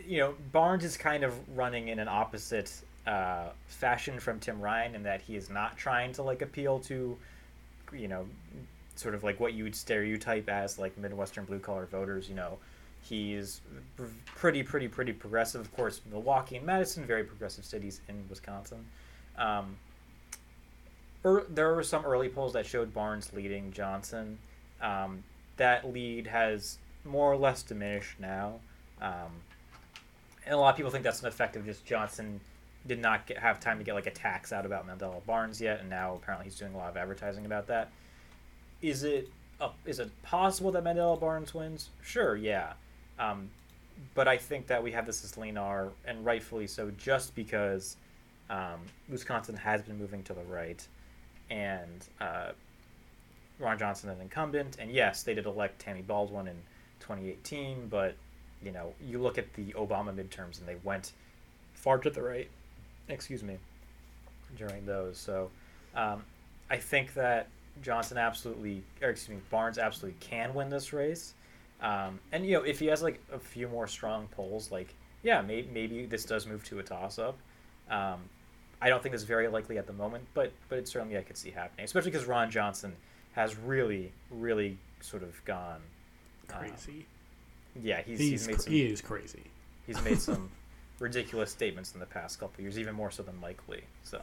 you 0.06 0.18
know, 0.18 0.34
Barnes 0.52 0.84
is 0.84 0.96
kind 0.96 1.24
of 1.24 1.34
running 1.56 1.88
in 1.88 1.98
an 1.98 2.08
opposite 2.08 2.72
uh, 3.06 3.48
fashion 3.66 4.18
from 4.20 4.40
Tim 4.40 4.60
Ryan 4.60 4.94
in 4.94 5.02
that 5.04 5.20
he 5.22 5.36
is 5.36 5.50
not 5.50 5.76
trying 5.76 6.12
to 6.14 6.22
like 6.22 6.42
appeal 6.42 6.78
to, 6.80 7.16
you 7.92 8.08
know, 8.08 8.26
sort 8.96 9.14
of 9.14 9.24
like 9.24 9.40
what 9.40 9.54
you 9.54 9.64
would 9.64 9.76
stereotype 9.76 10.48
as 10.48 10.78
like 10.78 10.96
Midwestern 10.98 11.44
blue 11.44 11.58
collar 11.58 11.86
voters. 11.86 12.28
You 12.28 12.34
know, 12.34 12.58
he's 13.02 13.60
pr- 13.96 14.04
pretty, 14.26 14.62
pretty, 14.62 14.88
pretty 14.88 15.12
progressive. 15.12 15.60
Of 15.60 15.74
course, 15.74 16.00
Milwaukee 16.10 16.56
and 16.56 16.66
Madison, 16.66 17.04
very 17.04 17.24
progressive 17.24 17.64
cities 17.64 18.00
in 18.08 18.24
Wisconsin. 18.28 18.84
Um, 19.36 19.76
er, 21.24 21.44
there 21.48 21.74
were 21.74 21.82
some 21.82 22.04
early 22.04 22.28
polls 22.28 22.52
that 22.54 22.66
showed 22.66 22.92
Barnes 22.92 23.32
leading 23.32 23.72
Johnson. 23.72 24.38
Um, 24.80 25.22
that 25.56 25.92
lead 25.92 26.26
has 26.26 26.78
more 27.04 27.32
or 27.32 27.36
less 27.36 27.62
diminished 27.62 28.18
now. 28.18 28.54
Um, 29.00 29.42
and 30.44 30.54
a 30.54 30.58
lot 30.58 30.70
of 30.70 30.76
people 30.76 30.90
think 30.90 31.04
that's 31.04 31.20
an 31.20 31.28
effect 31.28 31.56
of 31.56 31.64
just 31.64 31.84
Johnson 31.84 32.40
did 32.86 33.00
not 33.00 33.26
get, 33.26 33.38
have 33.38 33.60
time 33.60 33.78
to 33.78 33.84
get 33.84 33.94
like 33.94 34.06
a 34.06 34.10
tax 34.10 34.52
out 34.52 34.64
about 34.64 34.86
Mandela 34.86 35.24
Barnes 35.26 35.60
yet, 35.60 35.80
and 35.80 35.90
now 35.90 36.14
apparently 36.14 36.44
he's 36.44 36.58
doing 36.58 36.74
a 36.74 36.76
lot 36.76 36.90
of 36.90 36.96
advertising 36.96 37.46
about 37.46 37.66
that. 37.66 37.90
Is 38.82 39.02
it 39.02 39.28
uh, 39.60 39.70
is 39.84 39.98
it 39.98 40.10
possible 40.22 40.70
that 40.72 40.84
Mandela 40.84 41.18
Barnes 41.18 41.52
wins? 41.52 41.90
Sure, 42.02 42.36
yeah, 42.36 42.74
um, 43.18 43.50
but 44.14 44.28
I 44.28 44.36
think 44.36 44.68
that 44.68 44.82
we 44.82 44.92
have 44.92 45.06
this 45.06 45.24
as 45.24 45.32
Lenar, 45.32 45.90
and 46.06 46.24
rightfully 46.24 46.66
so, 46.66 46.90
just 46.96 47.34
because 47.34 47.96
um, 48.48 48.80
Wisconsin 49.08 49.56
has 49.56 49.82
been 49.82 49.98
moving 49.98 50.22
to 50.24 50.32
the 50.32 50.44
right, 50.44 50.86
and 51.50 52.06
uh, 52.20 52.52
Ron 53.58 53.78
Johnson 53.78 54.10
an 54.10 54.20
incumbent, 54.20 54.76
and 54.78 54.90
yes, 54.90 55.24
they 55.24 55.34
did 55.34 55.46
elect 55.46 55.80
Tammy 55.80 56.02
Baldwin 56.02 56.46
in 56.46 56.56
2018, 57.00 57.88
but 57.88 58.14
you 58.62 58.72
know, 58.72 58.92
you 59.04 59.18
look 59.18 59.38
at 59.38 59.52
the 59.54 59.72
Obama 59.72 60.14
midterms 60.14 60.58
and 60.58 60.68
they 60.68 60.76
went 60.82 61.12
far 61.74 61.98
to 61.98 62.10
the 62.10 62.22
right. 62.22 62.48
Excuse 63.08 63.42
me. 63.42 63.56
During 64.56 64.86
those, 64.86 65.18
so 65.18 65.50
um, 65.94 66.24
I 66.70 66.78
think 66.78 67.12
that 67.14 67.48
Johnson 67.82 68.16
absolutely, 68.16 68.82
or 69.02 69.10
excuse 69.10 69.36
me, 69.36 69.42
Barnes 69.50 69.76
absolutely 69.76 70.16
can 70.20 70.54
win 70.54 70.70
this 70.70 70.92
race. 70.94 71.34
Um, 71.82 72.18
and 72.32 72.46
you 72.46 72.54
know, 72.54 72.62
if 72.62 72.78
he 72.78 72.86
has 72.86 73.02
like 73.02 73.20
a 73.32 73.38
few 73.38 73.68
more 73.68 73.86
strong 73.86 74.26
polls, 74.28 74.70
like 74.70 74.94
yeah, 75.22 75.42
maybe 75.42 75.68
maybe 75.72 76.06
this 76.06 76.24
does 76.24 76.46
move 76.46 76.64
to 76.64 76.78
a 76.78 76.82
toss 76.82 77.18
up. 77.18 77.36
Um, 77.90 78.20
I 78.80 78.88
don't 78.88 79.02
think 79.02 79.14
it's 79.14 79.24
very 79.24 79.48
likely 79.48 79.78
at 79.78 79.86
the 79.86 79.92
moment, 79.92 80.24
but 80.34 80.52
but 80.68 80.78
it's 80.78 80.90
certainly 80.90 81.18
I 81.18 81.22
could 81.22 81.36
see 81.36 81.50
happening, 81.50 81.84
especially 81.84 82.10
because 82.10 82.26
Ron 82.26 82.50
Johnson 82.50 82.94
has 83.32 83.56
really 83.56 84.12
really 84.30 84.78
sort 85.00 85.22
of 85.22 85.44
gone 85.44 85.80
um, 86.52 86.60
Crazy. 86.60 87.06
yeah, 87.80 88.00
he's, 88.02 88.18
he's 88.18 88.30
he's 88.30 88.48
made 88.48 88.60
some 88.60 88.72
he 88.72 88.82
is 88.82 89.00
crazy. 89.00 89.44
he's 89.86 90.02
made 90.02 90.20
some 90.20 90.50
ridiculous 90.98 91.50
statements 91.50 91.94
in 91.94 92.00
the 92.00 92.06
past 92.06 92.40
couple 92.40 92.62
years, 92.62 92.78
even 92.78 92.94
more 92.94 93.10
so 93.10 93.22
than 93.22 93.38
Mike 93.40 93.60
Lee. 93.68 93.82
So 94.04 94.20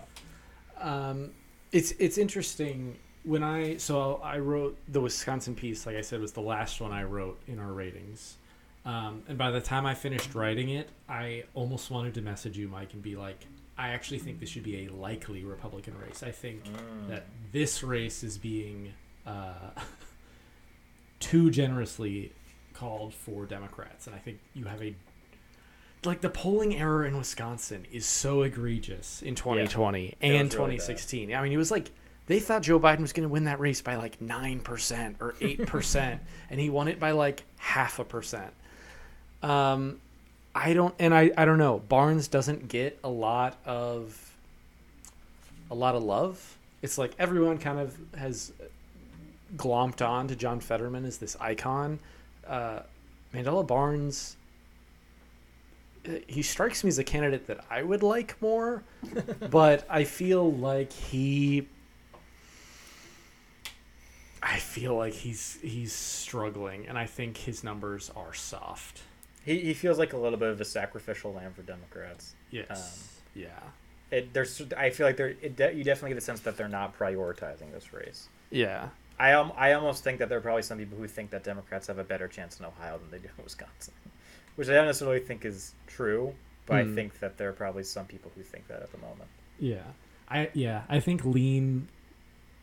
Um, 0.80 1.32
it's 1.72 1.92
it's 1.94 2.18
interesting 2.18 2.98
when 3.24 3.44
I 3.44 3.78
so 3.78 4.20
I 4.24 4.40
wrote 4.40 4.78
the 4.88 5.02
Wisconsin 5.02 5.56
piece. 5.56 5.86
Like 5.86 5.96
I 5.96 6.02
said, 6.02 6.20
was 6.22 6.32
the 6.34 6.42
last 6.42 6.80
one 6.82 6.92
I 6.92 7.04
wrote 7.04 7.40
in 7.48 7.60
our 7.60 7.72
ratings. 7.74 8.38
Um, 8.86 9.24
and 9.28 9.36
by 9.38 9.50
the 9.50 9.62
time 9.62 9.86
I 9.88 9.96
finished 9.96 10.36
writing 10.36 10.70
it, 10.70 10.90
I 11.10 11.46
almost 11.56 11.90
wanted 11.90 12.14
to 12.16 12.22
message 12.22 12.56
you, 12.56 12.68
Mike, 12.68 12.94
and 12.94 13.02
be 13.02 13.16
like, 13.16 13.48
I 13.80 13.90
actually 13.90 14.20
think 14.20 14.40
this 14.40 14.50
should 14.50 14.62
be 14.64 14.86
a 14.86 14.90
likely 14.94 15.44
Republican 15.44 15.98
race. 15.98 16.22
I 16.22 16.30
think 16.32 16.64
Mm. 16.66 17.08
that 17.10 17.26
this 17.52 17.82
race 17.82 18.24
is 18.24 18.38
being 18.38 18.94
uh, 19.26 19.72
too 21.20 21.50
generously 21.50 22.32
called 22.74 23.14
for 23.14 23.46
Democrats, 23.46 24.06
and 24.08 24.16
I 24.16 24.20
think 24.20 24.40
you 24.54 24.66
have 24.66 24.82
a 24.84 24.94
like 26.06 26.22
the 26.22 26.30
polling 26.30 26.76
error 26.76 27.06
in 27.06 27.18
Wisconsin 27.18 27.86
is 27.92 28.06
so 28.06 28.42
egregious 28.44 29.22
in 29.22 29.36
2020 29.36 30.16
and 30.22 30.34
was 30.34 30.56
really 30.56 30.76
2016. 30.78 31.34
I 31.34 31.42
mean, 31.42 31.52
it 31.52 31.58
was 31.58 31.72
like 31.72 31.92
They 32.28 32.40
thought 32.40 32.64
Joe 32.64 32.80
Biden 32.80 33.02
was 33.02 33.14
going 33.14 33.28
to 33.28 33.30
win 33.32 33.44
that 33.46 33.60
race 33.60 33.82
by 33.82 33.96
like 33.96 34.20
9% 34.20 35.16
or 35.20 35.34
8%, 35.34 36.20
and 36.50 36.60
he 36.60 36.70
won 36.70 36.88
it 36.88 37.00
by 37.00 37.12
like 37.12 37.44
half 37.58 38.00
a 38.00 38.04
percent. 38.04 38.52
Um, 39.44 40.02
I 40.56 40.74
don't, 40.74 40.96
and 40.98 41.14
I, 41.14 41.32
I 41.38 41.46
don't 41.46 41.58
know. 41.60 41.80
Barnes 41.80 42.28
doesn't 42.28 42.68
get 42.68 42.98
a 43.04 43.10
lot 43.10 43.58
of, 43.66 44.36
a 45.70 45.76
lot 45.76 45.96
of 45.96 46.04
love. 46.04 46.58
It's 46.82 46.98
like 46.98 47.14
everyone 47.20 47.58
kind 47.58 47.80
of 47.80 47.98
has 48.18 48.54
glomped 49.56 50.08
on 50.08 50.28
to 50.30 50.36
John 50.36 50.60
Fetterman 50.60 51.06
as 51.06 51.18
this 51.18 51.36
icon. 51.40 52.00
Uh, 52.48 52.80
Mandela 53.34 53.66
Barnes, 53.66 54.38
he 56.28 56.42
strikes 56.42 56.84
me 56.84 56.90
as 56.90 57.00
a 57.00 57.04
candidate 57.04 57.48
that 57.48 57.66
I 57.70 57.84
would 57.84 58.04
like 58.04 58.42
more, 58.42 58.84
but 59.50 59.86
I 59.90 60.04
feel 60.04 60.52
like 60.52 60.92
he. 60.92 61.68
I 64.42 64.60
feel 64.60 64.96
like 64.96 65.14
he's 65.14 65.58
he's 65.62 65.94
struggling, 65.94 66.88
and 66.88 66.98
I 66.98 67.06
think 67.06 67.38
his 67.38 67.64
numbers 67.64 68.12
are 68.16 68.34
soft. 68.34 69.02
He, 69.44 69.60
he 69.60 69.74
feels 69.74 70.00
like 70.00 70.14
a 70.14 70.18
little 70.18 70.40
bit 70.40 70.50
of 70.50 70.60
a 70.60 70.66
sacrificial 70.66 71.34
lamb 71.34 71.54
for 71.54 71.62
Democrats. 71.62 72.34
Yes. 72.52 72.70
Um, 73.36 73.42
yeah. 73.42 73.48
It, 74.12 74.34
there's 74.34 74.62
I 74.78 74.90
feel 74.90 75.08
like 75.08 75.18
there 75.18 75.34
de- 75.34 75.74
you 75.74 75.84
definitely 75.84 76.12
get 76.12 76.16
the 76.16 76.22
sense 76.22 76.40
that 76.42 76.58
they're 76.58 76.68
not 76.68 76.98
prioritizing 76.98 77.72
this 77.72 77.94
race. 77.94 78.30
Yeah. 78.50 78.90
I 79.20 79.34
um, 79.34 79.52
I 79.56 79.74
almost 79.74 80.04
think 80.04 80.20
that 80.20 80.30
there 80.30 80.38
are 80.38 80.42
probably 80.42 80.64
some 80.64 80.78
people 80.78 80.98
who 80.98 81.08
think 81.08 81.30
that 81.30 81.44
Democrats 81.44 81.88
have 81.88 82.00
a 82.00 82.04
better 82.04 82.28
chance 82.28 82.60
in 82.60 82.66
Ohio 82.66 82.98
than 82.98 83.12
they 83.12 83.20
do 83.20 83.30
in 83.38 83.44
Wisconsin, 83.44 83.94
which 84.56 84.70
I 84.70 84.74
don't 84.74 84.86
necessarily 84.86 85.20
think 85.20 85.46
is 85.46 85.74
true, 85.88 86.34
but 86.66 86.78
I 86.78 86.84
Hmm. 86.84 86.96
think 86.96 87.20
that 87.20 87.38
there 87.38 87.50
are 87.50 87.54
probably 87.54 87.84
some 87.84 88.06
people 88.06 88.32
who 88.36 88.42
think 88.44 88.68
that 88.68 88.82
at 88.82 88.92
the 88.92 88.98
moment. 88.98 89.30
Yeah. 89.60 89.84
I 90.30 90.50
yeah, 90.54 90.84
I 90.90 91.00
think 91.00 91.24
lean 91.24 91.88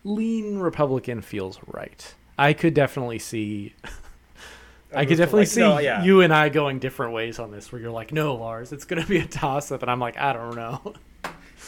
lean 0.04 0.58
Republican 0.58 1.20
feels 1.22 1.58
right. 1.66 2.14
I 2.36 2.52
could 2.54 2.74
definitely 2.74 3.18
see 3.20 3.74
I 4.94 5.06
could 5.06 5.16
definitely 5.16 5.42
Like, 5.42 5.48
see 5.48 5.60
no, 5.60 5.78
yeah. 5.78 6.02
you 6.02 6.20
and 6.20 6.34
I 6.34 6.48
going 6.50 6.78
different 6.78 7.12
ways 7.14 7.38
on 7.38 7.50
this 7.50 7.72
where 7.72 7.80
you're 7.80 7.90
like, 7.92 8.12
"No, 8.12 8.34
Lars, 8.34 8.72
it's 8.72 8.84
going 8.84 9.00
to 9.00 9.08
be 9.08 9.18
a 9.18 9.24
toss 9.26 9.72
up." 9.72 9.80
And 9.82 9.90
I'm 9.90 10.00
like, 10.00 10.18
"I 10.18 10.32
don't 10.32 10.54
know." 10.56 10.94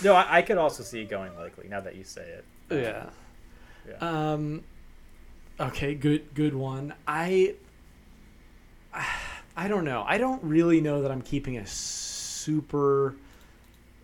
No, 0.02 0.12
I, 0.14 0.38
I 0.38 0.42
could 0.42 0.58
also 0.58 0.82
see 0.82 1.02
it 1.02 1.08
going 1.08 1.36
likely 1.36 1.68
now 1.68 1.78
that 1.78 1.94
you 1.94 2.02
say 2.02 2.22
it. 2.28 2.44
yeah. 2.68 3.10
Yeah. 3.88 4.32
Um 4.32 4.64
okay, 5.60 5.94
good 5.94 6.34
good 6.34 6.52
one. 6.56 6.94
I 7.06 7.54
I 9.56 9.68
don't 9.68 9.84
know. 9.84 10.04
I 10.06 10.18
don't 10.18 10.42
really 10.42 10.80
know 10.80 11.02
that 11.02 11.10
I'm 11.10 11.22
keeping 11.22 11.58
a 11.58 11.66
super 11.66 13.14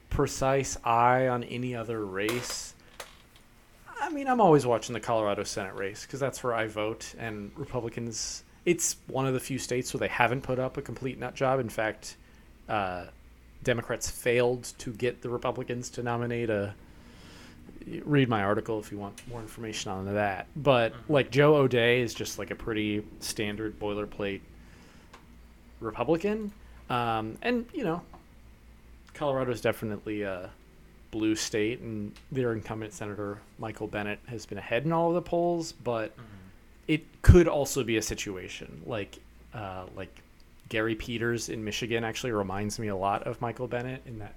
precise 0.09 0.77
eye 0.85 1.29
on 1.29 1.43
any 1.45 1.75
other 1.75 2.05
race. 2.05 2.75
I 4.01 4.11
mean, 4.11 4.29
I'm 4.29 4.41
always 4.41 4.65
watching 4.65 4.93
the 4.93 5.01
Colorado 5.01 5.45
Senate 5.45 5.75
race 5.75 6.05
because 6.05 6.21
that's 6.21 6.43
where 6.43 6.55
I 6.55 6.67
vote, 6.67 7.15
and 7.19 7.51
Republicans. 7.57 8.45
It's 8.65 8.97
one 9.07 9.27
of 9.27 9.35
the 9.35 9.41
few 9.41 9.59
states 9.59 9.93
where 9.93 9.99
they 9.99 10.09
haven't 10.09 10.43
put 10.43 10.59
up 10.59 10.77
a 10.77 10.83
complete 10.83 11.19
nut 11.19 11.35
job. 11.35 11.61
In 11.61 11.69
fact, 11.69 12.17
uh, 12.69 13.07
Democrats 13.63 14.11
failed 14.11 14.65
to 14.79 14.93
get 14.93 15.23
the 15.23 15.29
Republicans 15.29 15.91
to 15.91 16.03
nominate 16.03 16.51
a. 16.51 16.75
Read 18.05 18.29
my 18.29 18.43
article 18.43 18.79
if 18.79 18.93
you 18.93 18.99
want 18.99 19.21
more 19.27 19.41
information 19.41 19.91
on 19.91 20.15
that. 20.15 20.47
But 20.55 20.93
like 21.09 21.31
Joe 21.31 21.57
O'Dea 21.57 22.03
is 22.03 22.13
just 22.13 22.39
like 22.39 22.51
a 22.51 22.55
pretty 22.55 23.03
standard 23.21 23.81
boilerplate 23.81 24.41
Republican, 25.81 26.53
um, 26.89 27.37
and 27.43 27.67
you 27.73 27.85
know, 27.85 28.03
Colorado 29.15 29.51
is 29.53 29.61
definitely 29.61 30.23
a 30.23 30.51
blue 31.11 31.35
state, 31.35 31.81
and 31.81 32.13
their 32.31 32.53
incumbent 32.53 32.93
senator 32.93 33.39
Michael 33.59 33.87
Bennet 33.87 34.21
has 34.27 34.47
been 34.47 34.59
ahead 34.59 34.85
in 34.85 34.93
all 34.93 35.09
of 35.09 35.15
the 35.15 35.23
polls. 35.23 35.73
But 35.73 36.15
it 36.87 37.05
could 37.23 37.49
also 37.49 37.85
be 37.85 37.97
a 37.97 38.03
situation 38.03 38.83
like 38.87 39.19
uh, 39.55 39.85
like 39.97 40.23
Gary 40.69 40.95
Peters 40.95 41.49
in 41.49 41.65
Michigan 41.65 42.05
actually 42.05 42.33
reminds 42.33 42.79
me 42.79 42.89
a 42.89 42.97
lot 42.97 43.25
of 43.25 43.41
Michael 43.41 43.69
Bennet 43.69 44.03
in 44.07 44.19
that 44.21 44.35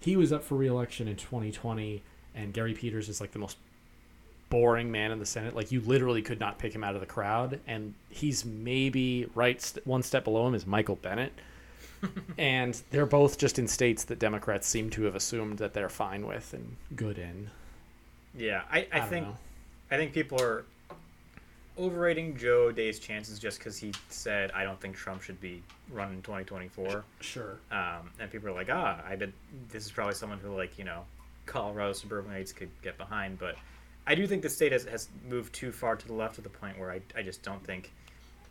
he 0.00 0.16
was 0.16 0.32
up 0.32 0.44
for 0.44 0.56
reelection 0.56 1.08
in 1.08 1.16
2020, 1.16 2.02
and 2.34 2.52
Gary 2.52 2.74
Peters 2.74 3.08
is 3.08 3.20
like 3.20 3.32
the 3.32 3.38
most 3.38 3.56
boring 4.48 4.90
man 4.90 5.10
in 5.10 5.18
the 5.18 5.26
Senate. 5.26 5.54
Like 5.54 5.72
you 5.72 5.80
literally 5.80 6.22
could 6.22 6.40
not 6.40 6.58
pick 6.58 6.74
him 6.74 6.84
out 6.84 6.94
of 6.94 7.00
the 7.00 7.06
crowd, 7.06 7.60
and 7.66 7.94
he's 8.10 8.44
maybe 8.44 9.28
right 9.34 9.60
st- 9.60 9.86
one 9.86 10.02
step 10.02 10.24
below 10.24 10.46
him 10.46 10.54
is 10.54 10.66
Michael 10.66 10.96
Bennet. 10.96 11.32
and 12.38 12.80
they're 12.90 13.06
both 13.06 13.38
just 13.38 13.58
in 13.58 13.66
states 13.66 14.04
that 14.04 14.18
Democrats 14.18 14.66
seem 14.66 14.90
to 14.90 15.04
have 15.04 15.14
assumed 15.14 15.58
that 15.58 15.72
they're 15.72 15.88
fine 15.88 16.26
with 16.26 16.52
and 16.52 16.76
good 16.94 17.18
in. 17.18 17.50
Yeah, 18.36 18.62
I, 18.70 18.86
I, 18.92 18.98
don't 18.98 19.08
think 19.08 19.26
know. 19.26 19.36
I 19.90 19.96
think 19.96 20.12
people 20.12 20.40
are 20.42 20.64
overrating 21.78 22.36
Joe 22.36 22.72
Day's 22.72 22.98
chances 22.98 23.38
just 23.38 23.58
because 23.58 23.78
he 23.78 23.92
said 24.08 24.50
I 24.52 24.64
don't 24.64 24.80
think 24.80 24.96
Trump 24.96 25.22
should 25.22 25.40
be 25.40 25.62
running 25.90 26.22
2024. 26.22 27.04
Sure. 27.20 27.58
Um, 27.70 28.10
and 28.20 28.30
people 28.30 28.48
are 28.48 28.52
like, 28.52 28.68
ah, 28.70 29.00
I 29.06 29.16
did. 29.16 29.32
This 29.70 29.86
is 29.86 29.90
probably 29.90 30.14
someone 30.14 30.38
who 30.38 30.54
like 30.54 30.78
you 30.78 30.84
know, 30.84 31.04
Colorado 31.46 31.92
suburbanites 31.92 32.52
could 32.52 32.70
get 32.82 32.98
behind. 32.98 33.38
But 33.38 33.56
I 34.06 34.14
do 34.14 34.26
think 34.26 34.42
the 34.42 34.48
state 34.48 34.72
has, 34.72 34.84
has 34.84 35.08
moved 35.28 35.52
too 35.52 35.72
far 35.72 35.96
to 35.96 36.06
the 36.06 36.12
left 36.12 36.36
to 36.36 36.40
the 36.40 36.48
point 36.48 36.78
where 36.78 36.90
I, 36.92 37.00
I 37.16 37.22
just 37.22 37.42
don't 37.42 37.62
think 37.64 37.92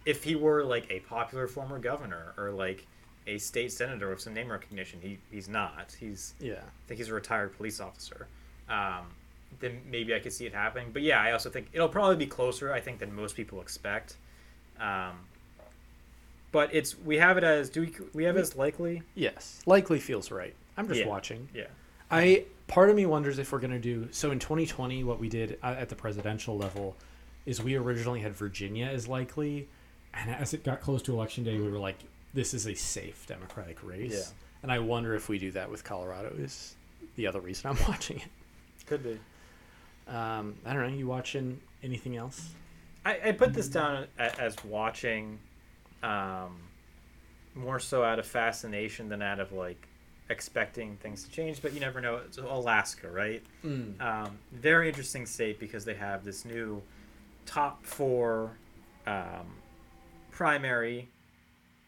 if 0.06 0.24
he 0.24 0.36
were 0.36 0.64
like 0.64 0.86
a 0.90 1.00
popular 1.02 1.48
former 1.48 1.80
governor 1.80 2.34
or 2.38 2.52
like 2.52 2.86
a 3.28 3.38
state 3.38 3.72
senator 3.72 4.10
with 4.10 4.20
some 4.22 4.34
name 4.34 4.52
recognition, 4.52 5.00
he 5.02 5.18
he's 5.32 5.48
not. 5.48 5.96
He's 6.00 6.34
Yeah. 6.40 6.56
I 6.56 6.88
think 6.88 7.00
he's 7.00 7.10
a 7.10 7.14
retired 7.14 7.56
police 7.58 7.80
officer. 7.80 8.28
Um, 8.70 9.06
then 9.60 9.82
maybe 9.90 10.14
I 10.14 10.20
could 10.20 10.34
see 10.34 10.46
it 10.46 10.54
happening. 10.54 10.90
But 10.92 11.02
yeah, 11.02 11.22
I 11.22 11.32
also 11.32 11.50
think 11.50 11.70
it'll 11.74 11.90
probably 11.90 12.18
be 12.18 12.28
closer. 12.28 12.74
I 12.74 12.82
think 12.82 13.00
than 13.00 13.16
most 13.16 13.36
people 13.36 13.62
expect. 13.62 14.18
Um, 14.80 15.14
but 16.52 16.74
it's 16.74 16.98
we 17.00 17.18
have 17.18 17.38
it 17.38 17.44
as 17.44 17.70
do 17.70 17.82
we 17.82 17.94
we 18.14 18.24
have 18.26 18.38
it 18.38 18.42
as 18.42 18.56
likely? 18.56 19.02
Yes. 19.16 19.62
Likely 19.66 20.00
feels 20.00 20.32
right. 20.32 20.54
I'm 20.78 20.88
just 20.88 21.00
Yeah. 21.00 21.08
watching. 21.08 21.48
Yeah. 21.54 21.68
I 22.12 22.46
part 22.68 22.90
of 22.90 22.96
me 22.96 23.06
wonders 23.06 23.40
if 23.40 23.52
we're 23.52 23.60
going 23.60 23.72
to 23.72 23.80
do 23.80 24.08
so 24.12 24.32
in 24.32 24.40
2020 24.40 25.04
what 25.04 25.20
we 25.20 25.30
did 25.30 25.58
uh, 25.62 25.76
at 25.78 25.90
the 25.90 25.96
presidential 25.96 26.58
level 26.58 26.96
is 27.46 27.62
we 27.62 27.76
originally 27.76 28.22
had 28.22 28.36
Virginia 28.36 28.86
as 28.86 29.08
likely 29.08 29.68
and 30.14 30.32
as 30.32 30.54
it 30.54 30.64
got 30.64 30.82
close 30.82 31.02
to 31.04 31.14
election 31.14 31.44
day 31.44 31.58
we 31.58 31.70
were 31.70 31.78
like 31.78 31.98
this 32.36 32.54
is 32.54 32.68
a 32.68 32.76
safe 32.76 33.26
democratic 33.26 33.82
race. 33.82 34.14
Yeah. 34.14 34.34
And 34.62 34.72
I 34.72 34.80
wonder 34.80 35.16
if 35.16 35.30
we 35.30 35.40
do 35.40 35.52
that 35.52 35.72
with 35.72 35.84
Colorado 35.84 36.36
is 36.38 36.76
the 37.16 37.26
other 37.26 37.40
reason 37.40 37.70
I'm 37.70 37.78
watching 37.88 38.18
it. 38.18 38.28
Could 38.86 39.04
be. 39.04 39.18
Um, 40.08 40.56
I 40.66 40.74
don't 40.74 40.84
know, 40.84 40.96
you 40.96 41.08
watching 41.08 41.60
anything 41.82 42.18
else? 42.18 42.50
I, 43.06 43.20
I 43.26 43.32
put 43.32 43.54
this 43.54 43.68
down 43.68 44.06
as 44.20 44.56
watching, 44.64 45.40
um, 46.04 46.58
more 47.56 47.80
so 47.80 48.04
out 48.04 48.20
of 48.20 48.28
fascination 48.28 49.10
than 49.10 49.22
out 49.22 49.40
of 49.40 49.52
like 49.52 49.88
expecting 50.30 50.98
things 50.98 51.24
to 51.24 51.30
change. 51.32 51.62
But 51.62 51.74
you 51.74 51.80
never 51.80 52.02
know. 52.02 52.18
It's 52.26 52.38
Alaska, 52.38 53.10
right? 53.10 53.44
Um, 53.64 54.38
very 54.54 54.88
interesting 54.88 55.26
state 55.26 55.60
because 55.60 55.86
they 55.86 55.94
have 55.96 56.24
this 56.24 56.46
new 56.46 56.82
top 57.46 57.86
four 57.86 58.52
um, 59.08 59.46
primary, 60.32 61.08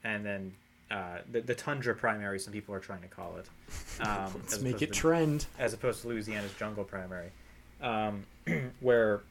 and 0.03 0.25
then 0.25 0.53
uh, 0.91 1.17
the, 1.31 1.41
the 1.41 1.55
tundra 1.55 1.95
primary. 1.95 2.39
Some 2.39 2.53
people 2.53 2.73
are 2.75 2.79
trying 2.79 3.01
to 3.01 3.07
call 3.07 3.38
it. 3.38 3.47
Um, 4.05 4.31
Let's 4.35 4.61
make 4.61 4.81
it 4.81 4.88
to- 4.93 4.99
trend. 4.99 5.45
as 5.59 5.73
opposed 5.73 6.01
to 6.03 6.07
Louisiana's 6.09 6.53
jungle 6.53 6.83
primary, 6.83 7.29
um, 7.81 8.25
where 8.79 9.21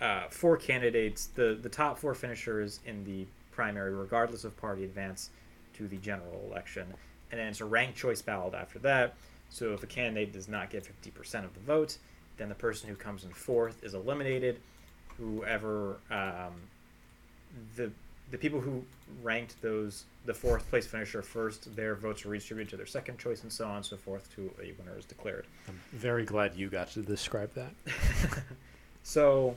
uh, 0.00 0.24
four 0.30 0.56
candidates, 0.56 1.26
the 1.26 1.58
the 1.60 1.68
top 1.68 1.98
four 1.98 2.14
finishers 2.14 2.80
in 2.84 3.04
the 3.04 3.26
primary, 3.52 3.94
regardless 3.94 4.44
of 4.44 4.56
party, 4.56 4.84
advance 4.84 5.30
to 5.74 5.86
the 5.88 5.96
general 5.98 6.44
election, 6.50 6.86
and 7.34 7.40
then 7.40 7.48
it's 7.48 7.60
a 7.60 7.64
ranked 7.64 7.98
choice 7.98 8.22
ballot 8.22 8.54
after 8.54 8.78
that. 8.80 9.14
So 9.50 9.72
if 9.72 9.82
a 9.82 9.86
candidate 9.86 10.32
does 10.32 10.48
not 10.48 10.70
get 10.70 10.86
fifty 10.86 11.10
percent 11.10 11.44
of 11.44 11.54
the 11.54 11.60
vote, 11.60 11.98
then 12.36 12.48
the 12.48 12.54
person 12.54 12.88
who 12.88 12.94
comes 12.94 13.24
in 13.24 13.30
fourth 13.30 13.82
is 13.82 13.94
eliminated. 13.94 14.60
Whoever 15.18 15.96
um, 16.10 16.54
the 17.76 17.90
the 18.30 18.38
people 18.38 18.60
who 18.60 18.84
ranked 19.22 19.60
those 19.62 20.04
the 20.26 20.34
fourth 20.34 20.68
place 20.70 20.86
finisher 20.86 21.22
first, 21.22 21.74
their 21.76 21.94
votes 21.94 22.24
are 22.24 22.28
redistributed 22.28 22.70
to 22.70 22.76
their 22.76 22.86
second 22.86 23.18
choice, 23.18 23.42
and 23.42 23.52
so 23.52 23.66
on 23.66 23.76
and 23.76 23.84
so 23.84 23.96
forth 23.96 24.32
to 24.36 24.50
a 24.62 24.72
winner 24.78 24.96
is 24.98 25.04
declared. 25.04 25.46
I'm 25.68 25.80
very 25.92 26.24
glad 26.24 26.54
you 26.54 26.68
got 26.68 26.90
to 26.92 27.02
describe 27.02 27.52
that. 27.54 27.72
So 29.04 29.54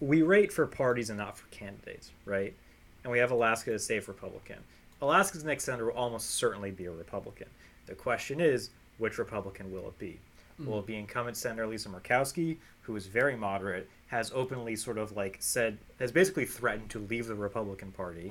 we 0.00 0.22
rate 0.22 0.52
for 0.52 0.66
parties 0.66 1.10
and 1.10 1.18
not 1.18 1.36
for 1.36 1.46
candidates, 1.48 2.10
right? 2.24 2.54
And 3.02 3.12
we 3.12 3.18
have 3.18 3.32
Alaska 3.32 3.72
as 3.72 3.84
safe 3.84 4.08
Republican. 4.08 4.58
Alaska's 5.02 5.44
next 5.44 5.64
senator 5.64 5.86
will 5.86 5.92
almost 5.92 6.30
certainly 6.30 6.70
be 6.70 6.86
a 6.86 6.90
Republican. 6.90 7.48
The 7.86 7.94
question 7.94 8.40
is, 8.40 8.70
which 8.98 9.18
Republican 9.18 9.70
will 9.70 9.88
it 9.88 9.98
be? 9.98 10.18
Will 10.64 10.78
it 10.78 10.86
be 10.86 10.96
incumbent 10.96 11.36
Senator 11.36 11.66
Lisa 11.66 11.88
Murkowski, 11.88 12.56
who 12.82 12.94
is 12.94 13.06
very 13.06 13.34
moderate, 13.34 13.88
has 14.06 14.30
openly 14.32 14.76
sort 14.76 14.96
of 14.96 15.16
like 15.16 15.36
said, 15.40 15.76
has 15.98 16.12
basically 16.12 16.44
threatened 16.44 16.88
to 16.90 17.00
leave 17.00 17.26
the 17.26 17.34
Republican 17.34 17.90
Party? 17.90 18.30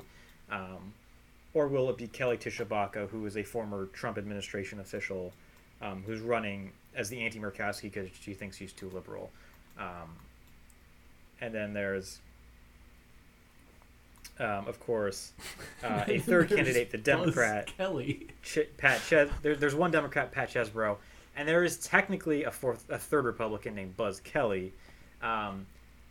Um, 0.50 0.94
or 1.54 1.68
will 1.68 1.90
it 1.90 1.98
be 1.98 2.06
Kelly 2.06 2.38
Tshibaka, 2.38 3.08
who 3.10 3.26
is 3.26 3.36
a 3.36 3.42
former 3.42 3.86
Trump 3.86 4.16
administration 4.16 4.80
official, 4.80 5.32
um, 5.82 6.02
who's 6.06 6.20
running 6.20 6.72
as 6.94 7.10
the 7.10 7.20
anti-Murkowski 7.20 7.82
because 7.82 8.08
she 8.20 8.32
thinks 8.32 8.56
he's 8.56 8.72
too 8.72 8.90
liberal. 8.94 9.30
Um, 9.78 10.16
and 11.40 11.54
then 11.54 11.74
there's, 11.74 12.20
um, 14.38 14.66
of 14.68 14.78
course, 14.80 15.32
uh, 15.84 16.04
a 16.06 16.18
third 16.20 16.48
candidate, 16.48 16.90
the 16.90 16.98
Buzz 16.98 17.04
Democrat, 17.04 17.66
Kelly. 17.76 18.28
Ch- 18.42 18.58
Pat 18.78 19.00
Ches- 19.08 19.30
there, 19.42 19.54
there's 19.56 19.74
one 19.74 19.90
Democrat, 19.90 20.32
Pat 20.32 20.50
Chesbro, 20.50 20.96
and 21.36 21.48
there 21.48 21.64
is 21.64 21.78
technically 21.78 22.44
a 22.44 22.50
fourth, 22.50 22.84
a 22.90 22.98
third 22.98 23.24
Republican 23.24 23.74
named 23.74 23.96
Buzz 23.96 24.20
Kelly, 24.20 24.72
um, 25.22 25.66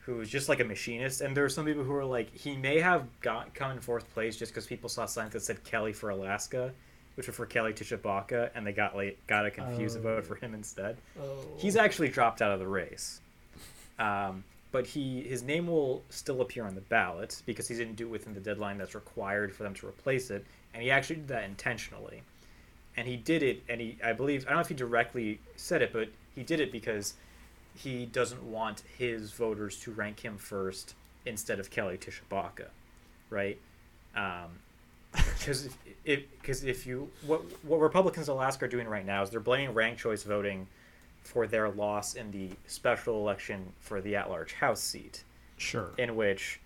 who 0.05 0.19
is 0.21 0.29
just 0.29 0.49
like 0.49 0.59
a 0.59 0.63
machinist. 0.63 1.21
And 1.21 1.37
there 1.37 1.45
are 1.45 1.49
some 1.49 1.65
people 1.65 1.83
who 1.83 1.93
are 1.93 2.05
like, 2.05 2.33
he 2.35 2.55
may 2.57 2.79
have 2.79 3.05
got 3.21 3.53
come 3.53 3.71
in 3.71 3.79
fourth 3.79 4.11
place 4.13 4.35
just 4.37 4.51
because 4.51 4.65
people 4.65 4.89
saw 4.89 5.05
signs 5.05 5.33
that 5.33 5.41
said 5.41 5.63
Kelly 5.63 5.93
for 5.93 6.09
Alaska, 6.09 6.71
which 7.15 7.27
were 7.27 7.33
for 7.33 7.45
Kelly 7.45 7.73
Tshibaka, 7.73 8.49
and 8.55 8.65
they 8.65 8.71
got 8.71 8.95
like 8.95 9.19
got 9.27 9.45
a 9.45 9.51
confused 9.51 9.95
and 9.97 10.05
Oh. 10.05 10.09
voted 10.09 10.25
for 10.25 10.35
him 10.35 10.53
instead. 10.55 10.97
Oh. 11.21 11.35
He's 11.57 11.75
actually 11.75 12.09
dropped 12.09 12.41
out 12.41 12.51
of 12.51 12.59
the 12.59 12.67
race. 12.67 13.19
Um, 13.99 14.43
but 14.71 14.87
he 14.87 15.21
his 15.21 15.43
name 15.43 15.67
will 15.67 16.03
still 16.09 16.41
appear 16.41 16.65
on 16.65 16.75
the 16.75 16.81
ballot 16.81 17.41
because 17.45 17.67
he 17.67 17.75
didn't 17.75 17.95
do 17.95 18.07
it 18.07 18.11
within 18.11 18.33
the 18.33 18.39
deadline 18.39 18.77
that's 18.77 18.95
required 18.95 19.53
for 19.53 19.63
them 19.63 19.73
to 19.75 19.87
replace 19.87 20.31
it, 20.31 20.45
and 20.73 20.81
he 20.81 20.91
actually 20.91 21.17
did 21.17 21.27
that 21.29 21.43
intentionally. 21.43 22.23
And 22.97 23.07
he 23.07 23.15
did 23.15 23.41
it, 23.41 23.63
and 23.69 23.79
he 23.79 23.97
I 24.03 24.13
believe 24.13 24.45
I 24.45 24.49
don't 24.49 24.57
know 24.57 24.61
if 24.61 24.67
he 24.67 24.75
directly 24.75 25.39
said 25.55 25.81
it, 25.81 25.93
but 25.93 26.09
he 26.35 26.43
did 26.43 26.59
it 26.59 26.71
because 26.71 27.15
he 27.75 28.05
doesn't 28.05 28.43
want 28.43 28.83
his 28.97 29.31
voters 29.31 29.79
to 29.81 29.91
rank 29.91 30.19
him 30.19 30.37
first 30.37 30.95
instead 31.25 31.59
of 31.59 31.69
Kelly 31.69 31.97
Tshibaka, 31.97 32.67
right? 33.29 33.57
Um, 34.15 34.59
because 35.11 35.69
if 36.05 36.23
because 36.41 36.63
if 36.63 36.85
you 36.85 37.09
what 37.25 37.41
what 37.63 37.79
Republicans 37.79 38.29
in 38.29 38.33
Alaska 38.33 38.65
are 38.65 38.67
doing 38.67 38.87
right 38.87 39.05
now 39.05 39.21
is 39.23 39.29
they're 39.29 39.39
blaming 39.39 39.73
ranked 39.73 39.99
choice 39.99 40.23
voting 40.23 40.67
for 41.23 41.47
their 41.47 41.69
loss 41.69 42.15
in 42.15 42.31
the 42.31 42.49
special 42.67 43.17
election 43.17 43.71
for 43.79 44.01
the 44.01 44.15
at-large 44.15 44.53
House 44.53 44.81
seat, 44.81 45.23
Sure. 45.57 45.91
in 45.97 46.15
which 46.15 46.59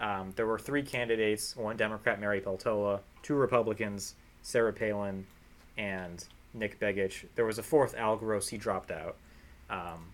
um, 0.00 0.32
there 0.36 0.46
were 0.46 0.58
three 0.58 0.82
candidates: 0.82 1.56
one 1.56 1.76
Democrat, 1.76 2.20
Mary 2.20 2.40
Peltola, 2.40 3.00
two 3.22 3.34
Republicans, 3.34 4.14
Sarah 4.42 4.72
Palin, 4.72 5.26
and 5.76 6.24
Nick 6.54 6.80
Begich. 6.80 7.24
There 7.34 7.44
was 7.44 7.58
a 7.58 7.62
fourth, 7.62 7.94
Al 7.96 8.16
Gross. 8.16 8.48
He 8.48 8.56
dropped 8.56 8.90
out, 8.90 9.16
um, 9.70 10.06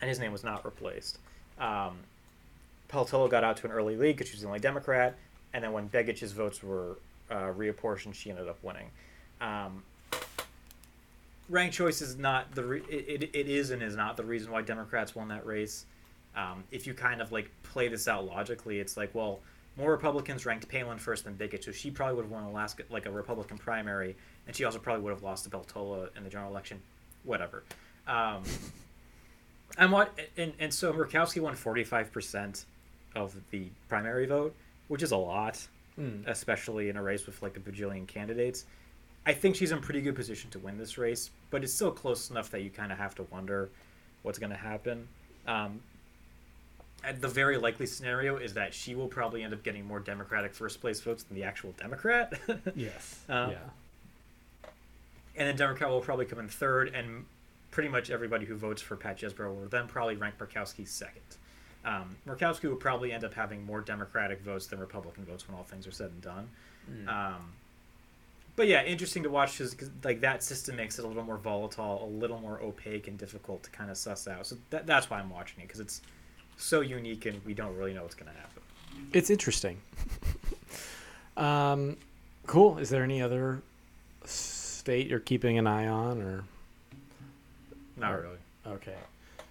and 0.00 0.08
his 0.08 0.18
name 0.18 0.32
was 0.32 0.44
not 0.44 0.64
replaced. 0.64 1.18
Um, 1.58 1.98
Peltola 2.88 3.30
got 3.30 3.44
out 3.44 3.56
to 3.58 3.66
an 3.66 3.72
early 3.72 3.96
lead 3.96 4.16
because 4.16 4.28
she 4.28 4.34
was 4.34 4.42
the 4.42 4.46
only 4.48 4.60
Democrat, 4.60 5.14
and 5.52 5.62
then 5.62 5.72
when 5.72 5.88
Begich's 5.88 6.32
votes 6.32 6.62
were 6.62 6.98
uh, 7.30 7.52
reapportioned, 7.52 8.14
she 8.14 8.30
ended 8.30 8.48
up 8.48 8.58
winning. 8.62 8.90
Um, 9.40 9.82
ranked 11.48 11.74
choice 11.74 12.00
is 12.00 12.16
not 12.16 12.54
the 12.54 12.64
re- 12.64 12.82
it, 12.88 13.22
it, 13.22 13.30
it 13.34 13.48
is 13.48 13.70
and 13.70 13.82
is 13.82 13.96
not 13.96 14.16
the 14.16 14.24
reason 14.24 14.50
why 14.52 14.62
Democrats 14.62 15.14
won 15.14 15.28
that 15.28 15.46
race. 15.46 15.86
Um, 16.36 16.64
if 16.70 16.86
you 16.86 16.94
kind 16.94 17.20
of 17.22 17.30
like 17.32 17.50
play 17.62 17.88
this 17.88 18.08
out 18.08 18.24
logically, 18.26 18.80
it's 18.80 18.96
like 18.96 19.14
well, 19.14 19.40
more 19.76 19.90
Republicans 19.90 20.46
ranked 20.46 20.68
Palin 20.68 20.98
first 20.98 21.24
than 21.24 21.34
Begich, 21.34 21.64
so 21.64 21.72
she 21.72 21.90
probably 21.90 22.16
would 22.16 22.24
have 22.24 22.32
won 22.32 22.44
Alaska 22.44 22.82
like 22.90 23.06
a 23.06 23.10
Republican 23.10 23.58
primary, 23.58 24.16
and 24.46 24.54
she 24.56 24.64
also 24.64 24.78
probably 24.78 25.02
would 25.02 25.10
have 25.12 25.22
lost 25.22 25.44
to 25.44 25.50
Peltola 25.50 26.08
in 26.16 26.24
the 26.24 26.30
general 26.30 26.50
election. 26.50 26.80
Whatever. 27.24 27.62
Um, 28.06 28.42
and 29.78 29.90
what 29.90 30.16
and, 30.36 30.52
and 30.58 30.72
so 30.72 30.92
Murkowski 30.92 31.40
won 31.40 31.54
forty 31.54 31.84
five 31.84 32.12
percent 32.12 32.64
of 33.14 33.34
the 33.50 33.68
primary 33.88 34.26
vote, 34.26 34.54
which 34.88 35.02
is 35.02 35.12
a 35.12 35.16
lot, 35.16 35.66
Mm. 35.98 36.26
especially 36.26 36.88
in 36.88 36.96
a 36.96 37.02
race 37.02 37.24
with 37.24 37.40
like 37.40 37.56
a 37.56 37.60
bajillion 37.60 38.04
candidates. 38.08 38.64
I 39.26 39.32
think 39.32 39.56
she's 39.56 39.72
in 39.72 39.80
pretty 39.80 40.00
good 40.02 40.14
position 40.14 40.50
to 40.50 40.58
win 40.58 40.76
this 40.76 40.98
race, 40.98 41.30
but 41.50 41.64
it's 41.64 41.72
still 41.72 41.90
close 41.90 42.30
enough 42.30 42.50
that 42.50 42.62
you 42.62 42.70
kind 42.70 42.92
of 42.92 42.98
have 42.98 43.14
to 43.16 43.22
wonder 43.24 43.70
what's 44.22 44.38
going 44.38 44.50
to 44.50 44.56
happen. 44.56 45.08
Um, 45.46 45.80
and 47.02 47.20
the 47.20 47.28
very 47.28 47.56
likely 47.58 47.86
scenario 47.86 48.36
is 48.36 48.54
that 48.54 48.72
she 48.74 48.94
will 48.94 49.08
probably 49.08 49.42
end 49.42 49.52
up 49.52 49.62
getting 49.62 49.86
more 49.86 50.00
Democratic 50.00 50.54
first 50.54 50.80
place 50.80 51.00
votes 51.00 51.22
than 51.22 51.36
the 51.36 51.44
actual 51.44 51.72
Democrat. 51.78 52.32
Yes. 52.74 53.20
Uh, 53.28 53.50
yeah. 53.52 54.68
and 55.36 55.48
then 55.48 55.56
Democrat 55.56 55.90
will 55.90 56.00
probably 56.00 56.24
come 56.24 56.38
in 56.38 56.48
third, 56.48 56.94
and 56.94 57.24
pretty 57.70 57.88
much 57.88 58.10
everybody 58.10 58.46
who 58.46 58.56
votes 58.56 58.80
for 58.80 58.96
Pat 58.96 59.18
Chesbro 59.18 59.54
will 59.54 59.68
then 59.68 59.86
probably 59.86 60.16
rank 60.16 60.36
Murkowski 60.38 60.86
second. 60.86 61.20
Um, 61.84 62.16
Murkowski 62.26 62.68
will 62.68 62.76
probably 62.76 63.12
end 63.12 63.24
up 63.24 63.34
having 63.34 63.64
more 63.66 63.80
Democratic 63.80 64.40
votes 64.42 64.66
than 64.66 64.78
Republican 64.80 65.24
votes 65.24 65.46
when 65.46 65.56
all 65.56 65.64
things 65.64 65.86
are 65.86 65.92
said 65.92 66.10
and 66.10 66.22
done. 66.22 66.48
Mm. 66.90 67.08
Um, 67.08 67.52
but 68.56 68.68
yeah, 68.68 68.84
interesting 68.84 69.22
to 69.24 69.30
watch 69.30 69.58
because 69.58 69.90
like 70.04 70.20
that 70.20 70.42
system 70.42 70.76
makes 70.76 70.98
it 70.98 71.04
a 71.04 71.08
little 71.08 71.24
more 71.24 71.38
volatile, 71.38 72.04
a 72.04 72.10
little 72.20 72.40
more 72.40 72.60
opaque 72.62 73.08
and 73.08 73.18
difficult 73.18 73.62
to 73.64 73.70
kind 73.70 73.90
of 73.90 73.96
suss 73.96 74.28
out. 74.28 74.46
So 74.46 74.56
that, 74.70 74.86
that's 74.86 75.10
why 75.10 75.18
I'm 75.18 75.30
watching 75.30 75.60
it 75.60 75.66
because 75.68 75.80
it's 75.80 76.02
so 76.56 76.80
unique 76.80 77.26
and 77.26 77.44
we 77.44 77.54
don't 77.54 77.76
really 77.76 77.92
know 77.94 78.02
what's 78.02 78.14
going 78.14 78.30
to 78.30 78.38
happen. 78.38 78.62
It's 79.12 79.28
interesting. 79.30 79.80
um, 81.36 81.96
cool. 82.46 82.78
Is 82.78 82.90
there 82.90 83.02
any 83.02 83.20
other 83.22 83.60
state 84.24 85.08
you're 85.08 85.18
keeping 85.20 85.58
an 85.58 85.66
eye 85.66 85.88
on, 85.88 86.22
or 86.22 86.44
Not 87.96 88.12
Or- 88.12 88.20
really. 88.22 88.74
okay? 88.76 88.96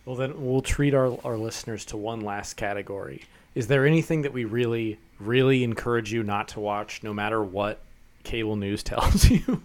Well, 0.05 0.15
then 0.15 0.33
we'll 0.45 0.61
treat 0.61 0.93
our 0.93 1.17
our 1.25 1.37
listeners 1.37 1.85
to 1.85 1.97
one 1.97 2.21
last 2.21 2.55
category. 2.55 3.23
Is 3.55 3.67
there 3.67 3.85
anything 3.85 4.23
that 4.23 4.33
we 4.33 4.43
really, 4.45 4.97
really 5.19 5.63
encourage 5.63 6.11
you 6.11 6.23
not 6.23 6.47
to 6.49 6.59
watch, 6.59 7.03
no 7.03 7.13
matter 7.13 7.41
what 7.43 7.79
cable 8.23 8.55
news 8.55 8.83
tells 8.91 9.29
you? 9.29 9.61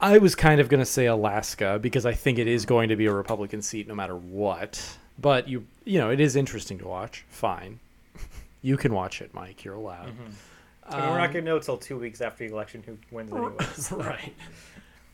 I 0.00 0.18
was 0.18 0.34
kind 0.34 0.60
of 0.60 0.68
going 0.68 0.80
to 0.80 0.86
say 0.86 1.06
Alaska 1.06 1.78
because 1.80 2.06
I 2.06 2.14
think 2.14 2.38
it 2.38 2.46
is 2.46 2.64
going 2.64 2.88
to 2.88 2.96
be 2.96 3.06
a 3.06 3.12
Republican 3.12 3.60
seat 3.60 3.86
no 3.86 3.94
matter 3.94 4.16
what. 4.16 4.96
But 5.18 5.46
you, 5.48 5.66
you 5.84 5.98
know, 5.98 6.10
it 6.10 6.20
is 6.20 6.36
interesting 6.36 6.78
to 6.78 6.86
watch. 6.88 7.24
Fine, 7.28 7.78
you 8.62 8.76
can 8.78 8.94
watch 8.94 9.20
it, 9.20 9.34
Mike. 9.34 9.64
You're 9.64 9.74
allowed. 9.74 10.08
Mm-hmm. 10.08 10.88
I 10.88 11.00
mean, 11.00 11.10
we're 11.10 11.18
not 11.18 11.26
Um, 11.26 11.32
going 11.32 11.44
to 11.44 11.50
know 11.50 11.56
until 11.56 11.76
two 11.76 11.98
weeks 11.98 12.20
after 12.22 12.46
the 12.48 12.52
election 12.52 12.82
who 12.84 12.96
wins 13.14 13.30
anyway. 13.32 13.52
so- 13.76 13.96
right. 14.02 14.34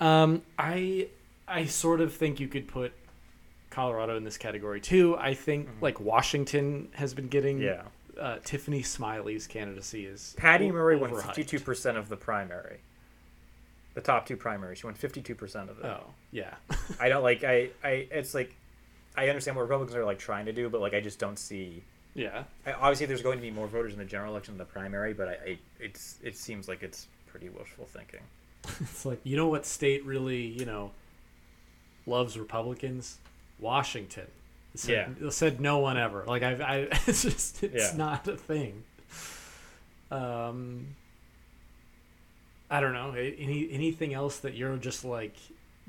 Um, 0.00 0.42
I 0.58 1.08
I 1.48 1.64
sort 1.64 2.00
of 2.00 2.14
think 2.14 2.38
you 2.38 2.48
could 2.48 2.68
put 2.68 2.92
Colorado 3.70 4.16
in 4.16 4.24
this 4.24 4.36
category 4.38 4.80
too. 4.80 5.16
I 5.18 5.34
think 5.34 5.68
Mhm. 5.68 5.82
like 5.82 5.98
Washington 6.00 6.88
has 6.94 7.12
been 7.14 7.28
getting 7.28 7.58
Yeah. 7.60 7.82
Uh, 8.20 8.38
Tiffany 8.44 8.82
Smiley's 8.82 9.46
candidacy 9.46 10.06
is 10.06 10.34
Patty 10.36 10.70
Murray 10.70 10.96
won 10.96 11.10
52% 11.10 11.96
of 11.96 12.08
the 12.08 12.16
primary. 12.16 12.78
The 13.94 14.00
top 14.00 14.26
two 14.26 14.36
primaries. 14.36 14.78
She 14.78 14.86
won 14.86 14.94
52% 14.94 15.70
of 15.70 15.78
it. 15.78 15.84
Oh 15.84 16.04
yeah, 16.30 16.54
I 17.00 17.08
don't 17.08 17.22
like 17.22 17.44
I 17.44 17.70
I 17.82 18.06
it's 18.10 18.34
like 18.34 18.54
I 19.16 19.28
understand 19.28 19.56
what 19.56 19.62
Republicans 19.62 19.96
are 19.96 20.04
like 20.04 20.18
trying 20.18 20.46
to 20.46 20.52
do, 20.52 20.68
but 20.68 20.80
like 20.80 20.94
I 20.94 21.00
just 21.00 21.18
don't 21.18 21.38
see 21.38 21.82
yeah. 22.14 22.44
I, 22.66 22.72
obviously 22.72 23.06
there's 23.06 23.22
going 23.22 23.38
to 23.38 23.42
be 23.42 23.50
more 23.50 23.66
voters 23.66 23.92
in 23.92 23.98
the 23.98 24.04
general 24.04 24.32
election 24.32 24.54
than 24.54 24.66
the 24.66 24.72
primary, 24.72 25.12
but 25.12 25.28
I, 25.28 25.32
I 25.32 25.58
it's 25.80 26.16
it 26.22 26.36
seems 26.36 26.68
like 26.68 26.82
it's 26.82 27.06
pretty 27.26 27.48
wishful 27.48 27.86
thinking. 27.86 28.20
It's 28.80 29.06
like 29.06 29.20
you 29.22 29.36
know 29.36 29.46
what 29.46 29.64
state 29.64 30.04
really 30.04 30.42
you 30.42 30.64
know 30.64 30.90
loves 32.06 32.38
Republicans? 32.38 33.18
Washington. 33.58 34.26
It 34.76 34.80
said, 34.80 35.16
it 35.20 35.32
said 35.32 35.60
no 35.60 35.78
one 35.78 35.96
ever. 35.96 36.24
Like 36.26 36.42
I've, 36.42 36.60
I, 36.60 36.76
it's 37.06 37.22
just 37.22 37.62
it's 37.62 37.92
Yeah. 37.92 37.96
not 37.96 38.28
a 38.28 38.36
thing. 38.36 38.82
Um, 40.10 40.88
I 42.70 42.80
don't 42.80 42.92
know. 42.92 43.12
Any 43.12 43.68
anything 43.70 44.14
else 44.14 44.38
that 44.38 44.54
you're 44.54 44.76
just 44.76 45.04
like 45.04 45.34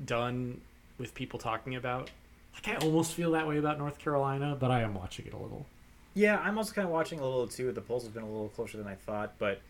done 0.04 0.60
with 0.98 1.14
people 1.14 1.38
talking 1.38 1.74
about? 1.76 2.10
Like 2.54 2.68
I 2.68 2.84
almost 2.84 3.12
feel 3.12 3.32
that 3.32 3.46
way 3.46 3.58
about 3.58 3.78
North 3.78 3.98
Carolina, 3.98 4.56
but 4.58 4.70
I 4.70 4.80
am 4.82 4.94
watching 4.94 5.26
it 5.26 5.32
a 5.32 5.36
little. 5.38 5.66
Yeah, 6.14 6.38
I'm 6.38 6.58
also 6.58 6.72
kind 6.72 6.86
of 6.86 6.92
watching 6.92 7.20
a 7.20 7.24
little 7.24 7.46
too. 7.46 7.70
The 7.72 7.80
polls 7.80 8.04
have 8.04 8.14
been 8.14 8.22
a 8.24 8.28
little 8.30 8.48
closer 8.48 8.76
than 8.78 8.86
I 8.86 8.94
thought, 8.94 9.34
but 9.38 9.60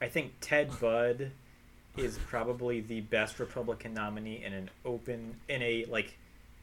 I 0.00 0.08
think 0.08 0.32
Ted 0.40 0.70
Budd 0.80 1.30
is 1.96 2.18
probably 2.26 2.80
the 2.80 3.02
best 3.02 3.38
Republican 3.38 3.92
nominee 3.94 4.42
in 4.44 4.52
an 4.52 4.70
open 4.84 5.36
in 5.48 5.62
a 5.62 5.84
like 5.86 6.16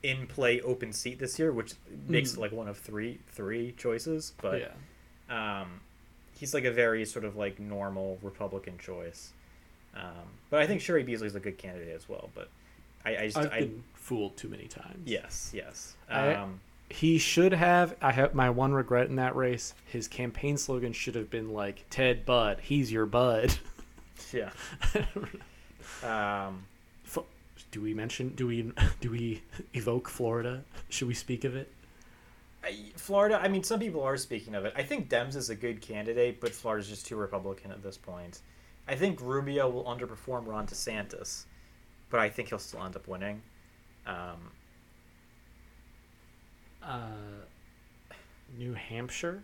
in 0.03 0.27
play 0.27 0.61
open 0.61 0.93
seat 0.93 1.19
this 1.19 1.37
year, 1.39 1.51
which 1.51 1.73
makes 2.07 2.31
Mm. 2.31 2.37
it 2.37 2.39
like 2.41 2.51
one 2.51 2.67
of 2.67 2.77
three 2.77 3.19
three 3.31 3.73
choices. 3.77 4.33
But 4.41 4.61
yeah. 5.29 5.61
um, 5.61 5.81
he's 6.37 6.53
like 6.53 6.65
a 6.65 6.71
very 6.71 7.05
sort 7.05 7.25
of 7.25 7.35
like 7.35 7.59
normal 7.59 8.17
Republican 8.21 8.77
choice. 8.77 9.31
Um, 9.95 10.27
but 10.49 10.61
I 10.61 10.67
think 10.67 10.81
Cheri 10.81 11.03
Beasley 11.03 11.27
is 11.27 11.35
a 11.35 11.39
good 11.39 11.57
candidate 11.57 11.95
as 11.95 12.07
well. 12.07 12.29
But 12.35 12.49
I, 13.05 13.17
I 13.17 13.25
just 13.25 13.37
I've 13.37 13.51
I, 13.53 13.59
been 13.61 13.83
fooled 13.93 14.37
too 14.37 14.47
many 14.49 14.67
times. 14.67 15.01
yes 15.05 15.51
yes 15.53 15.95
I- 16.09 16.33
um, 16.35 16.59
He 16.89 17.17
should 17.17 17.53
have. 17.53 17.95
I 18.01 18.11
have 18.11 18.33
my 18.33 18.49
one 18.49 18.71
regret 18.73 19.09
in 19.09 19.15
that 19.17 19.35
race. 19.35 19.73
His 19.85 20.07
campaign 20.07 20.57
slogan 20.57 20.91
should 20.93 21.15
have 21.15 21.29
been 21.29 21.53
like 21.53 21.85
Ted 21.89 22.25
Budd. 22.25 22.59
He's 22.61 22.91
your 22.91 23.05
bud. 23.05 23.53
yeah. 24.33 24.49
Um, 26.03 26.65
do 27.71 27.81
we 27.81 27.93
mention? 27.93 28.29
Do 28.29 28.47
we? 28.47 28.71
Do 29.01 29.11
we 29.11 29.41
evoke 29.73 30.09
Florida? 30.09 30.63
Should 30.89 31.07
we 31.07 31.13
speak 31.13 31.43
of 31.43 31.55
it? 31.55 31.71
I, 32.63 32.75
Florida. 32.95 33.39
I 33.41 33.47
mean, 33.47 33.63
some 33.63 33.79
people 33.79 34.03
are 34.03 34.17
speaking 34.17 34.55
of 34.55 34.65
it. 34.65 34.73
I 34.75 34.83
think 34.83 35.09
Demings 35.09 35.35
is 35.35 35.49
a 35.49 35.55
good 35.55 35.81
candidate, 35.81 36.41
but 36.41 36.53
Florida's 36.53 36.89
just 36.89 37.05
too 37.05 37.15
Republican 37.15 37.71
at 37.71 37.81
this 37.81 37.97
point. 37.97 38.39
I 38.87 38.95
think 38.95 39.21
Rubio 39.21 39.69
will 39.69 39.85
underperform 39.85 40.47
Ron 40.47 40.67
DeSantis, 40.67 41.45
but 42.09 42.19
I 42.19 42.29
think 42.29 42.49
he'll 42.49 42.59
still 42.59 42.83
end 42.83 42.95
up 42.95 43.07
winning. 43.07 43.41
Um, 44.05 44.51
Uh, 46.81 47.45
New 48.57 48.73
Hampshire. 48.73 49.43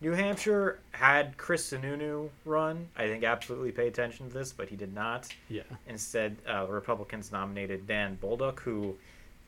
New 0.00 0.12
Hampshire 0.12 0.78
had 0.92 1.36
Chris 1.38 1.70
Sununu 1.70 2.28
run. 2.44 2.88
I 2.96 3.06
think 3.08 3.24
absolutely 3.24 3.72
pay 3.72 3.88
attention 3.88 4.28
to 4.28 4.34
this, 4.34 4.52
but 4.52 4.68
he 4.68 4.76
did 4.76 4.94
not. 4.94 5.28
Yeah. 5.48 5.62
Instead, 5.88 6.36
uh, 6.46 6.66
the 6.66 6.72
Republicans 6.72 7.32
nominated 7.32 7.86
Don 7.86 8.18
Bolduc, 8.22 8.60
who, 8.60 8.94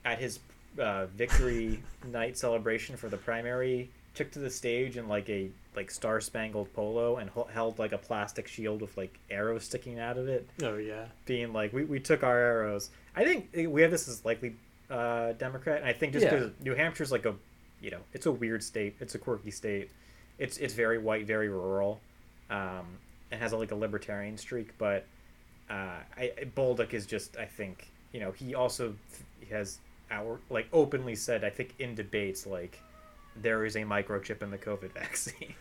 at 0.04 0.18
his 0.18 0.38
uh, 0.78 1.06
victory 1.06 1.82
night 2.10 2.38
celebration 2.38 2.96
for 2.96 3.08
the 3.08 3.18
primary, 3.18 3.90
took 4.14 4.30
to 4.32 4.38
the 4.38 4.50
stage 4.50 4.96
in 4.96 5.06
like 5.06 5.28
a 5.28 5.50
like 5.76 5.90
star 5.90 6.20
spangled 6.20 6.72
polo 6.72 7.16
and 7.18 7.30
held 7.52 7.78
like 7.78 7.92
a 7.92 7.98
plastic 7.98 8.48
shield 8.48 8.80
with 8.80 8.96
like 8.96 9.16
arrows 9.30 9.64
sticking 9.64 10.00
out 10.00 10.16
of 10.18 10.26
it, 10.28 10.48
Oh 10.62 10.76
yeah. 10.76 11.04
being 11.26 11.52
like, 11.52 11.72
"We, 11.72 11.84
we 11.84 12.00
took 12.00 12.24
our 12.24 12.36
arrows." 12.38 12.90
I 13.14 13.22
think 13.24 13.50
we 13.54 13.82
have 13.82 13.90
this 13.92 14.08
as 14.08 14.24
likely 14.24 14.56
uh, 14.90 15.32
Democrat, 15.32 15.80
and 15.80 15.86
I 15.86 15.92
think 15.92 16.14
just 16.14 16.24
Yeah. 16.24 16.30
because 16.30 16.50
New 16.64 16.74
Hampshire's 16.74 17.12
like 17.12 17.26
a, 17.26 17.34
you 17.82 17.90
know, 17.90 18.00
it's 18.12 18.26
a 18.26 18.32
weird 18.32 18.62
state. 18.64 18.96
It's 18.98 19.14
a 19.14 19.18
quirky 19.18 19.50
state. 19.52 19.90
It's 20.38 20.58
it's 20.58 20.74
very 20.74 20.98
white, 20.98 21.26
very 21.26 21.48
rural, 21.48 22.00
um, 22.50 22.86
and 23.30 23.40
has 23.40 23.52
a, 23.52 23.56
like 23.56 23.72
a 23.72 23.76
libertarian 23.76 24.36
streak. 24.36 24.76
But 24.78 25.04
uh, 25.70 25.98
I 26.16 26.32
Bolduc 26.56 26.94
is 26.94 27.06
just 27.06 27.36
I 27.36 27.44
think 27.44 27.88
you 28.12 28.20
know 28.20 28.32
he 28.32 28.54
also 28.54 28.94
th- 29.12 29.50
has 29.50 29.78
our 30.10 30.38
like 30.50 30.68
openly 30.72 31.14
said 31.14 31.44
I 31.44 31.50
think 31.50 31.74
in 31.78 31.94
debates 31.94 32.46
like 32.46 32.80
there 33.42 33.64
is 33.64 33.76
a 33.76 33.80
microchip 33.80 34.42
in 34.42 34.50
the 34.50 34.58
COVID 34.58 34.92
vaccine. 34.94 35.54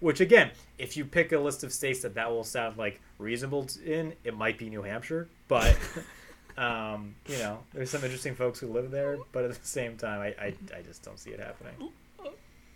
Which 0.00 0.20
again, 0.20 0.50
if 0.78 0.96
you 0.96 1.04
pick 1.04 1.32
a 1.32 1.38
list 1.38 1.64
of 1.64 1.72
states 1.72 2.00
that 2.02 2.14
that 2.14 2.30
will 2.30 2.44
sound 2.44 2.76
like 2.76 3.00
reasonable 3.18 3.68
in, 3.84 4.14
it 4.24 4.36
might 4.36 4.58
be 4.58 4.68
New 4.68 4.82
Hampshire, 4.82 5.28
but 5.48 5.76
um, 6.56 7.14
you 7.26 7.38
know, 7.38 7.58
there's 7.72 7.90
some 7.90 8.02
interesting 8.04 8.34
folks 8.34 8.58
who 8.58 8.68
live 8.68 8.90
there. 8.90 9.18
But 9.32 9.44
at 9.44 9.54
the 9.54 9.66
same 9.66 9.96
time, 9.96 10.20
I 10.20 10.44
I, 10.44 10.54
I 10.76 10.82
just 10.82 11.02
don't 11.02 11.18
see 11.18 11.30
it 11.30 11.40
happening. 11.40 11.90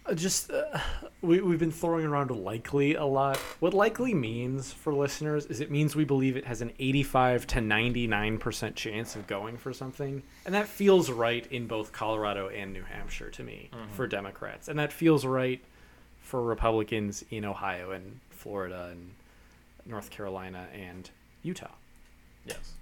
Uh, 0.06 0.14
Just 0.14 0.50
uh, 0.50 0.78
we 1.22 1.40
we've 1.40 1.58
been 1.58 1.72
throwing 1.72 2.04
around 2.04 2.30
likely 2.30 2.94
a 2.94 3.04
lot. 3.04 3.36
What 3.60 3.72
likely 3.72 4.12
means 4.12 4.72
for 4.72 4.92
listeners 4.92 5.46
is 5.46 5.60
it 5.60 5.70
means 5.70 5.96
we 5.96 6.04
believe 6.04 6.36
it 6.36 6.44
has 6.44 6.60
an 6.60 6.72
85 6.78 7.46
to 7.48 7.60
99% 7.60 8.74
chance 8.74 9.16
of 9.16 9.26
going 9.26 9.56
for 9.56 9.72
something. 9.72 10.22
And 10.44 10.54
that 10.54 10.68
feels 10.68 11.10
right 11.10 11.46
in 11.50 11.66
both 11.66 11.92
Colorado 11.92 12.48
and 12.48 12.72
New 12.72 12.82
Hampshire 12.82 13.30
to 13.30 13.42
me 13.42 13.70
for 13.92 14.06
Democrats. 14.06 14.68
And 14.68 14.78
that 14.78 14.92
feels 14.92 15.24
right 15.24 15.62
for 16.20 16.42
Republicans 16.42 17.24
in 17.30 17.44
Ohio 17.44 17.92
and 17.92 18.20
Florida 18.30 18.88
and 18.90 19.10
North 19.86 20.10
Carolina 20.10 20.66
and 20.74 21.08
Utah. 21.42 21.70
Yes. 22.46 22.72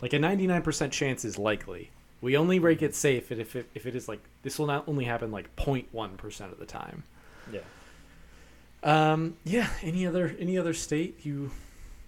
Like 0.00 0.14
a 0.14 0.18
99% 0.18 0.90
chance 0.90 1.24
is 1.26 1.38
likely. 1.38 1.90
We 2.20 2.36
only 2.36 2.58
rake 2.58 2.82
it 2.82 2.94
safe 2.94 3.32
if 3.32 3.56
it, 3.56 3.70
if 3.74 3.86
it 3.86 3.96
is 3.96 4.08
like 4.08 4.20
this 4.42 4.58
will 4.58 4.66
not 4.66 4.84
only 4.86 5.04
happen 5.04 5.30
like 5.30 5.54
0.1% 5.56 6.52
of 6.52 6.58
the 6.58 6.66
time. 6.66 7.04
Yeah. 7.52 7.60
Um, 8.82 9.36
yeah. 9.44 9.68
Any 9.82 10.06
other 10.06 10.34
any 10.38 10.58
other 10.58 10.74
state 10.74 11.24
you 11.24 11.50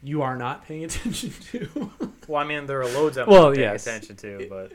you 0.02 0.22
are 0.22 0.36
not 0.36 0.66
paying 0.66 0.84
attention 0.88 1.32
to? 1.50 1.90
Well, 2.28 2.40
I 2.40 2.44
mean, 2.44 2.66
there 2.66 2.80
are 2.80 2.86
loads 2.86 3.16
I'm 3.18 3.26
Well, 3.26 3.44
not 3.44 3.54
paying 3.54 3.70
yes. 3.70 3.86
attention 3.86 4.16
to, 4.16 4.46
but 4.48 4.72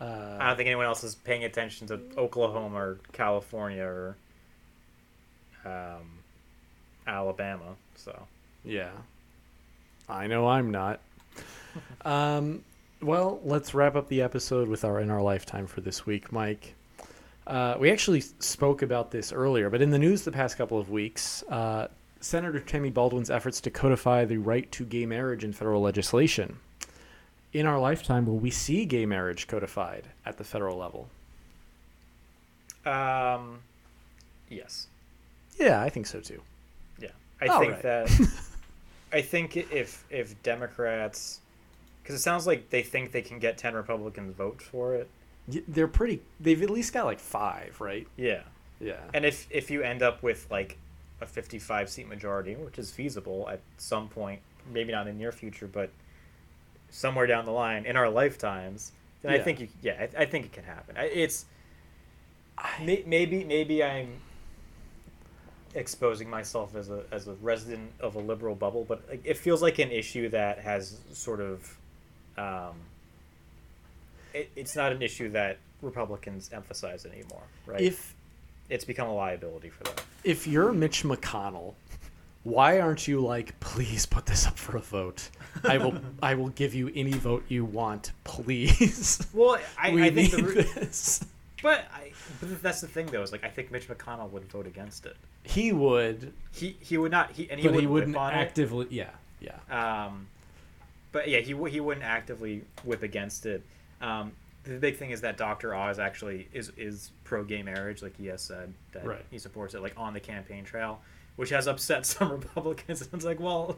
I 0.00 0.04
uh, 0.04 0.48
don't 0.48 0.56
think 0.56 0.66
anyone 0.66 0.86
else 0.86 1.04
is 1.04 1.14
paying 1.14 1.44
attention 1.44 1.86
to 1.88 2.00
Oklahoma 2.18 2.76
or 2.76 2.98
California 3.12 3.84
or 3.84 4.16
um, 5.64 6.18
Alabama. 7.06 7.76
So 7.96 8.26
yeah. 8.64 8.90
I 10.08 10.26
know 10.26 10.46
I'm 10.46 10.70
not. 10.70 11.00
um, 12.04 12.62
well, 13.04 13.40
let's 13.44 13.74
wrap 13.74 13.94
up 13.96 14.08
the 14.08 14.22
episode 14.22 14.68
with 14.68 14.84
our 14.84 15.00
in 15.00 15.10
our 15.10 15.22
lifetime 15.22 15.66
for 15.66 15.80
this 15.80 16.06
week, 16.06 16.32
Mike. 16.32 16.74
Uh, 17.46 17.76
we 17.78 17.90
actually 17.90 18.20
spoke 18.20 18.80
about 18.82 19.10
this 19.10 19.32
earlier, 19.32 19.68
but 19.68 19.82
in 19.82 19.90
the 19.90 19.98
news 19.98 20.22
the 20.22 20.32
past 20.32 20.56
couple 20.56 20.78
of 20.78 20.90
weeks, 20.90 21.42
uh, 21.50 21.88
Senator 22.20 22.58
Tammy 22.60 22.90
Baldwin's 22.90 23.30
efforts 23.30 23.60
to 23.62 23.70
codify 23.70 24.24
the 24.24 24.38
right 24.38 24.70
to 24.72 24.84
gay 24.84 25.04
marriage 25.04 25.44
in 25.44 25.52
federal 25.52 25.82
legislation. 25.82 26.58
In 27.52 27.66
our 27.66 27.78
lifetime, 27.78 28.26
will 28.26 28.38
we 28.38 28.50
see 28.50 28.84
gay 28.86 29.04
marriage 29.06 29.46
codified 29.46 30.08
at 30.24 30.38
the 30.38 30.44
federal 30.44 30.76
level? 30.78 31.08
um, 32.86 33.60
yes. 34.48 34.88
Yeah, 35.58 35.80
I 35.82 35.88
think 35.88 36.06
so 36.06 36.20
too. 36.20 36.40
Yeah, 36.98 37.08
I 37.40 37.46
All 37.46 37.60
think 37.60 37.72
right. 37.74 37.82
that. 37.82 38.10
I 39.12 39.22
think 39.22 39.56
if 39.56 40.04
if 40.10 40.40
Democrats, 40.42 41.40
because 42.04 42.14
it 42.14 42.22
sounds 42.22 42.46
like 42.46 42.68
they 42.70 42.82
think 42.82 43.10
they 43.10 43.22
can 43.22 43.38
get 43.40 43.56
ten 43.58 43.74
Republicans 43.74 44.36
votes 44.36 44.64
for 44.64 44.94
it. 44.94 45.08
They're 45.66 45.88
pretty. 45.88 46.20
They've 46.38 46.62
at 46.62 46.70
least 46.70 46.92
got 46.92 47.06
like 47.06 47.18
five, 47.18 47.80
right? 47.80 48.06
Yeah, 48.16 48.42
Yeah. 48.80 49.00
and 49.12 49.24
if 49.24 49.46
if 49.50 49.70
you 49.70 49.82
end 49.82 50.02
up 50.02 50.22
with 50.22 50.46
like 50.50 50.78
a 51.20 51.26
fifty-five 51.26 51.88
seat 51.90 52.06
majority, 52.08 52.54
which 52.54 52.78
is 52.78 52.90
feasible 52.90 53.48
at 53.50 53.60
some 53.78 54.08
point, 54.08 54.40
maybe 54.72 54.92
not 54.92 55.06
in 55.08 55.14
the 55.16 55.18
near 55.18 55.32
future, 55.32 55.66
but 55.66 55.90
somewhere 56.90 57.26
down 57.26 57.44
the 57.46 57.50
line 57.52 57.84
in 57.86 57.96
our 57.96 58.08
lifetimes, 58.10 58.92
then 59.22 59.32
I 59.32 59.38
think 59.38 59.60
you, 59.60 59.68
yeah, 59.82 60.06
I, 60.16 60.22
I 60.22 60.24
think 60.26 60.44
it 60.46 60.52
can 60.52 60.64
happen. 60.64 60.96
I- 60.96 61.04
It's 61.06 61.46
may, 62.80 63.02
maybe 63.06 63.44
maybe 63.44 63.82
I'm 63.82 64.20
exposing 65.74 66.30
myself 66.30 66.74
as 66.76 66.88
a 66.90 67.02
as 67.10 67.26
a 67.28 67.32
resident 67.34 67.90
of 68.00 68.14
a 68.14 68.20
liberal 68.20 68.54
bubble, 68.54 68.84
but 68.84 69.02
it 69.24 69.36
feels 69.36 69.60
like 69.60 69.78
an 69.78 69.90
issue 69.90 70.28
that 70.30 70.58
has 70.60 70.98
sort 71.12 71.40
of 71.40 71.76
um, 72.36 72.74
it, 74.32 74.50
it's 74.56 74.76
not 74.76 74.92
an 74.92 75.02
issue 75.02 75.30
that 75.30 75.58
Republicans 75.82 76.50
emphasize 76.52 77.06
anymore, 77.06 77.42
right? 77.66 77.80
If 77.80 78.14
it's 78.70 78.84
become 78.84 79.08
a 79.08 79.14
liability 79.14 79.68
for 79.70 79.84
them. 79.84 79.94
if 80.24 80.46
you're 80.46 80.72
Mitch 80.72 81.02
McConnell, 81.04 81.74
why 82.44 82.80
aren't 82.80 83.06
you 83.08 83.20
like, 83.20 83.58
please 83.60 84.06
put 84.06 84.26
this 84.26 84.46
up 84.46 84.58
for 84.58 84.76
a 84.76 84.80
vote? 84.80 85.30
I 85.64 85.78
will 85.78 85.94
I 86.22 86.34
will 86.34 86.48
give 86.50 86.74
you 86.74 86.90
any 86.94 87.12
vote 87.12 87.44
you 87.48 87.64
want, 87.64 88.12
please. 88.24 89.26
Well, 89.32 89.58
I, 89.78 89.90
we 89.92 90.02
I 90.04 90.10
think 90.10 90.30
the, 90.32 90.42
re- 90.42 90.62
this. 90.62 91.24
but 91.62 91.84
I, 91.92 92.12
but 92.40 92.62
that's 92.62 92.80
the 92.80 92.88
thing 92.88 93.06
though 93.06 93.22
is 93.22 93.32
like 93.32 93.44
I 93.44 93.48
think 93.48 93.70
Mitch 93.70 93.88
McConnell 93.88 94.30
would 94.30 94.44
vote 94.44 94.66
against 94.66 95.06
it. 95.06 95.16
He 95.42 95.72
would, 95.72 96.32
He 96.52 96.76
he 96.80 96.96
would 96.98 97.12
not 97.12 97.30
he 97.32 97.50
and 97.50 97.60
he 97.60 97.66
but 97.68 97.78
he 97.78 97.86
wouldn't, 97.86 97.92
wouldn't 97.92 98.12
whip 98.14 98.20
on 98.20 98.32
actively. 98.34 98.86
Yeah, 98.90 99.10
yeah. 99.40 100.06
Um, 100.06 100.26
but 101.14 101.28
yeah, 101.28 101.38
he 101.38 101.54
he 101.70 101.80
wouldn't 101.80 102.04
actively 102.04 102.62
whip 102.84 103.02
against 103.02 103.46
it. 103.46 103.62
Um, 104.02 104.32
the 104.64 104.78
big 104.78 104.96
thing 104.96 105.10
is 105.10 105.20
that 105.22 105.36
Dr. 105.38 105.74
Oz 105.74 105.98
actually 105.98 106.48
is 106.52 106.70
is 106.76 107.10
pro 107.24 107.44
gay 107.44 107.62
marriage, 107.62 108.02
like 108.02 108.16
he 108.18 108.26
has 108.26 108.42
said 108.42 108.74
that 108.92 109.06
Right. 109.06 109.24
he 109.30 109.38
supports 109.38 109.74
it, 109.74 109.80
like 109.80 109.94
on 109.96 110.12
the 110.12 110.20
campaign 110.20 110.64
trail, 110.64 111.00
which 111.36 111.50
has 111.50 111.66
upset 111.68 112.04
some 112.14 112.30
Republicans. 112.30 113.00
And 113.02 113.10
it's 113.14 113.24
like, 113.24 113.40
well, 113.40 113.76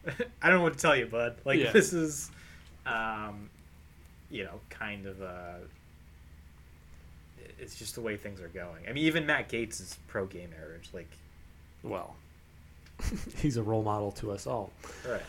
I 0.42 0.48
don't 0.48 0.58
know 0.58 0.62
what 0.64 0.72
to 0.72 0.78
tell 0.78 0.96
you, 0.96 1.06
bud. 1.06 1.36
Like 1.44 1.58
Yeah. 1.60 1.72
this 1.72 1.92
is, 1.92 2.30
um, 2.86 3.50
you 4.30 4.44
know, 4.44 4.60
kind 4.70 5.06
of 5.06 5.20
uh, 5.22 5.54
it's 7.58 7.76
just 7.76 7.94
the 7.94 8.00
way 8.00 8.16
things 8.16 8.40
are 8.40 8.48
going. 8.48 8.84
I 8.88 8.92
mean, 8.92 9.04
even 9.04 9.26
Matt 9.26 9.48
Gaetz 9.48 9.80
is 9.80 9.98
pro 10.06 10.26
gay 10.26 10.46
marriage. 10.46 10.88
Like, 10.92 11.10
Well, 11.82 12.14
he's 13.36 13.56
a 13.56 13.62
role 13.62 13.82
model 13.82 14.12
to 14.12 14.30
us 14.32 14.46
all. 14.46 14.70
right. 15.08 15.22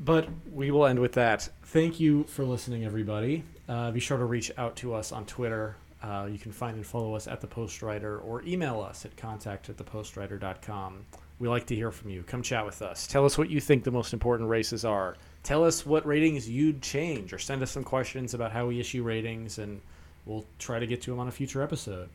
But 0.00 0.28
we 0.50 0.70
will 0.70 0.86
end 0.86 0.98
with 0.98 1.12
that. 1.12 1.48
Thank 1.62 2.00
you 2.00 2.24
for 2.24 2.44
listening, 2.44 2.84
everybody. 2.84 3.44
Uh, 3.68 3.90
be 3.90 4.00
sure 4.00 4.16
to 4.16 4.24
reach 4.24 4.50
out 4.56 4.74
to 4.76 4.94
us 4.94 5.12
on 5.12 5.26
Twitter. 5.26 5.76
Uh, 6.02 6.26
you 6.30 6.38
can 6.38 6.52
find 6.52 6.76
and 6.76 6.86
follow 6.86 7.14
us 7.14 7.28
at 7.28 7.42
The 7.42 7.46
Postrider 7.46 8.18
or 8.18 8.42
email 8.42 8.80
us 8.80 9.04
at 9.04 9.14
contact 9.16 9.68
at 9.68 9.76
thepostrider.com. 9.76 11.04
We 11.38 11.48
like 11.48 11.66
to 11.66 11.74
hear 11.74 11.90
from 11.90 12.10
you. 12.10 12.22
Come 12.22 12.42
chat 12.42 12.64
with 12.64 12.80
us. 12.80 13.06
Tell 13.06 13.26
us 13.26 13.36
what 13.36 13.50
you 13.50 13.60
think 13.60 13.84
the 13.84 13.90
most 13.90 14.14
important 14.14 14.48
races 14.48 14.84
are. 14.84 15.16
Tell 15.42 15.64
us 15.64 15.84
what 15.84 16.06
ratings 16.06 16.48
you'd 16.48 16.82
change 16.82 17.32
or 17.32 17.38
send 17.38 17.62
us 17.62 17.70
some 17.70 17.84
questions 17.84 18.32
about 18.34 18.52
how 18.52 18.66
we 18.66 18.80
issue 18.80 19.02
ratings, 19.02 19.58
and 19.58 19.80
we'll 20.24 20.46
try 20.58 20.78
to 20.78 20.86
get 20.86 21.02
to 21.02 21.10
them 21.10 21.20
on 21.20 21.28
a 21.28 21.32
future 21.32 21.62
episode. 21.62 22.08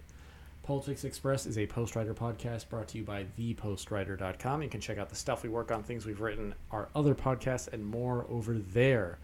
Politics 0.65 1.03
Express 1.03 1.45
is 1.45 1.59
a 1.59 1.67
Postrider 1.67 2.15
podcast 2.15 2.69
brought 2.69 2.87
to 2.87 2.97
you 2.97 3.03
by 3.03 3.25
thepostrider.com. 3.37 4.63
You 4.63 4.69
can 4.69 4.81
check 4.81 4.97
out 4.97 5.09
the 5.09 5.15
stuff 5.15 5.43
we 5.43 5.49
work 5.49 5.71
on, 5.71 5.83
things 5.83 6.07
we've 6.07 6.21
written, 6.21 6.55
our 6.71 6.89
other 6.95 7.13
podcasts, 7.13 7.71
and 7.71 7.85
more 7.85 8.25
over 8.31 8.55
there. 8.57 9.19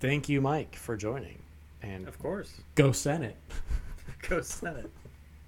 Thank 0.00 0.28
you, 0.28 0.40
Mike, 0.40 0.74
for 0.74 0.96
joining. 0.96 1.38
And 1.82 2.08
Of 2.08 2.18
course. 2.18 2.60
go 2.74 2.90
Senate. 2.90 3.36
Go 4.28 4.40
Senate. 4.42 4.90